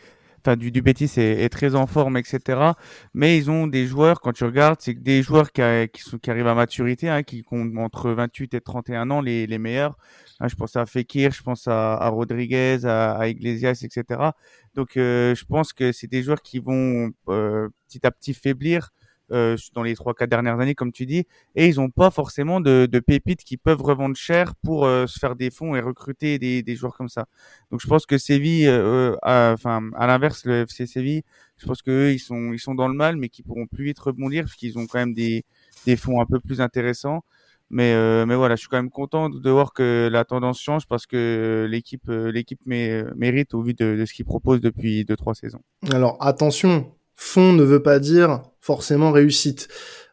enfin, 0.46 0.58
du, 0.58 0.72
du 0.72 0.82
Betis 0.82 1.12
est, 1.18 1.44
est 1.44 1.50
très 1.50 1.76
en 1.76 1.88
forme, 1.88 2.18
etc. 2.18 2.72
Mais 3.14 3.38
ils 3.38 3.50
ont 3.50 3.68
des 3.68 3.88
joueurs, 3.88 4.22
quand 4.22 4.34
tu 4.34 4.44
regardes, 4.44 4.80
c'est 4.82 4.94
des 4.94 5.24
joueurs 5.24 5.52
qui, 5.52 5.62
qui, 5.94 6.02
sont, 6.02 6.18
qui 6.18 6.30
arrivent 6.30 6.48
à 6.48 6.56
maturité, 6.56 7.10
hein, 7.10 7.24
qui 7.24 7.44
ont 7.52 7.76
entre 7.78 8.12
28 8.12 8.54
et 8.54 8.62
31 8.62 9.12
ans, 9.12 9.22
les, 9.22 9.48
les 9.48 9.58
meilleurs. 9.58 9.98
Hein, 10.40 10.48
je 10.48 10.56
pense 10.56 10.76
à 10.76 10.86
Fekir, 10.86 11.32
je 11.32 11.44
pense 11.44 11.68
à, 11.68 11.96
à 11.96 12.10
Rodriguez, 12.10 12.86
à, 12.86 13.14
à 13.14 13.28
Iglesias, 13.28 13.84
etc. 13.84 14.32
Donc, 14.76 14.98
euh, 14.98 15.36
je 15.36 15.46
pense 15.46 15.74
que 15.74 15.92
c'est 15.92 16.08
des 16.08 16.24
joueurs 16.24 16.42
qui 16.42 16.60
vont 16.60 17.12
euh, 17.30 17.70
petit 17.88 18.06
à 18.06 18.12
petit 18.12 18.34
faiblir 18.34 18.92
euh, 19.32 19.56
dans 19.74 19.84
les 19.84 19.96
trois, 19.96 20.14
quatre 20.14 20.30
dernières 20.30 20.60
années, 20.60 20.76
comme 20.76 20.92
tu 20.92 21.06
dis 21.06 21.26
et 21.56 21.68
ils 21.68 21.76
n'ont 21.78 21.90
pas 21.90 22.12
forcément 22.12 22.60
de, 22.60 22.88
pépites 23.00 23.44
qui 23.44 23.58
peuvent 23.58 23.82
revendre 23.82 24.16
cher 24.16 24.54
pour 24.64 24.86
euh, 24.86 25.08
se 25.08 25.18
faire 25.18 25.36
des 25.36 25.50
fonds 25.50 25.76
et 25.76 25.82
recruter 25.82 26.40
des, 26.40 26.76
joueurs 26.76 26.96
comme 26.96 27.08
ça. 27.08 27.26
Donc 27.72 27.80
je 27.82 27.88
pense 27.88 28.06
que 28.06 28.18
Séville, 28.18 28.68
euh, 28.68 29.16
enfin 29.24 29.90
à 29.96 30.08
l'inverse 30.08 30.46
le 30.46 30.64
FC 30.68 30.86
Séville, 30.88 31.24
je 31.58 31.66
pense 31.66 31.82
que 31.82 31.92
eux, 31.92 32.12
ils 32.12 32.20
sont 32.20 32.52
ils 32.52 32.60
sont 32.60 32.76
dans 32.76 32.88
le 32.88 32.94
mal, 32.94 33.16
mais 33.16 33.30
qui 33.30 33.44
pourront 33.44 33.66
plus 33.66 33.86
vite 33.86 34.00
rebondir 34.00 34.44
parce 34.44 34.56
qu'ils 34.56 34.78
ont 34.78 34.88
quand 34.88 35.00
même 35.00 35.14
des 35.14 35.46
fonds 35.96 36.20
un 36.20 36.26
peu 36.26 36.40
plus 36.40 36.60
intéressants. 36.60 37.24
Mais 37.70 37.96
mais 38.26 38.36
voilà, 38.36 38.56
je 38.56 38.62
suis 38.62 38.70
quand 38.70 38.78
même 38.78 38.92
content 38.92 39.30
de 39.30 39.50
voir 39.50 39.74
que 39.74 40.10
la 40.12 40.26
tendance 40.26 40.60
change 40.60 40.86
parce 40.86 41.06
que 41.06 41.66
l'équipe 41.70 42.08
l'équipe 42.10 42.60
mé- 42.68 43.06
mérite 43.16 43.54
au 43.54 43.62
vu 43.62 43.74
de, 43.74 44.04
ce 44.06 44.14
qu'ils 44.14 44.26
proposent 44.26 44.62
depuis 44.62 45.06
deux 45.06 45.16
trois 45.16 45.34
saisons. 45.34 45.62
Alors 45.92 46.18
attention, 46.20 46.92
fond 47.16 47.54
ne 47.54 47.64
veut 47.64 47.82
pas 47.82 48.00
dire 48.00 48.42
forcément 48.60 49.12
réussite. 49.12 49.68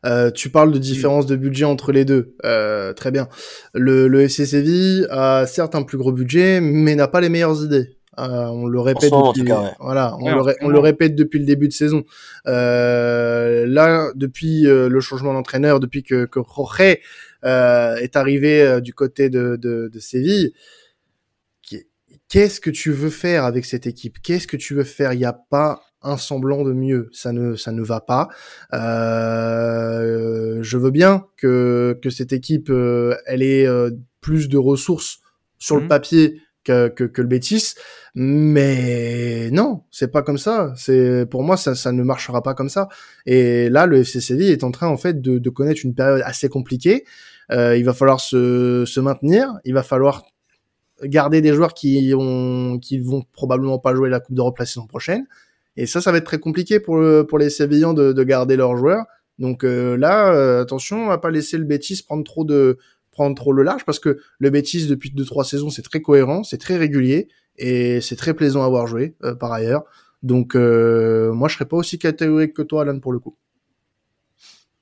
Euh, 0.06 0.30
tu 0.30 0.48
parles 0.48 0.72
de 0.72 0.78
différence 0.78 1.26
de 1.26 1.36
budget 1.36 1.64
entre 1.64 1.92
les 1.92 2.04
deux. 2.04 2.34
Euh, 2.44 2.92
très 2.94 3.10
bien. 3.10 3.28
Le, 3.74 4.08
le 4.08 4.22
FC 4.22 4.46
Séville 4.46 5.06
a 5.10 5.46
certes 5.46 5.74
un 5.74 5.82
plus 5.82 5.98
gros 5.98 6.12
budget, 6.12 6.60
mais 6.60 6.94
n'a 6.94 7.06
pas 7.08 7.20
les 7.20 7.28
meilleures 7.28 7.62
idées. 7.62 7.96
Euh, 8.18 8.46
on 8.46 8.66
le 8.66 8.80
répète 8.80 9.10
depuis, 9.10 9.50
voilà, 9.78 10.16
on, 10.20 10.34
le, 10.34 10.54
on 10.62 10.68
le, 10.68 10.78
répète 10.78 11.14
depuis 11.14 11.38
le 11.38 11.46
début 11.46 11.68
de 11.68 11.72
saison. 11.72 12.04
Euh, 12.46 13.66
là, 13.66 14.10
depuis 14.14 14.66
euh, 14.66 14.88
le 14.88 15.00
changement 15.00 15.32
d'entraîneur, 15.32 15.80
depuis 15.80 16.02
que, 16.02 16.26
que 16.26 16.40
Jorge 16.40 16.98
euh, 17.44 17.96
est 17.96 18.16
arrivé 18.16 18.62
euh, 18.62 18.80
du 18.80 18.92
côté 18.92 19.30
de, 19.30 19.56
de, 19.56 19.88
de 19.92 19.98
Séville, 20.00 20.52
qu'est-ce 22.28 22.60
que 22.60 22.70
tu 22.70 22.90
veux 22.90 23.10
faire 23.10 23.44
avec 23.44 23.64
cette 23.64 23.86
équipe? 23.86 24.18
Qu'est-ce 24.22 24.46
que 24.46 24.56
tu 24.56 24.74
veux 24.74 24.84
faire? 24.84 25.12
Il 25.12 25.18
n'y 25.18 25.24
a 25.24 25.32
pas 25.32 25.80
un 26.02 26.16
semblant 26.16 26.64
de 26.64 26.72
mieux. 26.72 27.08
Ça 27.12 27.32
ne, 27.32 27.56
ça 27.56 27.72
ne 27.72 27.82
va 27.82 28.00
pas. 28.00 28.28
Euh, 28.72 30.58
je 30.62 30.76
veux 30.78 30.90
bien 30.90 31.26
que, 31.36 31.98
que 32.02 32.10
cette 32.10 32.32
équipe, 32.32 32.70
euh, 32.70 33.16
elle 33.26 33.42
ait 33.42 33.66
euh, 33.66 33.90
plus 34.20 34.48
de 34.48 34.58
ressources 34.58 35.20
sur 35.58 35.76
le 35.76 35.84
mmh. 35.84 35.88
papier 35.88 36.40
que, 36.64 36.88
que, 36.88 37.04
que, 37.04 37.22
le 37.22 37.28
Bétis, 37.28 37.74
mais 38.14 39.50
non, 39.50 39.82
c'est 39.90 40.10
pas 40.10 40.22
comme 40.22 40.38
ça. 40.38 40.72
C'est 40.76 41.26
pour 41.30 41.42
moi, 41.42 41.56
ça, 41.56 41.74
ça 41.74 41.90
ne 41.92 42.02
marchera 42.02 42.42
pas 42.42 42.54
comme 42.54 42.68
ça. 42.68 42.88
Et 43.24 43.68
là, 43.70 43.86
le 43.86 44.00
FC 44.00 44.20
Séville 44.20 44.50
est 44.50 44.64
en 44.64 44.70
train 44.70 44.88
en 44.88 44.96
fait 44.96 45.20
de, 45.20 45.38
de 45.38 45.50
connaître 45.50 45.80
une 45.84 45.94
période 45.94 46.22
assez 46.24 46.48
compliquée. 46.48 47.04
Euh, 47.50 47.76
il 47.76 47.84
va 47.84 47.94
falloir 47.94 48.20
se, 48.20 48.84
se 48.86 49.00
maintenir. 49.00 49.54
Il 49.64 49.74
va 49.74 49.82
falloir 49.82 50.24
garder 51.02 51.40
des 51.40 51.54
joueurs 51.54 51.72
qui 51.72 52.12
ont 52.14 52.78
qui 52.78 52.98
vont 52.98 53.22
probablement 53.32 53.78
pas 53.78 53.94
jouer 53.94 54.10
la 54.10 54.20
Coupe 54.20 54.34
d'Europe 54.34 54.58
la 54.58 54.66
saison 54.66 54.86
prochaine. 54.86 55.26
Et 55.76 55.86
ça, 55.86 56.00
ça 56.00 56.12
va 56.12 56.18
être 56.18 56.24
très 56.24 56.40
compliqué 56.40 56.80
pour, 56.80 57.02
pour 57.28 57.38
les 57.38 57.50
Sévillans 57.50 57.94
de, 57.94 58.12
de 58.12 58.22
garder 58.24 58.56
leurs 58.56 58.76
joueurs. 58.76 59.04
Donc 59.40 59.64
euh, 59.64 59.96
là, 59.96 60.32
euh, 60.32 60.62
attention, 60.62 61.04
on 61.04 61.08
va 61.08 61.18
pas 61.18 61.30
laisser 61.30 61.56
le 61.58 61.64
Betis 61.64 62.02
prendre 62.06 62.22
trop 62.22 62.44
de 62.44 62.78
prendre 63.10 63.34
trop 63.34 63.52
le 63.52 63.62
large 63.64 63.84
parce 63.84 63.98
que 63.98 64.18
le 64.38 64.50
Betis 64.50 64.86
depuis 64.86 65.10
deux 65.10 65.24
trois 65.24 65.44
saisons, 65.44 65.70
c'est 65.70 65.82
très 65.82 66.02
cohérent, 66.02 66.44
c'est 66.44 66.58
très 66.58 66.76
régulier 66.76 67.28
et 67.56 68.00
c'est 68.00 68.16
très 68.16 68.34
plaisant 68.34 68.62
à 68.62 68.68
voir 68.68 68.86
jouer 68.86 69.16
euh, 69.24 69.34
par 69.34 69.52
ailleurs. 69.52 69.84
Donc 70.22 70.54
moi, 70.54 71.48
je 71.48 71.54
serais 71.54 71.64
pas 71.64 71.78
aussi 71.78 71.98
catégorique 71.98 72.52
que 72.52 72.60
toi, 72.60 72.82
Alan, 72.82 73.00
pour 73.00 73.12
le 73.12 73.18
coup. 73.18 73.38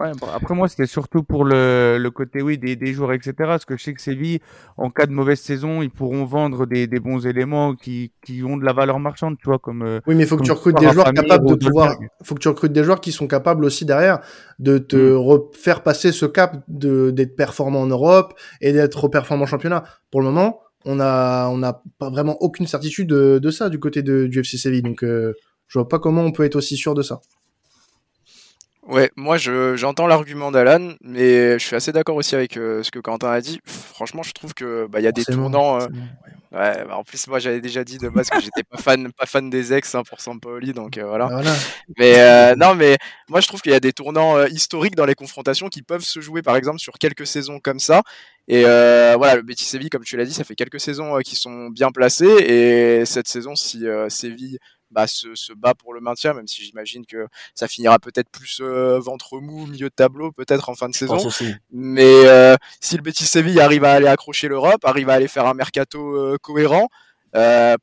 Ouais, 0.00 0.12
après 0.32 0.54
moi 0.54 0.68
c'était 0.68 0.86
surtout 0.86 1.24
pour 1.24 1.44
le, 1.44 1.98
le 1.98 2.10
côté 2.12 2.40
oui 2.40 2.56
des, 2.56 2.76
des 2.76 2.92
joueurs 2.92 3.12
etc. 3.12 3.32
Parce 3.38 3.64
que 3.64 3.76
je 3.76 3.82
sais 3.82 3.94
que 3.94 4.00
Séville 4.00 4.38
en 4.76 4.90
cas 4.90 5.06
de 5.06 5.12
mauvaise 5.12 5.40
saison 5.40 5.82
ils 5.82 5.90
pourront 5.90 6.24
vendre 6.24 6.66
des, 6.66 6.86
des 6.86 7.00
bons 7.00 7.26
éléments 7.26 7.74
qui, 7.74 8.12
qui 8.24 8.44
ont 8.44 8.56
de 8.56 8.64
la 8.64 8.72
valeur 8.72 9.00
marchande 9.00 9.38
tu 9.38 9.46
vois 9.46 9.58
comme 9.58 9.82
euh, 9.82 9.98
oui 10.06 10.14
mais 10.14 10.22
il 10.22 10.26
faut 10.28 10.36
que 10.36 10.44
tu 10.44 10.52
recrutes 10.52 10.78
des 10.78 10.92
joueurs 10.92 11.12
capables 11.12 11.48
de 11.48 11.54
pouvoir 11.56 11.96
faut 12.22 12.36
que 12.36 12.40
tu 12.40 12.46
recrutes 12.46 12.72
des 12.72 12.84
joueurs 12.84 13.00
qui 13.00 13.10
sont 13.10 13.26
capables 13.26 13.64
aussi 13.64 13.84
derrière 13.84 14.20
de 14.60 14.78
te 14.78 14.96
mm. 14.96 15.52
faire 15.54 15.82
passer 15.82 16.12
ce 16.12 16.26
cap 16.26 16.58
de 16.68 17.10
d'être 17.10 17.34
performant 17.34 17.80
en 17.80 17.86
Europe 17.86 18.38
et 18.60 18.72
d'être 18.72 19.08
performant 19.08 19.44
en 19.44 19.46
championnat. 19.46 19.82
Pour 20.12 20.20
le 20.20 20.26
moment 20.26 20.60
on 20.84 21.00
a 21.00 21.48
on 21.48 21.58
n'a 21.58 21.82
pas 21.98 22.08
vraiment 22.08 22.36
aucune 22.40 22.68
certitude 22.68 23.08
de, 23.08 23.40
de, 23.40 23.50
ça 23.50 23.68
du 23.68 23.80
côté 23.80 24.02
de, 24.02 24.28
du 24.28 24.38
FC 24.38 24.58
Séville 24.58 24.82
donc 24.82 25.02
euh, 25.02 25.34
je 25.66 25.76
vois 25.80 25.88
pas 25.88 25.98
comment 25.98 26.22
on 26.22 26.30
peut 26.30 26.44
être 26.44 26.54
aussi 26.54 26.76
sûr 26.76 26.94
de 26.94 27.02
ça. 27.02 27.20
Ouais, 28.88 29.10
moi 29.16 29.36
je 29.36 29.76
j'entends 29.76 30.06
l'argument 30.06 30.50
d'Alan, 30.50 30.94
mais 31.02 31.58
je 31.58 31.64
suis 31.64 31.76
assez 31.76 31.92
d'accord 31.92 32.16
aussi 32.16 32.34
avec 32.34 32.56
euh, 32.56 32.82
ce 32.82 32.90
que 32.90 32.98
Quentin 32.98 33.30
a 33.30 33.42
dit. 33.42 33.60
Franchement, 33.66 34.22
je 34.22 34.32
trouve 34.32 34.54
que 34.54 34.86
bah 34.86 35.00
y 35.00 35.06
a 35.06 35.12
des 35.12 35.26
tournants. 35.26 35.78
Euh, 35.78 35.88
ouais, 36.52 36.84
bah, 36.86 36.96
en 36.96 37.04
plus 37.04 37.26
moi 37.26 37.38
j'avais 37.38 37.60
déjà 37.60 37.84
dit 37.84 37.98
de 37.98 38.08
base 38.08 38.30
que 38.30 38.40
j'étais 38.40 38.62
pas 38.62 38.78
fan 38.78 39.12
pas 39.12 39.26
fan 39.26 39.50
des 39.50 39.74
ex 39.74 39.94
hein, 39.94 40.04
pour 40.08 40.22
Sampaoli, 40.22 40.72
donc 40.72 40.96
euh, 40.96 41.04
voilà. 41.04 41.26
voilà. 41.26 41.52
Mais 41.98 42.56
non, 42.56 42.74
mais 42.74 42.96
moi 43.28 43.42
je 43.42 43.48
trouve 43.48 43.60
qu'il 43.60 43.72
y 43.72 43.74
a 43.74 43.80
des 43.80 43.92
tournants 43.92 44.42
historiques 44.46 44.96
dans 44.96 45.04
les 45.04 45.14
confrontations 45.14 45.68
qui 45.68 45.82
peuvent 45.82 46.04
se 46.04 46.20
jouer 46.20 46.40
par 46.40 46.56
exemple 46.56 46.78
sur 46.78 46.94
quelques 46.94 47.26
saisons 47.26 47.60
comme 47.60 47.80
ça. 47.80 48.02
Et 48.48 48.62
voilà, 48.62 49.36
le 49.36 49.42
Betis 49.42 49.66
Séville, 49.66 49.90
comme 49.90 50.04
tu 50.04 50.16
l'as 50.16 50.24
dit, 50.24 50.32
ça 50.32 50.44
fait 50.44 50.54
quelques 50.54 50.80
saisons 50.80 51.18
qui 51.18 51.36
sont 51.36 51.68
bien 51.68 51.90
placées 51.90 52.24
et 52.24 53.04
cette 53.04 53.28
saison, 53.28 53.54
si 53.54 53.84
Séville 54.08 54.58
bah, 54.90 55.06
se, 55.06 55.34
se, 55.34 55.52
bat 55.52 55.74
pour 55.74 55.92
le 55.92 56.00
maintien, 56.00 56.34
même 56.34 56.46
si 56.46 56.62
j'imagine 56.64 57.04
que 57.04 57.26
ça 57.54 57.68
finira 57.68 57.98
peut-être 57.98 58.30
plus 58.30 58.60
euh, 58.60 58.98
ventre 58.98 59.38
mou, 59.38 59.66
milieu 59.66 59.88
de 59.88 59.94
tableau, 59.94 60.32
peut-être 60.32 60.68
en 60.68 60.74
fin 60.74 60.88
de 60.88 60.94
saison. 60.94 61.18
Mais 61.70 62.26
euh, 62.26 62.56
si 62.80 62.96
le 62.96 63.02
Betis 63.02 63.26
Séville 63.26 63.60
arrive 63.60 63.84
à 63.84 63.92
aller 63.92 64.06
accrocher 64.06 64.48
l'Europe, 64.48 64.84
arrive 64.84 65.10
à 65.10 65.14
aller 65.14 65.28
faire 65.28 65.46
un 65.46 65.54
mercato 65.54 66.16
euh, 66.16 66.36
cohérent, 66.40 66.88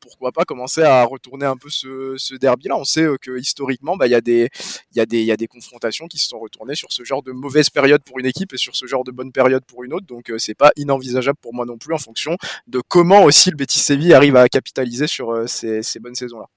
pourquoi 0.01 0.32
pas 0.32 0.43
commencer 0.43 0.82
à 0.82 1.03
retourner 1.03 1.45
un 1.45 1.56
peu 1.56 1.69
ce, 1.69 2.15
ce 2.17 2.36
derby-là? 2.36 2.75
On 2.75 2.84
sait 2.84 3.06
que 3.21 3.38
historiquement, 3.38 3.95
bah, 3.95 4.08
il 4.08 4.12
y, 4.12 4.15
a 4.15 4.19
des, 4.19 4.49
y, 4.95 4.99
a 4.99 5.06
des, 5.06 5.23
y 5.23 5.32
a 5.32 5.38
des 5.38 5.47
confrontations 5.47 6.08
qui 6.08 6.17
se 6.17 6.27
sont 6.27 6.39
retournées 6.39 6.75
sur 6.75 6.91
ce 6.91 7.03
genre 7.06 7.21
de 7.21 7.32
mauvaise 7.32 7.69
période 7.69 8.01
pour 8.03 8.19
une 8.19 8.25
équipe 8.25 8.51
et 8.53 8.58
sur 8.58 8.75
ce 8.75 8.88
genre 8.88 9.03
de 9.03 9.12
bonne 9.12 9.32
période 9.32 9.63
pour 9.63 9.84
une 9.84 9.93
autre. 9.93 10.08
Donc 10.08 10.32
c'est 10.39 10.56
pas 10.56 10.71
inenvisageable 10.75 11.38
pour 11.41 11.53
moi 11.53 11.65
non 11.65 11.77
plus 11.77 11.93
en 11.93 11.99
fonction 11.99 12.36
de 12.67 12.82
comment 12.86 13.23
aussi 13.23 13.51
le 13.51 13.56
Betis 13.56 13.79
Séville 13.79 14.13
arrive 14.13 14.36
à 14.36 14.49
capitaliser 14.49 15.08
sur 15.08 15.47
ces, 15.47 15.84
ces 15.84 15.99
bonnes 15.99 16.15
saisons-là. 16.15 16.47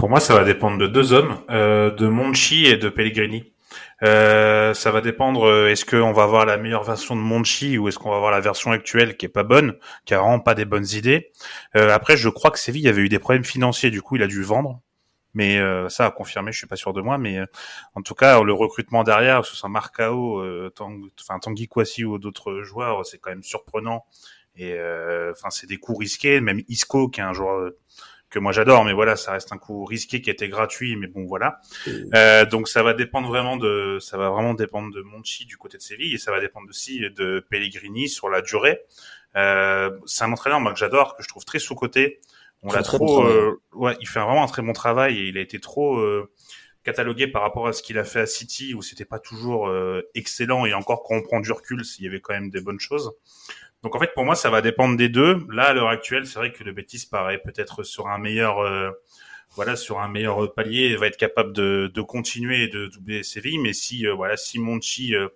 Pour 0.00 0.08
moi, 0.08 0.18
ça 0.18 0.32
va 0.32 0.44
dépendre 0.44 0.78
de 0.78 0.86
deux 0.86 1.12
hommes, 1.12 1.42
euh, 1.50 1.90
de 1.90 2.08
Monchi 2.08 2.64
et 2.64 2.78
de 2.78 2.88
Pellegrini. 2.88 3.52
Euh, 4.02 4.72
ça 4.72 4.90
va 4.90 5.02
dépendre. 5.02 5.44
Euh, 5.44 5.68
est-ce 5.68 5.84
qu'on 5.84 6.12
va 6.12 6.22
avoir 6.22 6.46
la 6.46 6.56
meilleure 6.56 6.84
version 6.84 7.14
de 7.14 7.20
Monchi 7.20 7.76
ou 7.76 7.86
est-ce 7.86 7.98
qu'on 7.98 8.08
va 8.08 8.16
avoir 8.16 8.30
la 8.30 8.40
version 8.40 8.70
actuelle 8.72 9.18
qui 9.18 9.26
est 9.26 9.28
pas 9.28 9.42
bonne, 9.42 9.76
qui 10.06 10.14
a 10.14 10.20
vraiment 10.20 10.40
pas 10.40 10.54
des 10.54 10.64
bonnes 10.64 10.86
idées. 10.94 11.32
Euh, 11.76 11.90
après, 11.90 12.16
je 12.16 12.30
crois 12.30 12.50
que 12.50 12.58
Séville 12.58 12.88
avait 12.88 13.02
eu 13.02 13.10
des 13.10 13.18
problèmes 13.18 13.44
financiers, 13.44 13.90
du 13.90 14.00
coup, 14.00 14.16
il 14.16 14.22
a 14.22 14.26
dû 14.26 14.42
vendre. 14.42 14.80
Mais 15.34 15.58
euh, 15.58 15.90
ça 15.90 16.06
a 16.06 16.10
confirmé, 16.10 16.50
je 16.50 16.56
suis 16.56 16.66
pas 16.66 16.76
sûr 16.76 16.94
de 16.94 17.02
moi. 17.02 17.18
Mais 17.18 17.36
euh, 17.36 17.44
en 17.94 18.00
tout 18.00 18.14
cas, 18.14 18.42
le 18.42 18.54
recrutement 18.54 19.04
derrière, 19.04 19.42
que 19.42 19.48
ce 19.48 19.54
soit 19.54 19.68
Marcao, 19.68 20.42
Tang, 20.70 20.98
enfin 21.20 21.38
Tanguy 21.40 21.68
Kwasi 21.68 22.06
ou 22.06 22.16
d'autres 22.16 22.62
joueurs, 22.62 23.04
c'est 23.04 23.18
quand 23.18 23.28
même 23.28 23.42
surprenant. 23.42 24.06
Et 24.56 24.78
enfin, 25.30 25.50
c'est 25.50 25.66
des 25.66 25.76
coups 25.76 25.98
risqués. 25.98 26.40
Même 26.40 26.62
Isco, 26.68 27.10
qui 27.10 27.20
est 27.20 27.24
un 27.24 27.34
joueur 27.34 27.70
que 28.30 28.38
moi 28.38 28.52
j'adore, 28.52 28.84
mais 28.84 28.92
voilà, 28.92 29.16
ça 29.16 29.32
reste 29.32 29.52
un 29.52 29.58
coup 29.58 29.84
risqué 29.84 30.20
qui 30.20 30.30
était 30.30 30.48
gratuit, 30.48 30.96
mais 30.96 31.08
bon 31.08 31.26
voilà. 31.26 31.60
Euh, 32.14 32.46
donc 32.46 32.68
ça 32.68 32.82
va 32.82 32.94
dépendre 32.94 33.28
vraiment 33.28 33.56
de, 33.56 33.98
ça 34.00 34.16
va 34.16 34.30
vraiment 34.30 34.54
dépendre 34.54 34.94
de 34.94 35.02
Monchi 35.02 35.46
du 35.46 35.56
côté 35.56 35.76
de 35.76 35.82
Séville 35.82 36.14
et 36.14 36.18
ça 36.18 36.30
va 36.30 36.40
dépendre 36.40 36.68
aussi 36.68 37.00
de 37.00 37.44
Pellegrini 37.50 38.08
sur 38.08 38.28
la 38.28 38.40
durée. 38.40 38.80
Euh, 39.36 39.90
c'est 40.06 40.24
un 40.24 40.32
entraîneur 40.32 40.60
moi 40.60 40.72
que 40.72 40.78
j'adore, 40.78 41.16
que 41.16 41.22
je 41.22 41.28
trouve 41.28 41.44
très 41.44 41.58
sous 41.58 41.74
côté. 41.74 42.20
On 42.62 42.72
l'a 42.72 42.82
trop, 42.82 43.24
euh, 43.24 43.60
ouais, 43.72 43.96
il 44.00 44.08
fait 44.08 44.20
vraiment 44.20 44.44
un 44.44 44.46
très 44.46 44.62
bon 44.62 44.72
travail 44.72 45.18
et 45.18 45.28
il 45.28 45.38
a 45.38 45.40
été 45.40 45.58
trop 45.60 45.98
euh, 45.98 46.30
catalogué 46.84 47.26
par 47.26 47.42
rapport 47.42 47.66
à 47.66 47.72
ce 47.72 47.82
qu'il 47.82 47.98
a 47.98 48.04
fait 48.04 48.20
à 48.20 48.26
City 48.26 48.74
où 48.74 48.82
c'était 48.82 49.06
pas 49.06 49.18
toujours 49.18 49.68
euh, 49.68 50.02
excellent 50.14 50.66
et 50.66 50.74
encore 50.74 51.02
quand 51.02 51.14
on 51.14 51.22
prend 51.22 51.40
du 51.40 51.52
recul, 51.52 51.84
s'il 51.84 52.04
y 52.04 52.08
avait 52.08 52.20
quand 52.20 52.34
même 52.34 52.50
des 52.50 52.60
bonnes 52.60 52.80
choses. 52.80 53.12
Donc 53.82 53.96
en 53.96 53.98
fait, 53.98 54.12
pour 54.14 54.24
moi, 54.24 54.34
ça 54.34 54.50
va 54.50 54.60
dépendre 54.60 54.96
des 54.96 55.08
deux. 55.08 55.46
Là, 55.50 55.68
à 55.68 55.72
l'heure 55.72 55.88
actuelle, 55.88 56.26
c'est 56.26 56.38
vrai 56.38 56.52
que 56.52 56.62
le 56.62 56.72
Betis 56.72 57.06
paraît 57.10 57.38
peut-être 57.38 57.82
sur 57.82 58.08
un 58.08 58.18
meilleur, 58.18 58.58
euh, 58.58 58.90
voilà, 59.54 59.74
sur 59.74 60.00
un 60.00 60.08
meilleur 60.08 60.52
palier, 60.52 60.94
va 60.96 61.06
être 61.06 61.16
capable 61.16 61.52
de, 61.52 61.90
de 61.92 62.02
continuer 62.02 62.64
et 62.64 62.68
de 62.68 62.88
doubler 62.88 63.22
Séville. 63.22 63.58
Mais 63.58 63.72
si, 63.72 64.06
euh, 64.06 64.14
voilà, 64.14 64.36
si 64.36 64.58
Monchi 64.58 65.14
euh, 65.14 65.28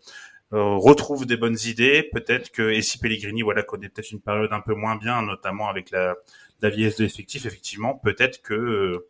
retrouve 0.51 1.25
des 1.25 1.39
bonnes 1.39 1.57
idées, 1.65 2.09
peut-être 2.13 2.51
que 2.51 2.71
et 2.71 2.83
si 2.83 2.99
Pellegrini, 2.99 3.43
voilà, 3.43 3.63
connaît 3.63 3.89
peut-être 3.89 4.13
une 4.13 4.21
période 4.21 4.53
un 4.53 4.61
peu 4.61 4.75
moins 4.75 4.97
bien, 4.97 5.23
notamment 5.23 5.69
avec 5.69 5.91
la, 5.91 6.15
la 6.61 6.69
vieillesse 6.69 6.97
de 6.97 7.05
l'effectif, 7.05 7.47
effectivement, 7.47 7.95
peut-être 7.95 8.43
que 8.43 9.07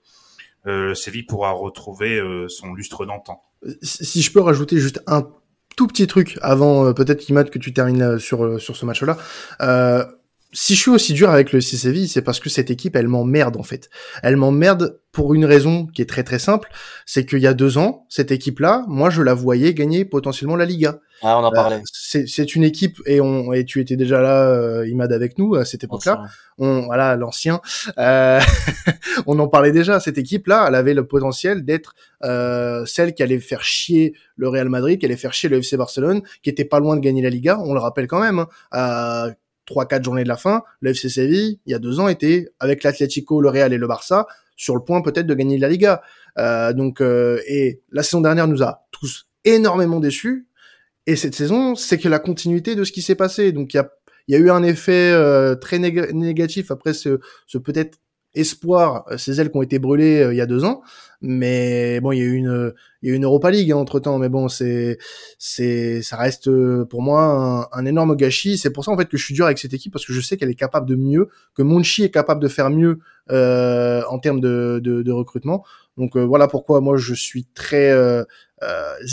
Séville 0.94 1.24
pourra 1.24 1.50
retrouver 1.50 2.22
son 2.48 2.72
lustre 2.72 3.04
d'antan. 3.04 3.44
Si 3.82 4.22
je 4.22 4.32
peux 4.32 4.40
rajouter 4.40 4.78
juste 4.78 5.02
un 5.06 5.28
tout 5.76 5.86
petit 5.86 6.06
truc 6.06 6.38
avant 6.42 6.86
euh, 6.86 6.92
peut-être 6.92 7.28
Imad 7.28 7.50
que 7.50 7.58
tu 7.58 7.72
termines 7.72 8.02
euh, 8.02 8.18
sur 8.18 8.44
euh, 8.44 8.58
sur 8.58 8.76
ce 8.76 8.86
match-là 8.86 9.16
si 10.54 10.74
je 10.74 10.80
suis 10.80 10.90
aussi 10.90 11.12
dur 11.12 11.30
avec 11.30 11.52
le 11.52 11.60
CCV, 11.60 12.06
c'est 12.06 12.22
parce 12.22 12.40
que 12.40 12.48
cette 12.48 12.70
équipe, 12.70 12.96
elle 12.96 13.08
m'emmerde 13.08 13.56
en 13.56 13.62
fait. 13.62 13.90
Elle 14.22 14.36
m'emmerde 14.36 15.00
pour 15.12 15.34
une 15.34 15.44
raison 15.44 15.86
qui 15.86 16.02
est 16.02 16.08
très 16.08 16.24
très 16.24 16.38
simple, 16.38 16.70
c'est 17.06 17.26
qu'il 17.26 17.38
y 17.38 17.46
a 17.46 17.54
deux 17.54 17.78
ans, 17.78 18.06
cette 18.08 18.32
équipe-là, 18.32 18.84
moi 18.88 19.10
je 19.10 19.22
la 19.22 19.34
voyais 19.34 19.72
gagner 19.74 20.04
potentiellement 20.04 20.56
la 20.56 20.64
Liga. 20.64 20.98
Ah, 21.22 21.38
on 21.38 21.44
en 21.44 21.52
euh, 21.52 21.54
parlait. 21.54 21.82
C'est 21.84 22.54
une 22.54 22.64
équipe 22.64 22.98
et 23.06 23.20
on 23.20 23.52
et 23.52 23.64
tu 23.64 23.80
étais 23.80 23.96
déjà 23.96 24.20
là, 24.20 24.48
euh, 24.48 24.88
Imad, 24.88 25.12
avec 25.12 25.38
nous 25.38 25.54
à 25.54 25.64
cette 25.64 25.84
époque-là. 25.84 26.24
On 26.58 26.82
voilà 26.82 27.16
l'ancien. 27.16 27.60
Euh, 27.98 28.40
on 29.26 29.38
en 29.38 29.48
parlait 29.48 29.72
déjà. 29.72 30.00
Cette 30.00 30.18
équipe-là, 30.18 30.66
elle 30.68 30.74
avait 30.74 30.94
le 30.94 31.06
potentiel 31.06 31.64
d'être 31.64 31.94
euh, 32.24 32.84
celle 32.86 33.14
qui 33.14 33.22
allait 33.22 33.38
faire 33.38 33.62
chier 33.62 34.14
le 34.36 34.48
Real 34.48 34.68
Madrid, 34.68 34.98
qui 34.98 35.06
allait 35.06 35.16
faire 35.16 35.32
chier 35.32 35.48
le 35.48 35.58
FC 35.58 35.76
Barcelone, 35.76 36.22
qui 36.42 36.50
était 36.50 36.64
pas 36.64 36.80
loin 36.80 36.96
de 36.96 37.00
gagner 37.00 37.22
la 37.22 37.30
Liga. 37.30 37.58
On 37.60 37.72
le 37.72 37.80
rappelle 37.80 38.06
quand 38.06 38.20
même. 38.20 38.44
Hein, 38.72 39.32
3-4 39.66 40.04
journées 40.04 40.24
de 40.24 40.28
la 40.28 40.36
fin, 40.36 40.62
le 40.80 40.90
FC 40.90 41.08
Séville, 41.08 41.58
il 41.66 41.72
y 41.72 41.74
a 41.74 41.78
deux 41.78 42.00
ans, 42.00 42.08
était 42.08 42.52
avec 42.60 42.82
l'Atlético, 42.82 43.40
le 43.40 43.48
Real 43.48 43.72
et 43.72 43.78
le 43.78 43.86
Barça 43.86 44.26
sur 44.56 44.74
le 44.74 44.82
point 44.82 45.02
peut-être 45.02 45.26
de 45.26 45.34
gagner 45.34 45.58
la 45.58 45.68
Liga. 45.68 46.02
Euh, 46.38 46.72
donc, 46.72 47.00
euh, 47.00 47.40
et 47.46 47.82
la 47.90 48.02
saison 48.02 48.20
dernière 48.20 48.48
nous 48.48 48.62
a 48.62 48.86
tous 48.90 49.26
énormément 49.44 50.00
déçus. 50.00 50.46
Et 51.06 51.16
cette 51.16 51.34
saison, 51.34 51.74
c'est 51.74 51.98
que 51.98 52.08
la 52.08 52.18
continuité 52.18 52.74
de 52.74 52.84
ce 52.84 52.92
qui 52.92 53.02
s'est 53.02 53.14
passé. 53.14 53.52
Donc, 53.52 53.74
il 53.74 53.76
y 53.76 53.80
a, 53.80 53.90
y 54.28 54.34
a 54.34 54.38
eu 54.38 54.50
un 54.50 54.62
effet 54.62 55.10
euh, 55.12 55.54
très 55.54 55.78
négatif 55.78 56.70
après 56.70 56.94
ce, 56.94 57.20
ce 57.46 57.58
peut-être 57.58 57.98
espoir, 58.34 59.04
ces 59.16 59.40
ailes 59.40 59.50
qui 59.50 59.56
ont 59.56 59.62
été 59.62 59.78
brûlées 59.78 60.28
il 60.30 60.36
y 60.36 60.40
a 60.40 60.46
deux 60.46 60.64
ans. 60.64 60.82
Mais 61.20 62.00
bon, 62.00 62.12
il 62.12 62.18
y 62.18 62.20
a 62.22 62.24
eu 62.24 62.34
une, 62.34 62.74
il 63.00 63.08
y 63.08 63.10
a 63.10 63.14
eu 63.14 63.16
une 63.16 63.24
Europa 63.24 63.50
League 63.50 63.72
hein, 63.72 63.76
entre 63.76 63.98
temps. 63.98 64.18
Mais 64.18 64.28
bon, 64.28 64.48
c'est, 64.48 64.98
c'est, 65.38 66.02
ça 66.02 66.16
reste 66.16 66.50
pour 66.84 67.00
moi 67.00 67.22
un, 67.72 67.78
un 67.78 67.86
énorme 67.86 68.14
gâchis. 68.14 68.58
C'est 68.58 68.70
pour 68.70 68.84
ça 68.84 68.90
en 68.90 68.96
fait 68.96 69.06
que 69.06 69.16
je 69.16 69.24
suis 69.24 69.34
dur 69.34 69.46
avec 69.46 69.58
cette 69.58 69.72
équipe 69.72 69.92
parce 69.92 70.04
que 70.04 70.12
je 70.12 70.20
sais 70.20 70.36
qu'elle 70.36 70.50
est 70.50 70.54
capable 70.54 70.86
de 70.86 70.96
mieux, 70.96 71.28
que 71.54 71.62
Monchi 71.62 72.04
est 72.04 72.10
capable 72.10 72.42
de 72.42 72.48
faire 72.48 72.68
mieux 72.68 72.98
euh, 73.30 74.02
en 74.10 74.18
termes 74.18 74.40
de, 74.40 74.80
de, 74.82 75.02
de, 75.02 75.12
recrutement. 75.12 75.64
Donc 75.96 76.16
voilà 76.16 76.46
pourquoi 76.46 76.82
moi 76.82 76.98
je 76.98 77.14
suis 77.14 77.46
très 77.54 77.90
euh, 77.90 78.24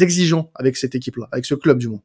exigeant 0.01 0.51
avec 0.55 0.75
cette 0.75 0.95
équipe-là, 0.95 1.29
avec 1.31 1.45
ce 1.45 1.55
club 1.55 1.77
du 1.77 1.87
moins. 1.87 2.01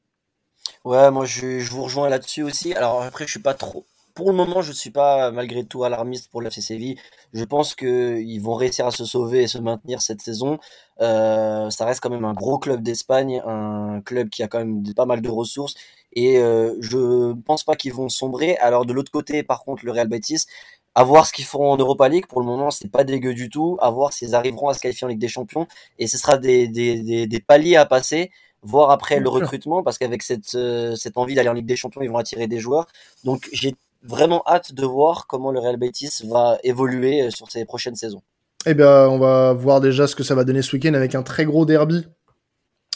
Ouais, 0.85 1.11
moi 1.11 1.25
je, 1.27 1.59
je 1.59 1.71
vous 1.71 1.83
rejoins 1.83 2.09
là-dessus 2.09 2.45
aussi. 2.45 2.75
Alors 2.75 3.03
après, 3.03 3.27
je 3.27 3.33
suis 3.33 3.41
pas 3.41 3.55
trop. 3.55 3.87
Pour 4.17 4.31
le 4.31 4.37
moment, 4.37 4.63
je 4.63 4.73
suis 4.73 4.91
pas 4.91 5.31
malgré 5.31 5.65
tout 5.65 5.85
alarmiste 5.85 6.31
pour 6.31 6.41
le 6.41 6.47
FC 6.47 6.63
Séville. 6.63 6.99
Je 7.35 7.45
pense 7.45 7.75
que 7.75 8.19
ils 8.19 8.39
vont 8.39 8.55
réussir 8.55 8.87
à 8.87 8.91
se 8.91 9.05
sauver 9.05 9.43
et 9.43 9.47
se 9.47 9.59
maintenir 9.59 10.01
cette 10.01 10.23
saison. 10.23 10.59
Euh, 11.03 11.69
ça 11.69 11.85
reste 11.85 12.01
quand 12.01 12.09
même 12.09 12.25
un 12.25 12.33
gros 12.33 12.59
club 12.59 12.83
d'Espagne, 12.83 13.43
un 13.45 14.01
club 14.01 14.31
qui 14.31 14.43
a 14.43 14.49
quand 14.49 14.59
même 14.59 14.83
pas 14.95 15.05
mal 15.05 15.21
de 15.21 15.29
ressources. 15.29 15.75
Et 16.15 16.39
euh, 16.39 16.75
je 16.81 17.35
pense 17.43 17.63
pas 17.63 17.77
qu'ils 17.77 17.93
vont 17.93 18.09
sombrer. 18.09 18.57
Alors 18.57 18.87
de 18.87 18.95
l'autre 18.95 19.13
côté, 19.13 19.43
par 19.43 19.63
contre, 19.65 19.85
le 19.85 19.93
Real 19.93 20.09
Betis, 20.09 20.47
à 20.95 21.05
voir 21.05 21.27
ce 21.27 21.33
qu'ils 21.35 21.45
feront 21.45 21.71
en 21.73 21.77
Europa 21.77 22.09
League. 22.09 22.27
Pour 22.27 22.41
le 22.41 22.47
moment, 22.47 22.71
c'est 22.71 22.91
pas 22.91 23.05
dégueu 23.05 23.35
du 23.35 23.51
tout. 23.51 23.77
À 23.83 23.91
voir 23.91 24.15
s'ils 24.15 24.35
arriveront 24.35 24.69
à 24.71 24.75
se 24.75 24.81
qualifier 24.81 25.05
en 25.05 25.09
Ligue 25.09 25.19
des 25.19 25.29
Champions. 25.29 25.67
Et 25.99 26.07
ce 26.07 26.17
sera 26.17 26.39
des, 26.39 26.69
des, 26.69 27.03
des, 27.03 27.27
des 27.27 27.41
paliers 27.41 27.77
à 27.77 27.85
passer 27.85 28.31
voir 28.63 28.91
après 28.91 29.21
le 29.21 29.29
recrutement, 29.29 29.83
parce 29.83 29.99
qu'avec 29.99 30.23
cette, 30.23 30.55
euh, 30.55 30.97
cette 30.97 31.17
envie 31.19 31.35
d'aller 31.35 31.49
en 31.49 31.53
Ligue 31.53 31.67
des 31.67 31.77
Champions, 31.77 32.03
ils 32.03 32.11
vont 32.11 32.19
attirer 32.19 32.47
des 32.49 32.59
joueurs. 32.59 32.87
Donc 33.25 33.49
j'ai 33.53 33.75
vraiment 34.07 34.43
hâte 34.47 34.73
de 34.73 34.85
voir 34.85 35.27
comment 35.27 35.51
le 35.51 35.61
Real 35.61 35.77
Betis 35.77 36.23
va 36.29 36.59
évoluer 36.65 37.23
euh, 37.23 37.31
sur 37.31 37.51
ces 37.51 37.65
prochaines 37.65 37.97
saisons. 37.97 38.23
Eh 38.67 38.75
bien, 38.75 39.09
on 39.09 39.19
va 39.19 39.53
voir 39.53 39.81
déjà 39.81 40.07
ce 40.07 40.17
que 40.17 40.25
ça 40.25 40.35
va 40.35 40.45
donner 40.45 40.63
ce 40.63 40.75
week-end 40.75 40.95
avec 40.95 41.15
un 41.15 41.23
très 41.23 41.45
gros 41.45 41.67
derby 41.67 42.07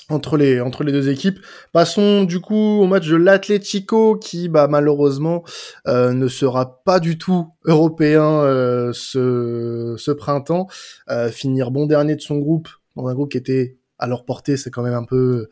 entre 0.08 0.36
les, 0.36 0.60
entre 0.60 0.82
les 0.82 0.90
deux 0.90 1.08
équipes. 1.08 1.38
Passons 1.72 2.24
du 2.24 2.40
coup 2.40 2.54
au 2.80 2.86
match 2.86 3.06
de 3.06 3.14
l'Atlético 3.14 4.16
qui 4.16 4.48
bah, 4.48 4.66
malheureusement 4.68 5.44
euh, 5.86 6.12
ne 6.12 6.26
sera 6.26 6.82
pas 6.82 6.98
du 6.98 7.16
tout 7.18 7.46
européen 7.64 8.42
ce, 8.92 9.94
ce 9.96 10.10
printemps. 10.10 10.66
finir 11.30 11.70
bon 11.70 11.86
dernier 11.86 12.16
de 12.16 12.20
son 12.20 12.38
groupe, 12.38 12.68
dans 12.96 13.06
un 13.06 13.14
groupe 13.14 13.30
qui 13.30 13.38
était 13.38 13.78
à 14.00 14.08
leur 14.08 14.24
portée, 14.24 14.56
c'est 14.56 14.70
quand 14.70 14.82
même 14.82 14.94
un 14.94 15.04
peu 15.04 15.48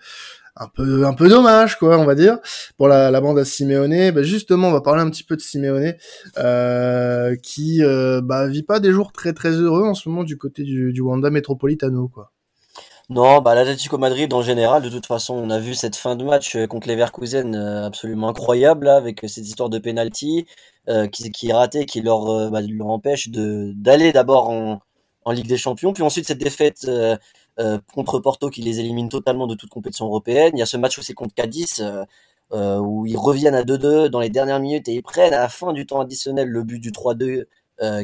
un 0.58 0.68
peu 0.68 1.06
un 1.06 1.14
peu 1.14 1.28
dommage 1.28 1.78
quoi 1.78 1.98
on 1.98 2.04
va 2.04 2.14
dire 2.14 2.38
pour 2.76 2.88
la, 2.88 3.10
la 3.10 3.20
bande 3.20 3.38
à 3.38 3.44
Simeone. 3.44 4.10
Bah 4.10 4.22
justement 4.22 4.68
on 4.68 4.72
va 4.72 4.80
parler 4.80 5.02
un 5.02 5.10
petit 5.10 5.24
peu 5.24 5.36
de 5.36 5.40
Simeone 5.40 5.94
euh, 6.36 7.36
qui 7.42 7.82
euh, 7.82 8.20
bah, 8.22 8.48
vit 8.48 8.64
pas 8.64 8.80
des 8.80 8.90
jours 8.90 9.12
très 9.12 9.32
très 9.32 9.52
heureux 9.52 9.84
en 9.84 9.94
ce 9.94 10.08
moment 10.08 10.24
du 10.24 10.36
côté 10.36 10.64
du, 10.64 10.92
du 10.92 11.00
Wanda 11.00 11.30
Metropolitano 11.30 12.08
quoi. 12.08 12.32
Non, 13.10 13.40
bah 13.40 13.54
l'Atlético 13.54 13.96
Madrid 13.96 14.30
en 14.34 14.42
général, 14.42 14.82
de 14.82 14.90
toute 14.90 15.06
façon, 15.06 15.32
on 15.32 15.48
a 15.48 15.58
vu 15.58 15.74
cette 15.74 15.96
fin 15.96 16.14
de 16.14 16.24
match 16.24 16.56
euh, 16.56 16.66
contre 16.66 16.88
les 16.88 16.94
Leverkusen 16.94 17.54
euh, 17.54 17.86
absolument 17.86 18.28
incroyable 18.28 18.84
là, 18.84 18.96
avec 18.96 19.20
cette 19.22 19.46
histoire 19.46 19.70
de 19.70 19.78
penalty 19.78 20.46
qui, 21.12 21.30
qui 21.32 21.48
est 21.50 21.52
raté, 21.52 21.84
qui 21.84 22.00
leur, 22.00 22.50
bah, 22.50 22.60
empêche 22.80 23.28
de 23.28 23.72
d'aller 23.76 24.10
d'abord 24.10 24.48
en, 24.48 24.80
en 25.26 25.32
Ligue 25.32 25.46
des 25.46 25.58
Champions, 25.58 25.92
puis 25.92 26.02
ensuite 26.02 26.26
cette 26.26 26.38
défaite 26.38 26.86
contre 27.94 28.18
Porto 28.20 28.50
qui 28.50 28.62
les 28.62 28.80
élimine 28.80 29.08
totalement 29.08 29.46
de 29.46 29.54
toute 29.54 29.70
compétition 29.70 30.06
européenne. 30.06 30.52
Il 30.54 30.58
y 30.58 30.62
a 30.62 30.66
ce 30.66 30.76
match 30.76 30.98
aussi 30.98 31.14
contre 31.14 31.34
Cadiz 31.34 31.80
euh, 31.80 32.04
euh, 32.52 32.78
où 32.78 33.06
ils 33.06 33.16
reviennent 33.16 33.54
à 33.54 33.62
2-2 33.62 34.08
dans 34.08 34.20
les 34.20 34.30
dernières 34.30 34.60
minutes 34.60 34.88
et 34.88 34.94
ils 34.94 35.02
prennent 35.02 35.34
à 35.34 35.40
la 35.40 35.48
fin 35.48 35.72
du 35.72 35.86
temps 35.86 36.00
additionnel 36.00 36.48
le 36.48 36.62
but 36.62 36.78
du 36.78 36.92
3-2 36.92 37.44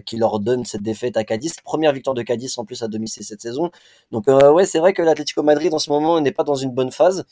qui 0.06 0.16
leur 0.18 0.38
donne 0.38 0.64
cette 0.64 0.82
défaite 0.82 1.16
à 1.16 1.24
Cadiz. 1.24 1.54
Première 1.64 1.92
victoire 1.92 2.14
de 2.14 2.22
Cadiz 2.22 2.56
en 2.60 2.64
plus 2.64 2.84
à 2.84 2.88
domicile 2.88 3.24
cette 3.24 3.40
saison. 3.40 3.72
Donc 4.12 4.28
ouais, 4.28 4.66
c'est 4.66 4.78
vrai 4.78 4.92
que 4.92 5.02
l'Atlético 5.02 5.42
Madrid 5.42 5.74
en 5.74 5.80
ce 5.80 5.90
moment 5.90 6.20
n'est 6.20 6.30
pas 6.30 6.44
dans 6.44 6.54
une 6.54 6.70
bonne 6.70 6.92
phase. 6.92 7.24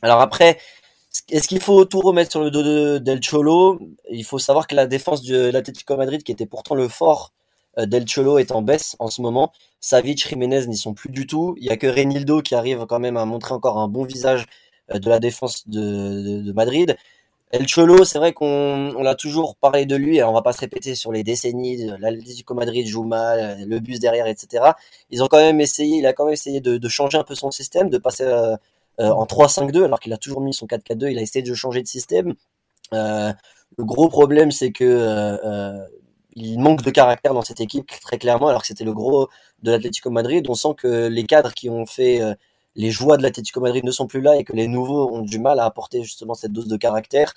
Alors 0.00 0.20
après, 0.20 0.56
est-ce 1.28 1.48
qu'il 1.48 1.60
faut 1.60 1.84
tout 1.84 2.00
remettre 2.00 2.30
sur 2.30 2.42
le 2.42 2.52
dos 2.52 2.62
de 2.62 2.98
Del 2.98 3.20
Cholo? 3.20 3.80
Il 4.08 4.24
faut 4.24 4.38
savoir 4.38 4.68
que 4.68 4.76
la 4.76 4.86
défense 4.86 5.22
de 5.22 5.50
l'Atlético 5.50 5.96
Madrid, 5.96 6.22
qui 6.22 6.30
était 6.30 6.46
pourtant 6.46 6.76
le 6.76 6.86
fort 6.86 7.32
euh, 7.32 7.39
Del 7.76 8.04
Cholo 8.06 8.38
est 8.38 8.52
en 8.52 8.62
baisse 8.62 8.96
en 8.98 9.08
ce 9.08 9.22
moment. 9.22 9.52
Savic, 9.80 10.28
Jiménez 10.28 10.66
n'y 10.66 10.76
sont 10.76 10.94
plus 10.94 11.10
du 11.10 11.26
tout. 11.26 11.54
Il 11.58 11.64
y 11.64 11.70
a 11.70 11.76
que 11.76 11.86
Renildo 11.86 12.42
qui 12.42 12.54
arrive 12.54 12.84
quand 12.86 13.00
même 13.00 13.16
à 13.16 13.24
montrer 13.24 13.54
encore 13.54 13.78
un 13.78 13.88
bon 13.88 14.04
visage 14.04 14.46
euh, 14.92 14.98
de 14.98 15.08
la 15.08 15.18
défense 15.18 15.66
de, 15.68 16.52
Madrid. 16.52 16.96
El 17.52 17.66
Cholo, 17.66 18.04
c'est 18.04 18.18
vrai 18.18 18.32
qu'on 18.32 18.94
on 18.96 19.06
a 19.06 19.14
toujours 19.16 19.56
parlé 19.56 19.84
de 19.84 19.96
lui, 19.96 20.18
alors 20.20 20.30
on 20.30 20.34
va 20.34 20.42
pas 20.42 20.52
se 20.52 20.60
répéter 20.60 20.94
sur 20.94 21.10
les 21.10 21.24
décennies, 21.24 21.90
l'Atlético 21.98 22.54
Madrid 22.54 22.86
joue 22.86 23.02
mal, 23.02 23.64
le 23.66 23.80
bus 23.80 23.98
derrière, 23.98 24.28
etc. 24.28 24.64
Ils 25.10 25.24
ont 25.24 25.26
quand 25.26 25.38
même 25.38 25.60
essayé, 25.60 25.98
il 25.98 26.06
a 26.06 26.12
quand 26.12 26.26
même 26.26 26.34
essayé 26.34 26.60
de, 26.60 26.88
changer 26.88 27.18
un 27.18 27.24
peu 27.24 27.34
son 27.34 27.50
système, 27.50 27.90
de 27.90 27.98
passer 27.98 28.22
euh, 28.22 28.56
en 28.98 29.24
3-5-2, 29.24 29.82
alors 29.82 29.98
qu'il 29.98 30.12
a 30.12 30.16
toujours 30.16 30.40
mis 30.40 30.54
son 30.54 30.66
4-4-2, 30.66 31.10
il 31.10 31.18
a 31.18 31.22
essayé 31.22 31.42
de 31.42 31.52
changer 31.54 31.82
de 31.82 31.88
système. 31.88 32.34
le 32.92 33.34
gros 33.78 34.08
problème, 34.08 34.52
c'est 34.52 34.70
que 34.70 34.84
il 36.40 36.58
manque 36.58 36.82
de 36.82 36.90
caractère 36.90 37.34
dans 37.34 37.42
cette 37.42 37.60
équipe 37.60 37.90
très 38.02 38.18
clairement, 38.18 38.48
alors 38.48 38.62
que 38.62 38.66
c'était 38.66 38.84
le 38.84 38.92
gros 38.94 39.28
de 39.62 39.70
l'Atlético 39.70 40.10
Madrid. 40.10 40.46
On 40.48 40.54
sent 40.54 40.74
que 40.76 41.08
les 41.08 41.24
cadres 41.24 41.54
qui 41.54 41.68
ont 41.70 41.86
fait 41.86 42.20
euh, 42.22 42.34
les 42.76 42.90
joies 42.90 43.16
de 43.16 43.22
l'Atlético 43.22 43.60
Madrid 43.60 43.84
ne 43.84 43.90
sont 43.90 44.06
plus 44.06 44.20
là 44.20 44.36
et 44.36 44.44
que 44.44 44.52
les 44.52 44.68
nouveaux 44.68 45.10
ont 45.12 45.22
du 45.22 45.38
mal 45.38 45.60
à 45.60 45.64
apporter 45.64 46.02
justement 46.02 46.34
cette 46.34 46.52
dose 46.52 46.68
de 46.68 46.76
caractère. 46.76 47.34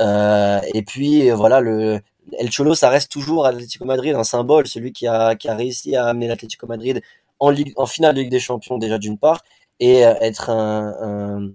Euh, 0.00 0.60
et 0.74 0.82
puis 0.82 1.30
voilà, 1.30 1.60
le 1.60 2.00
El 2.38 2.50
Cholo, 2.50 2.74
ça 2.74 2.88
reste 2.90 3.10
toujours 3.10 3.46
à 3.46 3.52
l'Atlético 3.52 3.84
Madrid 3.84 4.14
un 4.14 4.24
symbole, 4.24 4.66
celui 4.66 4.92
qui 4.92 5.06
a, 5.06 5.34
qui 5.36 5.48
a 5.48 5.54
réussi 5.56 5.96
à 5.96 6.06
amener 6.06 6.28
l'Atlético 6.28 6.66
Madrid 6.66 7.02
en, 7.40 7.86
finale 7.86 8.14
de 8.14 8.20
Ligue 8.20 8.30
des 8.30 8.40
Champions 8.40 8.78
déjà 8.78 8.98
d'une 8.98 9.18
part, 9.18 9.42
et 9.80 10.06
euh, 10.06 10.14
être 10.20 10.50
un, 10.50 11.52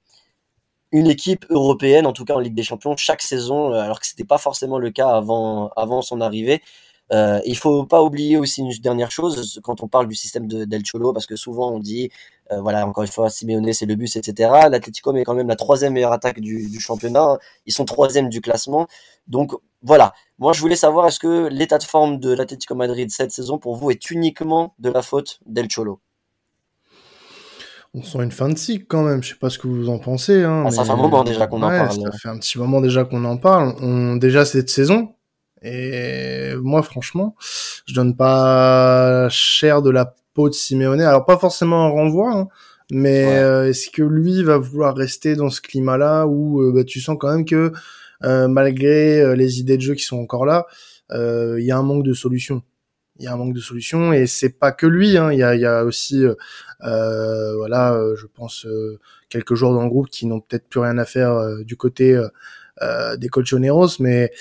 une 0.91 1.07
équipe 1.07 1.45
européenne, 1.49 2.05
en 2.05 2.13
tout 2.13 2.25
cas 2.25 2.35
en 2.35 2.39
Ligue 2.39 2.55
des 2.55 2.63
Champions, 2.63 2.95
chaque 2.97 3.21
saison, 3.21 3.73
alors 3.73 3.99
que 3.99 4.07
c'était 4.07 4.23
pas 4.23 4.37
forcément 4.37 4.77
le 4.79 4.91
cas 4.91 5.09
avant, 5.09 5.69
avant 5.75 6.01
son 6.01 6.21
arrivée. 6.21 6.61
Euh, 7.13 7.39
il 7.45 7.57
faut 7.57 7.85
pas 7.85 8.03
oublier 8.03 8.37
aussi 8.37 8.61
une 8.61 8.71
dernière 8.81 9.11
chose 9.11 9.59
quand 9.63 9.81
on 9.81 9.87
parle 9.87 10.07
du 10.07 10.15
système 10.15 10.47
de 10.47 10.65
Del 10.65 10.83
Cholo, 10.83 11.13
parce 11.13 11.25
que 11.25 11.35
souvent 11.35 11.71
on 11.71 11.79
dit, 11.79 12.09
euh, 12.51 12.61
voilà, 12.61 12.85
encore 12.85 13.03
une 13.03 13.09
fois, 13.09 13.29
Simeone 13.29 13.71
c'est 13.73 13.85
le 13.85 13.95
bus, 13.95 14.15
etc. 14.15 14.49
L'Atlético 14.69 15.15
est 15.15 15.23
quand 15.23 15.35
même 15.35 15.47
la 15.47 15.55
troisième 15.55 15.93
meilleure 15.93 16.11
attaque 16.11 16.39
du, 16.39 16.69
du, 16.69 16.79
championnat. 16.79 17.37
Ils 17.65 17.73
sont 17.73 17.85
troisième 17.85 18.29
du 18.29 18.41
classement. 18.41 18.87
Donc 19.27 19.53
voilà. 19.81 20.13
Moi, 20.39 20.53
je 20.53 20.61
voulais 20.61 20.75
savoir 20.75 21.07
est-ce 21.07 21.19
que 21.19 21.47
l'état 21.47 21.77
de 21.77 21.83
forme 21.83 22.19
de 22.19 22.33
l'Atlético 22.33 22.75
Madrid 22.75 23.09
cette 23.11 23.31
saison 23.31 23.57
pour 23.57 23.75
vous 23.75 23.91
est 23.91 24.11
uniquement 24.11 24.73
de 24.79 24.89
la 24.89 25.01
faute 25.01 25.39
d'El 25.45 25.67
Cholo? 25.73 25.99
On 27.93 28.03
sent 28.03 28.19
une 28.19 28.31
fin 28.31 28.49
de 28.49 28.57
cycle 28.57 28.85
quand 28.87 29.03
même. 29.03 29.23
Je 29.23 29.29
sais 29.29 29.39
pas 29.39 29.49
ce 29.49 29.57
que 29.57 29.67
vous 29.67 29.89
en 29.89 29.97
pensez. 29.97 30.43
Hein, 30.43 30.65
ah, 30.67 30.71
Ça 30.71 30.83
fait 30.83 30.91
un 30.91 30.97
moment 30.97 31.23
déjà 31.23 31.47
qu'on 31.47 31.63
en 31.63 31.69
parle. 31.69 31.91
Ça 31.91 32.11
fait 32.11 32.29
un 32.29 32.37
petit 32.37 32.57
moment 32.57 32.81
déjà 32.81 33.05
qu'on 33.05 33.23
en 33.25 33.37
parle. 33.37 33.75
On... 33.81 34.17
Déjà 34.17 34.45
cette 34.45 34.69
saison, 34.69 35.15
et 35.61 36.53
moi, 36.61 36.83
franchement, 36.83 37.35
je 37.85 37.93
donne 37.93 38.15
pas 38.15 39.27
cher 39.29 39.81
de 39.81 39.89
la 39.89 40.15
peau 40.33 40.49
de 40.49 40.53
Simeone. 40.53 41.01
Alors 41.01 41.25
pas 41.25 41.37
forcément 41.37 41.85
un 41.85 41.89
renvoi, 41.89 42.31
hein, 42.31 42.47
mais 42.91 43.25
euh, 43.37 43.69
est-ce 43.69 43.89
que 43.89 44.03
lui 44.03 44.43
va 44.43 44.57
vouloir 44.57 44.95
rester 44.95 45.35
dans 45.35 45.49
ce 45.49 45.61
climat-là 45.61 46.25
où 46.27 46.61
euh, 46.61 46.71
bah, 46.73 46.83
tu 46.83 47.01
sens 47.01 47.17
quand 47.19 47.31
même 47.31 47.45
que 47.45 47.71
euh, 48.23 48.47
malgré 48.47 49.35
les 49.35 49.59
idées 49.59 49.77
de 49.77 49.81
jeu 49.81 49.95
qui 49.95 50.03
sont 50.03 50.17
encore 50.17 50.45
là, 50.45 50.65
il 51.11 51.63
y 51.63 51.71
a 51.71 51.77
un 51.77 51.83
manque 51.83 52.03
de 52.03 52.13
solutions. 52.13 52.61
Il 53.19 53.25
y 53.25 53.27
a 53.27 53.33
un 53.33 53.37
manque 53.37 53.55
de 53.55 53.59
solutions 53.59 54.13
et 54.13 54.27
c'est 54.27 54.59
pas 54.59 54.71
que 54.71 54.85
lui. 54.85 55.17
Hein. 55.17 55.31
Il 55.31 55.39
y, 55.39 55.43
a, 55.43 55.55
y 55.55 55.65
a 55.65 55.83
aussi, 55.83 56.23
voilà, 56.81 57.99
je 58.15 58.25
pense 58.27 58.67
quelques 59.29 59.55
joueurs 59.55 59.73
dans 59.73 59.83
le 59.83 59.89
groupe 59.89 60.09
qui 60.09 60.25
n'ont 60.25 60.39
peut-être 60.39 60.67
plus 60.67 60.79
rien 60.79 60.97
à 60.97 61.05
faire 61.05 61.63
du 61.63 61.75
côté 61.75 62.15
euh, 62.15 62.27
des 63.17 63.29
colchoneros, 63.29 63.99
mais 63.99 64.31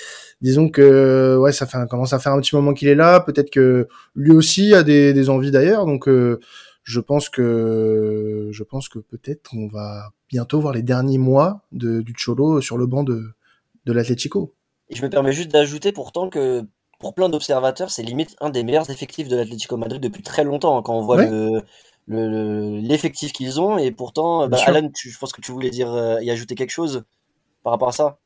disons 0.41 0.69
que 0.69 1.37
ouais, 1.37 1.51
ça 1.51 1.65
fait 1.65 1.77
commence 1.89 2.13
à 2.13 2.19
faire 2.19 2.33
un 2.33 2.39
petit 2.39 2.55
moment 2.55 2.73
qu'il 2.73 2.87
est 2.87 2.95
là. 2.95 3.19
Peut-être 3.19 3.49
que 3.49 3.87
lui 4.15 4.31
aussi 4.31 4.73
a 4.73 4.83
des, 4.83 5.13
des 5.13 5.29
envies 5.29 5.51
d'ailleurs, 5.51 5.85
donc 5.85 6.07
euh, 6.07 6.39
je 6.83 6.99
pense 6.99 7.29
que 7.29 8.49
je 8.51 8.63
pense 8.63 8.89
que 8.89 8.99
peut-être 8.99 9.51
on 9.53 9.67
va 9.67 10.11
bientôt 10.29 10.59
voir 10.61 10.73
les 10.73 10.83
derniers 10.83 11.17
mois 11.17 11.61
de, 11.71 12.01
du 12.01 12.13
Cholo 12.17 12.61
sur 12.61 12.77
le 12.77 12.85
banc 12.85 13.03
de 13.03 13.23
de 13.85 13.93
l'Atlético. 13.93 14.53
Je 14.89 15.01
me 15.01 15.09
permets 15.09 15.33
juste 15.33 15.51
d'ajouter 15.51 15.91
pourtant 15.91 16.29
que 16.29 16.63
pour 16.99 17.13
plein 17.13 17.29
d'observateurs, 17.29 17.91
c'est 17.91 18.03
limite 18.03 18.35
un 18.41 18.49
des 18.49 18.63
meilleurs 18.63 18.89
effectifs 18.89 19.27
de 19.27 19.35
l'Atlético 19.35 19.77
Madrid 19.77 20.01
depuis 20.01 20.23
très 20.23 20.43
longtemps 20.43 20.77
hein, 20.77 20.81
quand 20.83 20.95
on 20.95 21.01
voit 21.01 21.23
le 21.25 21.61
l'effectif 22.09 23.33
qu'ils 23.33 23.59
ont. 23.59 23.77
Et 23.77 23.91
pourtant 23.91 24.47
bah, 24.47 24.57
Alan 24.65 24.89
tu, 24.93 25.09
je 25.09 25.19
pense 25.19 25.33
que 25.33 25.41
tu 25.41 25.51
voulais 25.51 25.69
dire 25.69 25.91
euh, 25.91 26.23
y 26.23 26.31
ajouter 26.31 26.55
quelque 26.55 26.71
chose 26.71 27.03
par 27.63 27.73
rapport 27.73 27.89
à 27.89 27.91
ça? 27.91 28.17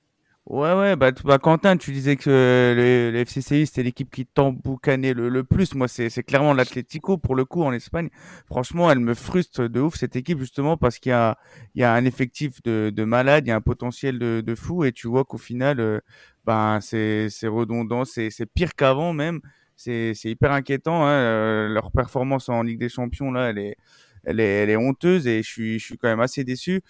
Ouais, 0.47 0.73
ouais, 0.73 0.95
bah, 0.95 1.11
bah, 1.23 1.37
Quentin, 1.37 1.77
tu 1.77 1.91
disais 1.91 2.15
que 2.17 2.29
le, 2.75 3.11
le 3.11 3.19
FCCI, 3.25 3.67
c'était 3.67 3.83
l'équipe 3.83 4.09
qui 4.09 4.25
t'emboucanait 4.25 5.13
le, 5.13 5.29
le 5.29 5.43
plus. 5.43 5.75
Moi, 5.75 5.87
c'est, 5.87 6.09
clairement 6.23 6.53
l'Atlético, 6.53 7.17
pour 7.17 7.35
le 7.35 7.45
coup, 7.45 7.61
en 7.63 7.71
Espagne. 7.71 8.09
Franchement, 8.47 8.91
elle 8.91 8.99
me 8.99 9.13
frustre 9.13 9.69
de 9.69 9.79
ouf, 9.79 9.95
cette 9.95 10.15
équipe, 10.15 10.39
justement, 10.39 10.77
parce 10.77 10.97
qu'il 10.97 11.11
y 11.11 11.13
a, 11.13 11.37
il 11.75 11.81
y 11.81 11.83
a 11.83 11.93
un 11.93 12.05
effectif 12.05 12.61
de, 12.63 12.91
de 12.93 13.03
malade, 13.03 13.45
il 13.45 13.49
y 13.49 13.51
a 13.51 13.55
un 13.55 13.61
potentiel 13.61 14.17
de, 14.17 14.41
de 14.41 14.55
fou, 14.55 14.83
et 14.83 14.91
tu 14.91 15.07
vois 15.07 15.25
qu'au 15.25 15.37
final, 15.37 15.79
euh, 15.79 15.99
ben, 16.45 16.79
c'est, 16.81 17.29
redondant, 17.43 18.03
c'est, 18.03 18.29
pire 18.53 18.73
qu'avant, 18.75 19.13
même. 19.13 19.41
c'est 19.75 20.15
hyper 20.25 20.51
inquiétant. 20.51 21.05
Hein. 21.05 21.69
leur 21.69 21.91
performance 21.91 22.49
en 22.49 22.63
Ligue 22.63 22.79
des 22.79 22.89
Champions 22.89 23.31
là, 23.31 23.49
elle 23.51 23.59
est 23.59 23.77
elle 24.23 24.39
est 24.39 24.63
elle 24.63 24.69
est 24.69 24.77
honteuse 24.77 25.25
et 25.25 25.41
je 25.41 25.49
suis 25.49 25.79
je 25.79 25.85
suis 25.85 25.97
quand 25.97 26.07
même 26.07 26.19
assez 26.19 26.43
déçu. 26.43 26.81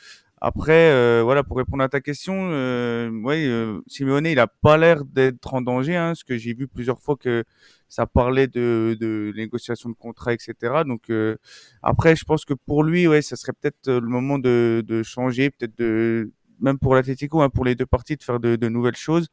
Après, 0.44 0.90
euh, 0.92 1.22
voilà, 1.24 1.44
pour 1.44 1.58
répondre 1.58 1.84
à 1.84 1.90
ta 1.90 2.02
question, 2.02 2.50
euh, 2.52 3.12
ouais, 3.22 3.46
euh, 3.46 3.80
Simeone, 3.88 4.26
il 4.26 4.40
a 4.40 4.48
pas 4.48 4.76
l'air 4.76 5.06
d'être 5.06 5.54
en 5.54 5.62
danger, 5.62 5.96
hein, 5.96 6.08
parce 6.10 6.24
que 6.24 6.36
j'ai 6.36 6.56
vu 6.56 6.68
plusieurs 6.68 7.00
fois 7.00 7.16
que 7.16 7.44
ça 7.90 8.08
parlait 8.08 8.48
de, 8.48 8.98
de 9.00 9.32
négociation 9.36 9.90
de 9.90 9.94
contrat, 9.94 10.34
etc. 10.34 10.84
Donc 10.84 11.12
euh, 11.12 11.38
après, 11.84 12.16
je 12.16 12.24
pense 12.26 12.44
que 12.46 12.56
pour 12.56 12.84
lui, 12.84 13.08
ouais, 13.08 13.22
ça 13.22 13.36
serait 13.36 13.54
peut-être 13.54 13.88
le 13.92 14.02
moment 14.08 14.40
de, 14.40 14.84
de 14.88 15.04
changer, 15.04 15.52
peut-être 15.52 15.78
de 15.78 16.32
même 16.60 16.80
pour 16.80 16.96
l'Atlético, 16.96 17.42
hein, 17.42 17.50
pour 17.50 17.64
les 17.66 17.76
deux 17.76 17.86
parties, 17.86 18.16
de 18.18 18.24
faire 18.24 18.40
de, 18.40 18.56
de 18.56 18.68
nouvelles 18.68 18.96
choses. 18.96 19.28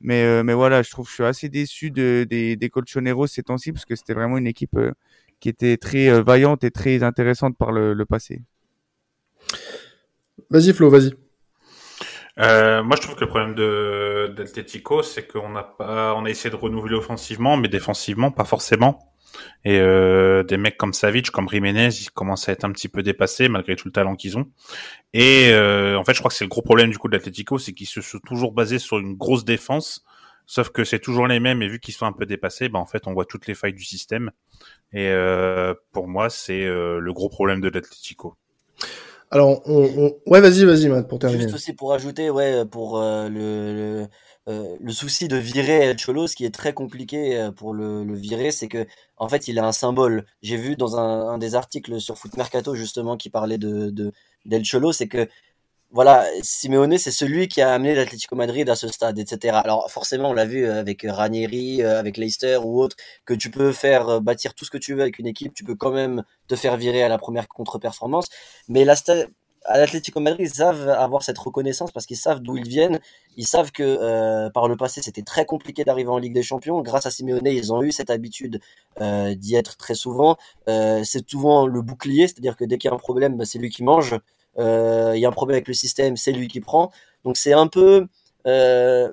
Mais 0.00 0.24
euh, 0.24 0.44
mais 0.44 0.54
voilà, 0.54 0.82
je 0.82 0.90
trouve 0.90 1.08
je 1.08 1.14
suis 1.14 1.24
assez 1.24 1.48
déçu 1.50 1.90
de, 1.92 2.26
des 2.30 2.56
des 2.56 2.70
Colchoneros 2.70 3.26
ces 3.28 3.42
temps-ci, 3.44 3.72
parce 3.72 3.84
que 3.86 3.96
c'était 3.96 4.14
vraiment 4.14 4.38
une 4.38 4.46
équipe 4.48 4.78
qui 5.40 5.48
était 5.50 5.76
très 5.78 6.22
vaillante 6.22 6.64
et 6.64 6.70
très 6.72 7.02
intéressante 7.04 7.56
par 7.58 7.72
le, 7.72 7.94
le 7.94 8.06
passé. 8.06 8.42
Vas-y 10.50 10.72
Flo, 10.72 10.90
vas-y. 10.90 11.14
Euh, 12.38 12.82
moi, 12.84 12.96
je 12.96 13.02
trouve 13.02 13.16
que 13.16 13.22
le 13.22 13.28
problème 13.28 13.54
de 13.54 14.32
d'Atletico, 14.36 15.02
c'est 15.02 15.26
qu'on 15.26 15.56
a 15.56 15.64
pas, 15.64 16.14
on 16.14 16.24
a 16.24 16.30
essayé 16.30 16.50
de 16.50 16.56
renouveler 16.56 16.94
offensivement, 16.94 17.56
mais 17.56 17.68
défensivement, 17.68 18.30
pas 18.30 18.44
forcément. 18.44 19.12
Et 19.64 19.78
euh, 19.80 20.42
des 20.42 20.56
mecs 20.56 20.76
comme 20.76 20.92
Savic, 20.92 21.30
comme 21.30 21.48
Jiménez, 21.48 21.88
ils 22.00 22.10
commencent 22.10 22.48
à 22.48 22.52
être 22.52 22.64
un 22.64 22.72
petit 22.72 22.88
peu 22.88 23.02
dépassés 23.02 23.48
malgré 23.48 23.76
tout 23.76 23.88
le 23.88 23.92
talent 23.92 24.16
qu'ils 24.16 24.38
ont. 24.38 24.46
Et 25.12 25.50
euh, 25.52 25.98
en 25.98 26.04
fait, 26.04 26.14
je 26.14 26.20
crois 26.20 26.30
que 26.30 26.36
c'est 26.36 26.44
le 26.44 26.48
gros 26.48 26.62
problème 26.62 26.90
du 26.90 26.98
coup 26.98 27.08
de 27.08 27.16
l'Atletico, 27.16 27.58
c'est 27.58 27.72
qu'ils 27.72 27.86
se 27.86 28.00
sont 28.00 28.18
toujours 28.20 28.52
basés 28.52 28.78
sur 28.78 28.98
une 28.98 29.16
grosse 29.16 29.44
défense. 29.44 30.04
Sauf 30.46 30.70
que 30.70 30.82
c'est 30.82 30.98
toujours 30.98 31.26
les 31.26 31.40
mêmes 31.40 31.60
et 31.60 31.68
vu 31.68 31.78
qu'ils 31.78 31.92
sont 31.92 32.06
un 32.06 32.12
peu 32.12 32.24
dépassés, 32.24 32.70
bah 32.70 32.78
en 32.78 32.86
fait 32.86 33.06
on 33.06 33.12
voit 33.12 33.26
toutes 33.26 33.46
les 33.46 33.54
failles 33.54 33.74
du 33.74 33.84
système. 33.84 34.30
Et 34.92 35.08
euh, 35.08 35.74
pour 35.92 36.08
moi 36.08 36.30
c'est 36.30 36.64
euh, 36.64 37.00
le 37.00 37.12
gros 37.12 37.28
problème 37.28 37.60
de 37.60 37.68
l'Atletico. 37.68 38.34
Alors, 39.30 39.60
on, 39.66 40.14
ouais, 40.26 40.40
vas-y, 40.40 40.64
vas-y, 40.64 40.88
Matt, 40.88 41.06
pour 41.08 41.18
terminer. 41.18 41.42
Juste 41.42 41.54
aussi 41.54 41.72
pour 41.74 41.92
ajouter, 41.92 42.30
ouais, 42.30 42.64
pour 42.64 42.98
euh, 42.98 43.28
le, 43.28 43.74
le, 43.74 44.08
euh, 44.48 44.76
le, 44.80 44.92
souci 44.92 45.28
de 45.28 45.36
virer 45.36 45.84
El 45.84 45.98
Cholo, 45.98 46.26
ce 46.26 46.34
qui 46.34 46.46
est 46.46 46.54
très 46.54 46.72
compliqué 46.72 47.38
euh, 47.38 47.50
pour 47.50 47.74
le, 47.74 48.04
le 48.04 48.14
virer, 48.14 48.50
c'est 48.50 48.68
que 48.68 48.86
en 49.18 49.28
fait, 49.28 49.46
il 49.48 49.58
a 49.58 49.66
un 49.66 49.72
symbole. 49.72 50.24
J'ai 50.40 50.56
vu 50.56 50.76
dans 50.76 50.96
un, 50.98 51.28
un, 51.28 51.38
des 51.38 51.54
articles 51.54 52.00
sur 52.00 52.16
Foot 52.16 52.36
Mercato 52.38 52.74
justement 52.74 53.18
qui 53.18 53.28
parlait 53.28 53.58
de, 53.58 53.90
de 53.90 54.12
d'El 54.46 54.64
Cholo, 54.64 54.92
c'est 54.92 55.08
que 55.08 55.28
voilà, 55.90 56.26
Simeone, 56.42 56.98
c'est 56.98 57.10
celui 57.10 57.48
qui 57.48 57.62
a 57.62 57.72
amené 57.72 57.94
l'Atlético 57.94 58.36
Madrid 58.36 58.68
à 58.68 58.76
ce 58.76 58.88
stade, 58.88 59.18
etc. 59.18 59.56
Alors 59.64 59.90
forcément, 59.90 60.30
on 60.30 60.32
l'a 60.34 60.44
vu 60.44 60.66
avec 60.66 61.06
Ranieri, 61.08 61.82
avec 61.82 62.16
Leicester 62.18 62.58
ou 62.62 62.80
autre, 62.80 62.96
que 63.24 63.34
tu 63.34 63.50
peux 63.50 63.72
faire 63.72 64.20
bâtir 64.20 64.54
tout 64.54 64.64
ce 64.64 64.70
que 64.70 64.78
tu 64.78 64.94
veux 64.94 65.00
avec 65.02 65.18
une 65.18 65.26
équipe, 65.26 65.54
tu 65.54 65.64
peux 65.64 65.74
quand 65.74 65.92
même 65.92 66.24
te 66.46 66.56
faire 66.56 66.76
virer 66.76 67.02
à 67.02 67.08
la 67.08 67.18
première 67.18 67.48
contre-performance. 67.48 68.26
Mais 68.68 68.84
à 69.68 69.78
l'Atlético 69.78 70.20
Madrid, 70.20 70.46
ils 70.48 70.54
savent 70.54 70.88
avoir 70.88 71.22
cette 71.22 71.38
reconnaissance 71.38 71.92
parce 71.92 72.06
qu'ils 72.06 72.16
savent 72.16 72.40
d'où 72.40 72.56
ils 72.56 72.68
viennent. 72.68 73.00
Ils 73.36 73.46
savent 73.46 73.70
que 73.70 73.82
euh, 73.82 74.50
par 74.50 74.66
le 74.66 74.76
passé, 74.76 75.02
c'était 75.02 75.22
très 75.22 75.44
compliqué 75.44 75.84
d'arriver 75.84 76.08
en 76.08 76.18
Ligue 76.18 76.32
des 76.32 76.42
Champions. 76.42 76.80
Grâce 76.80 77.06
à 77.06 77.10
Simeone, 77.10 77.46
ils 77.46 77.72
ont 77.72 77.82
eu 77.82 77.92
cette 77.92 78.10
habitude 78.10 78.60
euh, 79.00 79.34
d'y 79.34 79.56
être 79.56 79.76
très 79.76 79.94
souvent. 79.94 80.36
Euh, 80.68 81.02
c'est 81.04 81.28
souvent 81.28 81.66
le 81.66 81.82
bouclier, 81.82 82.28
c'est-à-dire 82.28 82.56
que 82.56 82.64
dès 82.64 82.78
qu'il 82.78 82.88
y 82.88 82.92
a 82.92 82.94
un 82.94 82.98
problème, 82.98 83.36
bah, 83.36 83.44
c'est 83.44 83.58
lui 83.58 83.68
qui 83.68 83.84
mange 83.84 84.14
euh, 84.14 84.18
il 84.58 85.18
y 85.20 85.24
a 85.24 85.28
un 85.28 85.32
problème 85.32 85.56
avec 85.56 85.68
le 85.68 85.74
système, 85.74 86.16
c'est 86.16 86.32
lui 86.32 86.48
qui 86.48 86.60
prend. 86.60 86.90
Donc 87.24 87.36
c'est 87.36 87.52
un 87.52 87.66
peu 87.66 88.06
euh, 88.46 89.12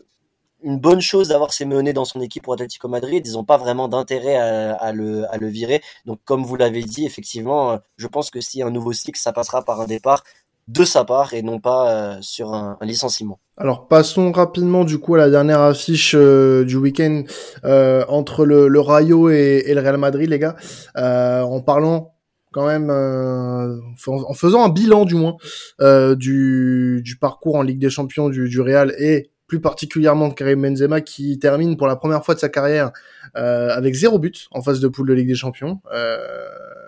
une 0.64 0.80
bonne 0.80 1.02
chose 1.02 1.28
d'avoir 1.30 1.54
Simeone 1.54 1.92
dans 1.92 2.06
son 2.06 2.22
équipe 2.22 2.44
pour 2.44 2.54
Atlético 2.54 2.88
Madrid. 2.88 3.26
Ils 3.26 3.34
n'ont 3.34 3.44
pas 3.44 3.58
vraiment 3.58 3.88
d'intérêt 3.88 4.36
à, 4.36 4.92
le, 4.94 5.48
virer. 5.48 5.82
Donc 6.06 6.20
comme 6.26 6.44
vous 6.44 6.56
l'avez 6.56 6.84
dit, 6.84 7.06
effectivement, 7.06 7.72
euh, 7.72 7.78
je 7.98 8.08
pense 8.08 8.32
que 8.32 8.42
si 8.42 8.64
un 8.64 8.72
nouveau 8.72 8.94
cycle, 8.94 9.20
ça 9.20 9.34
passera 9.34 9.64
par 9.64 9.82
un 9.82 9.86
départ 9.86 10.24
de 10.68 10.84
sa 10.84 11.06
part 11.06 11.36
et 11.36 11.44
non 11.44 11.60
pas 11.60 11.92
euh, 11.92 12.18
sur 12.22 12.54
un, 12.54 12.78
licenciement. 12.82 13.40
Alors 13.58 13.88
passons 13.88 14.32
rapidement 14.32 14.84
du 14.84 14.98
coup 14.98 15.14
à 15.14 15.20
la 15.20 15.30
dernière 15.30 15.62
affiche 15.62 16.16
euh, 16.16 16.66
du 16.66 16.78
week-end 16.78 17.24
euh, 17.64 18.04
entre 18.08 18.46
le, 18.46 18.68
le 18.68 18.80
Rayo 18.80 19.30
et, 19.30 19.64
et, 19.68 19.74
le 19.76 19.82
Real 19.82 19.98
Madrid, 19.98 20.28
les 20.28 20.40
gars, 20.40 20.56
en 20.96 21.62
parlant 21.62 22.15
quand 22.56 22.68
même 22.68 22.90
euh, 22.90 23.78
en 24.08 24.34
faisant 24.34 24.64
un 24.64 24.70
bilan 24.70 25.04
du 25.04 25.16
moins 25.16 25.36
euh, 25.82 26.16
du, 26.16 27.18
parcours 27.20 27.56
en 27.56 27.62
Ligue 27.62 27.80
des 27.80 27.90
Champions 27.90 28.30
du, 28.30 28.62
Real 28.62 28.96
et 28.98 29.30
plus 29.46 29.60
particulièrement 29.60 30.30
de 30.30 30.34
Karim 30.36 30.62
Benzema 30.62 31.02
qui 31.02 31.38
termine 31.38 31.76
pour 31.76 31.86
la 31.86 31.98
première 31.98 32.24
fois 32.24 32.34
de 32.34 32.40
sa 32.40 32.48
carrière 32.48 32.94
euh, 33.36 33.72
avec 33.72 33.94
zéro 33.94 34.20
but 34.20 34.48
en 34.52 34.62
phase 34.62 34.80
de 34.80 34.88
poule 34.88 35.10
de 35.10 35.14
Ligue 35.14 35.28
des 35.28 35.36
Champions 35.36 35.82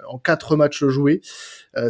en 0.08 0.18
quatre 0.20 0.56
matchs 0.56 0.86
joués. 0.86 1.20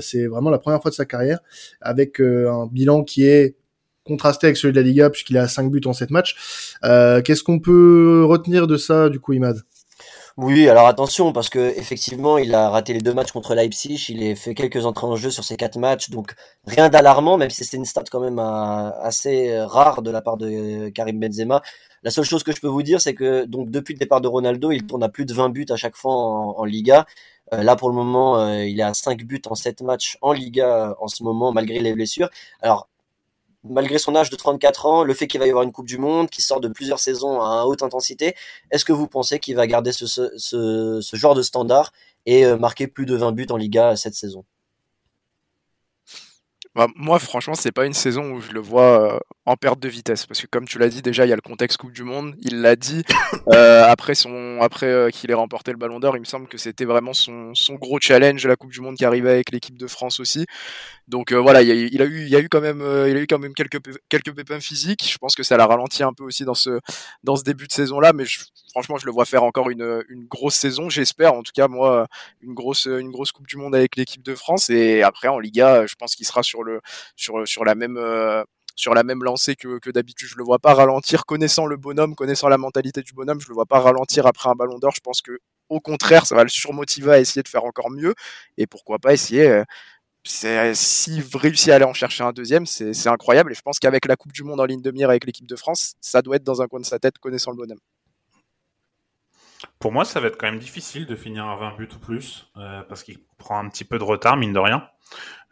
C'est 0.01 0.25
vraiment 0.25 0.49
la 0.49 0.57
première 0.57 0.81
fois 0.81 0.89
de 0.89 0.95
sa 0.95 1.05
carrière 1.05 1.37
avec 1.79 2.19
un 2.19 2.65
bilan 2.65 3.03
qui 3.03 3.27
est 3.27 3.57
contrasté 4.05 4.47
avec 4.47 4.57
celui 4.57 4.73
de 4.73 4.79
la 4.79 4.87
Liga 4.87 5.11
puisqu'il 5.11 5.37
a 5.37 5.47
cinq 5.47 5.69
buts 5.69 5.81
en 5.85 5.93
sept 5.93 6.09
matchs. 6.09 6.35
Qu'est-ce 6.81 7.43
qu'on 7.43 7.59
peut 7.59 8.25
retenir 8.25 8.65
de 8.65 8.77
ça 8.77 9.09
du 9.09 9.19
coup, 9.19 9.33
Imad? 9.33 9.61
Oui, 10.37 10.69
alors 10.69 10.85
attention, 10.87 11.33
parce 11.33 11.49
que 11.49 11.73
effectivement, 11.79 12.37
il 12.37 12.53
a 12.53 12.69
raté 12.69 12.93
les 12.93 13.01
deux 13.01 13.13
matchs 13.13 13.31
contre 13.31 13.55
Leipzig, 13.55 14.05
il 14.09 14.31
a 14.31 14.35
fait 14.35 14.53
quelques 14.53 14.85
entrées 14.85 15.07
en 15.07 15.15
jeu 15.15 15.31
sur 15.31 15.43
ces 15.43 15.57
quatre 15.57 15.79
matchs, 15.79 16.11
donc 16.11 16.35
rien 16.67 16.89
d'alarmant, 16.89 17.37
même 17.37 17.49
si 17.49 17.65
c'est 17.65 17.75
une 17.75 17.85
stat 17.85 18.03
quand 18.11 18.19
même 18.19 18.37
euh, 18.37 18.91
assez 19.01 19.59
rare 19.61 20.03
de 20.03 20.11
la 20.11 20.21
part 20.21 20.37
de 20.37 20.89
Karim 20.89 21.19
Benzema. 21.19 21.63
La 22.03 22.11
seule 22.11 22.25
chose 22.25 22.43
que 22.43 22.51
je 22.51 22.61
peux 22.61 22.67
vous 22.67 22.83
dire, 22.83 23.01
c'est 23.01 23.15
que 23.15 23.45
donc 23.45 23.71
depuis 23.71 23.93
le 23.93 23.99
départ 23.99 24.21
de 24.21 24.27
Ronaldo, 24.27 24.71
il 24.71 24.85
tourne 24.85 25.01
à 25.03 25.09
plus 25.09 25.25
de 25.25 25.33
20 25.33 25.49
buts 25.49 25.65
à 25.69 25.75
chaque 25.75 25.95
fois 25.95 26.13
en, 26.13 26.55
en 26.59 26.65
Liga. 26.65 27.07
Euh, 27.53 27.63
là, 27.63 27.75
pour 27.75 27.89
le 27.89 27.95
moment, 27.95 28.39
euh, 28.39 28.65
il 28.65 28.79
est 28.79 28.83
à 28.83 28.93
5 28.93 29.23
buts 29.23 29.41
en 29.49 29.55
7 29.55 29.81
matchs 29.81 30.17
en 30.21 30.33
Liga 30.33 30.95
en 30.99 31.07
ce 31.07 31.23
moment, 31.23 31.51
malgré 31.51 31.79
les 31.79 31.93
blessures. 31.93 32.29
Alors, 32.61 32.87
malgré 33.69 33.97
son 33.97 34.15
âge 34.15 34.29
de 34.29 34.35
34 34.35 34.85
ans, 34.85 35.03
le 35.03 35.13
fait 35.13 35.27
qu'il 35.27 35.39
va 35.39 35.47
y 35.47 35.49
avoir 35.49 35.63
une 35.63 35.71
Coupe 35.71 35.87
du 35.87 35.97
Monde, 35.97 36.29
qui 36.29 36.41
sort 36.41 36.59
de 36.59 36.67
plusieurs 36.67 36.99
saisons 36.99 37.41
à 37.41 37.65
haute 37.65 37.83
intensité, 37.83 38.35
est-ce 38.71 38.85
que 38.85 38.93
vous 38.93 39.07
pensez 39.07 39.39
qu'il 39.39 39.55
va 39.55 39.67
garder 39.67 39.91
ce, 39.91 40.05
ce, 40.05 41.15
genre 41.15 41.35
de 41.35 41.41
standard 41.41 41.91
et 42.25 42.45
euh, 42.45 42.57
marquer 42.57 42.87
plus 42.87 43.05
de 43.05 43.15
20 43.15 43.31
buts 43.31 43.47
en 43.49 43.57
Liga 43.57 43.95
cette 43.95 44.15
saison? 44.15 44.45
Bah, 46.77 46.87
Moi, 46.95 47.17
franchement, 47.17 47.55
c'est 47.55 47.71
pas 47.71 47.85
une 47.85 47.93
saison 47.93 48.31
où 48.33 48.39
je 48.39 48.51
le 48.51 48.59
vois 48.59 49.15
euh, 49.15 49.19
en 49.47 49.55
perte 49.55 49.79
de 49.79 49.89
vitesse. 49.89 50.27
Parce 50.27 50.41
que 50.41 50.47
comme 50.47 50.67
tu 50.67 50.77
l'as 50.77 50.89
dit 50.89 51.01
déjà 51.01 51.25
il 51.25 51.29
y 51.29 51.33
a 51.33 51.35
le 51.35 51.41
contexte 51.41 51.77
Coupe 51.77 51.91
du 51.91 52.03
Monde. 52.03 52.35
Il 52.39 52.61
l'a 52.61 52.75
dit 52.75 53.03
euh, 53.53 53.83
après 53.87 54.13
son 54.13 54.59
après 54.61 54.85
euh, 54.85 55.09
qu'il 55.09 55.31
ait 55.31 55.33
remporté 55.33 55.71
le 55.71 55.77
Ballon 55.77 55.99
d'Or 55.99 56.15
il 56.17 56.19
me 56.19 56.25
semble 56.25 56.47
que 56.47 56.57
c'était 56.57 56.85
vraiment 56.85 57.13
son, 57.13 57.55
son 57.55 57.75
gros 57.75 57.97
challenge 57.99 58.43
de 58.43 58.47
la 58.47 58.55
Coupe 58.55 58.71
du 58.71 58.81
Monde 58.81 58.95
qui 58.95 59.05
arrivait 59.05 59.31
avec 59.31 59.51
l'équipe 59.51 59.77
de 59.77 59.87
France 59.87 60.19
aussi. 60.19 60.45
Donc 61.07 61.31
voilà 61.31 61.61
il, 61.61 61.71
a, 61.71 61.73
il, 61.73 62.01
a, 62.01 62.05
eu 62.05 62.23
il 62.23 62.29
y 62.29 62.35
a 62.35 62.39
eu 62.39 62.49
quand 62.49 62.61
même 62.61 62.81
il 62.81 63.17
a 63.17 63.21
eu 63.21 63.27
quand 63.27 63.39
même 63.39 63.53
quelques 63.53 63.79
quelques 64.09 64.35
pépins 64.35 64.59
physiques. 64.59 65.09
Je 65.09 65.17
pense 65.17 65.35
que 65.35 65.43
ça 65.43 65.57
l'a 65.57 65.65
ralenti 65.65 66.03
un 66.03 66.13
peu 66.13 66.25
aussi 66.25 66.43
dans 66.43 66.53
ce 66.53 66.79
dans 67.23 67.37
ce 67.37 67.43
début 67.43 67.67
de 67.67 67.71
saison 67.71 67.99
là 68.01 68.11
mais 68.13 68.25
je, 68.25 68.41
franchement 68.71 68.97
je 68.97 69.05
le 69.05 69.13
vois 69.13 69.25
faire 69.25 69.43
encore 69.43 69.69
une, 69.69 70.03
une 70.09 70.25
grosse 70.25 70.55
saison 70.55 70.89
j'espère. 70.89 71.33
En 71.33 71.43
tout 71.43 71.53
cas 71.55 71.69
moi 71.69 72.07
une 72.41 72.53
grosse 72.53 72.85
une 72.85 73.11
grosse 73.11 73.31
Coupe 73.31 73.47
du 73.47 73.55
Monde 73.55 73.73
avec 73.73 73.95
l'équipe 73.95 74.23
de 74.23 74.35
France. 74.35 74.69
Et 74.69 75.01
après 75.01 75.29
en 75.29 75.39
Liga 75.39 75.85
je 75.87 75.95
pense 75.95 76.15
qu'il 76.15 76.27
sera 76.27 76.43
sur 76.43 76.63
le 76.63 76.66
sur 77.15 77.47
sur 78.77 78.93
la 78.93 79.03
même 79.03 79.23
lancée 79.23 79.55
que, 79.55 79.89
d'habitude. 79.89 80.29
Je 80.29 80.37
le 80.37 80.43
vois 80.43 80.59
pas 80.59 80.73
ralentir, 80.73 81.25
connaissant 81.25 81.65
le 81.65 81.77
bonhomme, 81.77 82.15
connaissant 82.15 82.47
la 82.47 82.57
mentalité 82.57 83.01
du 83.01 83.13
bonhomme, 83.13 83.41
je 83.41 83.47
le 83.49 83.53
vois 83.53 83.65
pas 83.65 83.79
ralentir 83.79 84.25
après 84.27 84.49
un 84.49 84.55
ballon 84.55 84.77
d'or. 84.79 84.93
Je 84.95 85.01
pense 85.01 85.21
que 85.21 85.39
au 85.69 85.81
contraire, 85.81 86.25
ça 86.25 86.35
va 86.35 86.43
le 86.43 86.49
surmotiver 86.49 87.11
à 87.11 87.19
essayer 87.19 87.43
de 87.43 87.47
faire 87.47 87.65
encore 87.65 87.89
mieux. 87.91 88.13
Et 88.57 88.67
pourquoi 88.67 88.99
pas 88.99 89.13
essayer. 89.13 89.47
Euh, 89.49 89.63
s'il 90.73 91.23
réussit 91.35 91.69
à 91.69 91.75
aller 91.75 91.85
en 91.85 91.93
chercher 91.93 92.23
un 92.23 92.33
deuxième, 92.33 92.65
c'est 92.65 93.07
incroyable. 93.07 93.51
Et 93.51 93.55
je 93.55 93.61
pense 93.61 93.79
qu'avec 93.79 94.05
la 94.05 94.15
Coupe 94.15 94.33
du 94.33 94.43
Monde 94.43 94.59
en 94.59 94.65
ligne 94.65 94.81
de 94.81 94.91
mire 94.91 95.09
avec 95.09 95.25
l'équipe 95.25 95.47
de 95.47 95.55
France, 95.55 95.95
ça 96.01 96.21
doit 96.21 96.35
être 96.35 96.43
dans 96.43 96.61
un 96.61 96.67
coin 96.67 96.79
de 96.79 96.85
sa 96.85 96.99
tête, 96.99 97.17
connaissant 97.17 97.51
le 97.51 97.57
bonhomme. 97.57 97.79
Pour 99.79 99.91
moi, 99.91 100.05
ça 100.05 100.19
va 100.19 100.27
être 100.27 100.37
quand 100.37 100.47
même 100.47 100.59
difficile 100.59 101.05
de 101.05 101.15
finir 101.15 101.45
à 101.45 101.55
20 101.55 101.77
buts 101.77 101.89
ou 101.95 101.99
plus, 101.99 102.51
euh, 102.57 102.81
parce 102.83 103.03
qu'il 103.03 103.19
prend 103.37 103.59
un 103.59 103.69
petit 103.69 103.85
peu 103.85 103.99
de 103.99 104.03
retard, 104.03 104.37
mine 104.37 104.53
de 104.53 104.59
rien. 104.59 104.87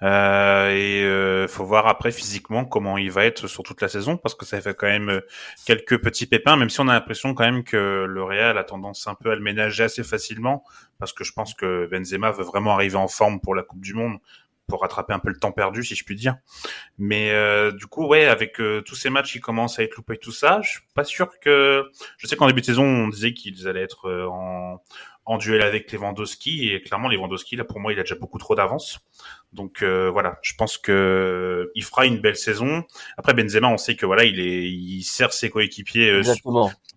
Euh, 0.01 0.71
et 0.71 1.03
euh, 1.03 1.47
faut 1.47 1.63
voir 1.63 1.87
après 1.87 2.11
physiquement 2.11 2.65
comment 2.65 2.97
il 2.97 3.09
va 3.11 3.23
être 3.23 3.47
sur 3.47 3.63
toute 3.63 3.81
la 3.81 3.87
saison 3.87 4.17
parce 4.17 4.35
que 4.35 4.43
ça 4.45 4.59
fait 4.59 4.75
quand 4.75 4.87
même 4.87 5.09
euh, 5.09 5.21
quelques 5.65 6.01
petits 6.01 6.25
pépins, 6.25 6.57
même 6.57 6.69
si 6.69 6.81
on 6.81 6.89
a 6.89 6.93
l'impression 6.93 7.33
quand 7.33 7.45
même 7.45 7.63
que 7.63 8.05
le 8.05 8.23
Real 8.23 8.57
a 8.57 8.65
tendance 8.65 9.07
un 9.07 9.15
peu 9.15 9.31
à 9.31 9.35
le 9.35 9.41
ménager 9.41 9.83
assez 9.83 10.03
facilement 10.03 10.65
parce 10.99 11.13
que 11.13 11.23
je 11.23 11.31
pense 11.31 11.53
que 11.53 11.87
Benzema 11.89 12.31
veut 12.31 12.43
vraiment 12.43 12.73
arriver 12.73 12.97
en 12.97 13.07
forme 13.07 13.39
pour 13.39 13.55
la 13.55 13.63
Coupe 13.63 13.81
du 13.81 13.93
Monde 13.93 14.17
pour 14.67 14.81
rattraper 14.81 15.13
un 15.13 15.19
peu 15.19 15.29
le 15.29 15.37
temps 15.37 15.51
perdu, 15.51 15.83
si 15.83 15.95
je 15.95 16.03
puis 16.03 16.15
dire. 16.15 16.35
Mais 16.97 17.31
euh, 17.31 17.71
du 17.71 17.87
coup, 17.87 18.05
ouais, 18.07 18.25
avec 18.25 18.59
euh, 18.59 18.81
tous 18.81 18.95
ces 18.95 19.09
matchs 19.09 19.33
qui 19.33 19.39
commencent 19.39 19.79
à 19.79 19.83
être 19.83 19.95
loupés 19.95 20.15
et 20.15 20.17
tout 20.17 20.31
ça, 20.31 20.61
je 20.63 20.71
suis 20.71 20.81
pas 20.93 21.03
sûr 21.03 21.39
que. 21.39 21.89
Je 22.17 22.27
sais 22.27 22.35
qu'en 22.35 22.47
début 22.47 22.61
de 22.61 22.65
saison, 22.65 22.83
on 22.83 23.07
disait 23.07 23.33
qu'ils 23.33 23.67
allaient 23.67 23.83
être 23.83 24.09
euh, 24.09 24.27
en 24.27 24.81
en 25.25 25.37
duel 25.37 25.61
avec 25.61 25.91
Lewandowski 25.91 26.71
et 26.71 26.81
clairement 26.81 27.09
Lewandowski 27.09 27.55
là 27.55 27.63
pour 27.63 27.79
moi 27.79 27.91
il 27.91 27.99
a 27.99 28.03
déjà 28.03 28.15
beaucoup 28.15 28.37
trop 28.37 28.55
d'avance. 28.55 28.99
Donc 29.53 29.81
euh, 29.81 30.09
voilà, 30.11 30.37
je 30.41 30.53
pense 30.53 30.77
que 30.77 31.71
il 31.75 31.83
fera 31.83 32.05
une 32.05 32.19
belle 32.19 32.35
saison. 32.35 32.83
Après 33.17 33.33
Benzema, 33.33 33.69
on 33.69 33.77
sait 33.77 33.95
que 33.95 34.05
voilà, 34.05 34.23
il 34.23 34.39
est 34.39 34.69
il 34.69 35.03
sert 35.03 35.33
ses 35.33 35.49
coéquipiers 35.49 36.09
euh, 36.09 36.21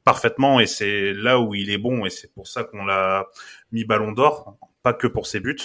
parfaitement 0.04 0.61
et 0.61 0.66
c'est 0.66 1.12
là 1.14 1.40
où 1.40 1.54
il 1.54 1.70
est 1.70 1.78
bon 1.78 2.04
et 2.04 2.11
c'est 2.11 2.33
pour 2.35 2.46
ça 2.48 2.64
qu'on 2.64 2.85
l'a 2.85 3.26
mis 3.72 3.85
ballon 3.85 4.12
d'or, 4.12 4.57
que 4.92 5.07
pour 5.07 5.27
ses 5.27 5.40
buts. 5.40 5.57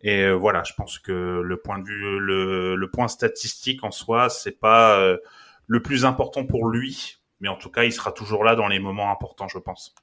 Et 0.00 0.22
euh, 0.22 0.32
voilà, 0.32 0.62
je 0.64 0.72
pense 0.74 0.98
que 0.98 1.12
le 1.42 1.56
point 1.56 1.78
de 1.78 1.84
vue 1.84 2.18
le, 2.18 2.76
le 2.76 2.90
point 2.90 3.08
statistique 3.08 3.84
en 3.84 3.90
soi, 3.90 4.28
c'est 4.28 4.58
pas 4.58 5.16
le 5.66 5.82
plus 5.82 6.04
important 6.04 6.44
pour 6.44 6.68
lui, 6.68 7.18
mais 7.40 7.48
en 7.48 7.56
tout 7.56 7.70
cas, 7.70 7.84
il 7.84 7.92
sera 7.92 8.12
toujours 8.12 8.44
là 8.44 8.54
dans 8.56 8.68
les 8.68 8.78
moments 8.78 9.10
importants, 9.10 9.48
je 9.48 9.58
pense. 9.58 9.94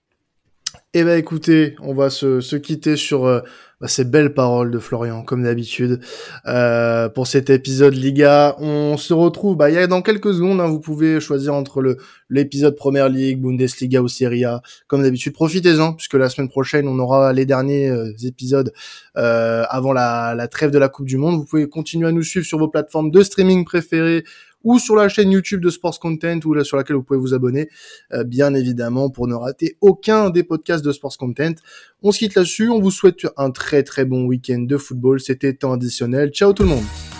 Eh 0.93 1.03
ben 1.03 1.17
écoutez, 1.17 1.75
on 1.81 1.93
va 1.93 2.09
se, 2.09 2.39
se 2.39 2.55
quitter 2.55 2.95
sur 2.95 3.25
euh, 3.25 3.41
bah, 3.81 3.87
ces 3.87 4.05
belles 4.05 4.33
paroles 4.33 4.71
de 4.71 4.79
Florian, 4.79 5.23
comme 5.23 5.43
d'habitude, 5.43 5.99
euh, 6.45 7.09
pour 7.09 7.27
cet 7.27 7.49
épisode 7.49 7.95
Liga. 7.95 8.55
On 8.59 8.95
se 8.95 9.13
retrouve, 9.13 9.57
bah, 9.57 9.69
il 9.69 9.87
dans 9.87 10.01
quelques 10.01 10.33
secondes, 10.33 10.61
hein, 10.61 10.67
vous 10.67 10.79
pouvez 10.79 11.19
choisir 11.19 11.53
entre 11.53 11.81
le 11.81 11.97
l'épisode 12.29 12.75
Première 12.75 13.09
Ligue, 13.09 13.41
Bundesliga 13.41 14.01
ou 14.01 14.07
Serie 14.07 14.45
A. 14.45 14.61
Comme 14.87 15.03
d'habitude, 15.03 15.33
profitez-en, 15.33 15.93
puisque 15.93 16.13
la 16.13 16.29
semaine 16.29 16.49
prochaine, 16.49 16.87
on 16.87 16.97
aura 16.97 17.33
les 17.33 17.45
derniers 17.45 17.89
euh, 17.89 18.13
épisodes 18.23 18.71
euh, 19.17 19.65
avant 19.69 19.93
la, 19.93 20.33
la 20.35 20.47
trêve 20.47 20.71
de 20.71 20.77
la 20.79 20.89
Coupe 20.89 21.07
du 21.07 21.17
Monde. 21.17 21.35
Vous 21.35 21.45
pouvez 21.45 21.67
continuer 21.67 22.07
à 22.07 22.11
nous 22.11 22.23
suivre 22.23 22.45
sur 22.45 22.57
vos 22.57 22.69
plateformes 22.69 23.11
de 23.11 23.21
streaming 23.21 23.65
préférées 23.65 24.23
ou 24.63 24.79
sur 24.79 24.95
la 24.95 25.09
chaîne 25.09 25.31
YouTube 25.31 25.61
de 25.61 25.69
Sports 25.69 25.99
Content 25.99 26.39
ou 26.45 26.53
là 26.53 26.63
sur 26.63 26.77
laquelle 26.77 26.95
vous 26.95 27.03
pouvez 27.03 27.19
vous 27.19 27.33
abonner, 27.33 27.69
euh, 28.13 28.23
bien 28.23 28.53
évidemment, 28.53 29.09
pour 29.09 29.27
ne 29.27 29.35
rater 29.35 29.77
aucun 29.81 30.29
des 30.29 30.43
podcasts 30.43 30.85
de 30.85 30.91
Sports 30.91 31.17
Content. 31.17 31.55
On 32.01 32.11
se 32.11 32.19
quitte 32.19 32.35
là-dessus. 32.35 32.69
On 32.69 32.79
vous 32.79 32.91
souhaite 32.91 33.27
un 33.37 33.51
très 33.51 33.83
très 33.83 34.05
bon 34.05 34.25
week-end 34.25 34.59
de 34.59 34.77
football. 34.77 35.19
C'était 35.19 35.53
temps 35.53 35.73
additionnel. 35.73 36.31
Ciao 36.31 36.53
tout 36.53 36.63
le 36.63 36.69
monde. 36.69 37.12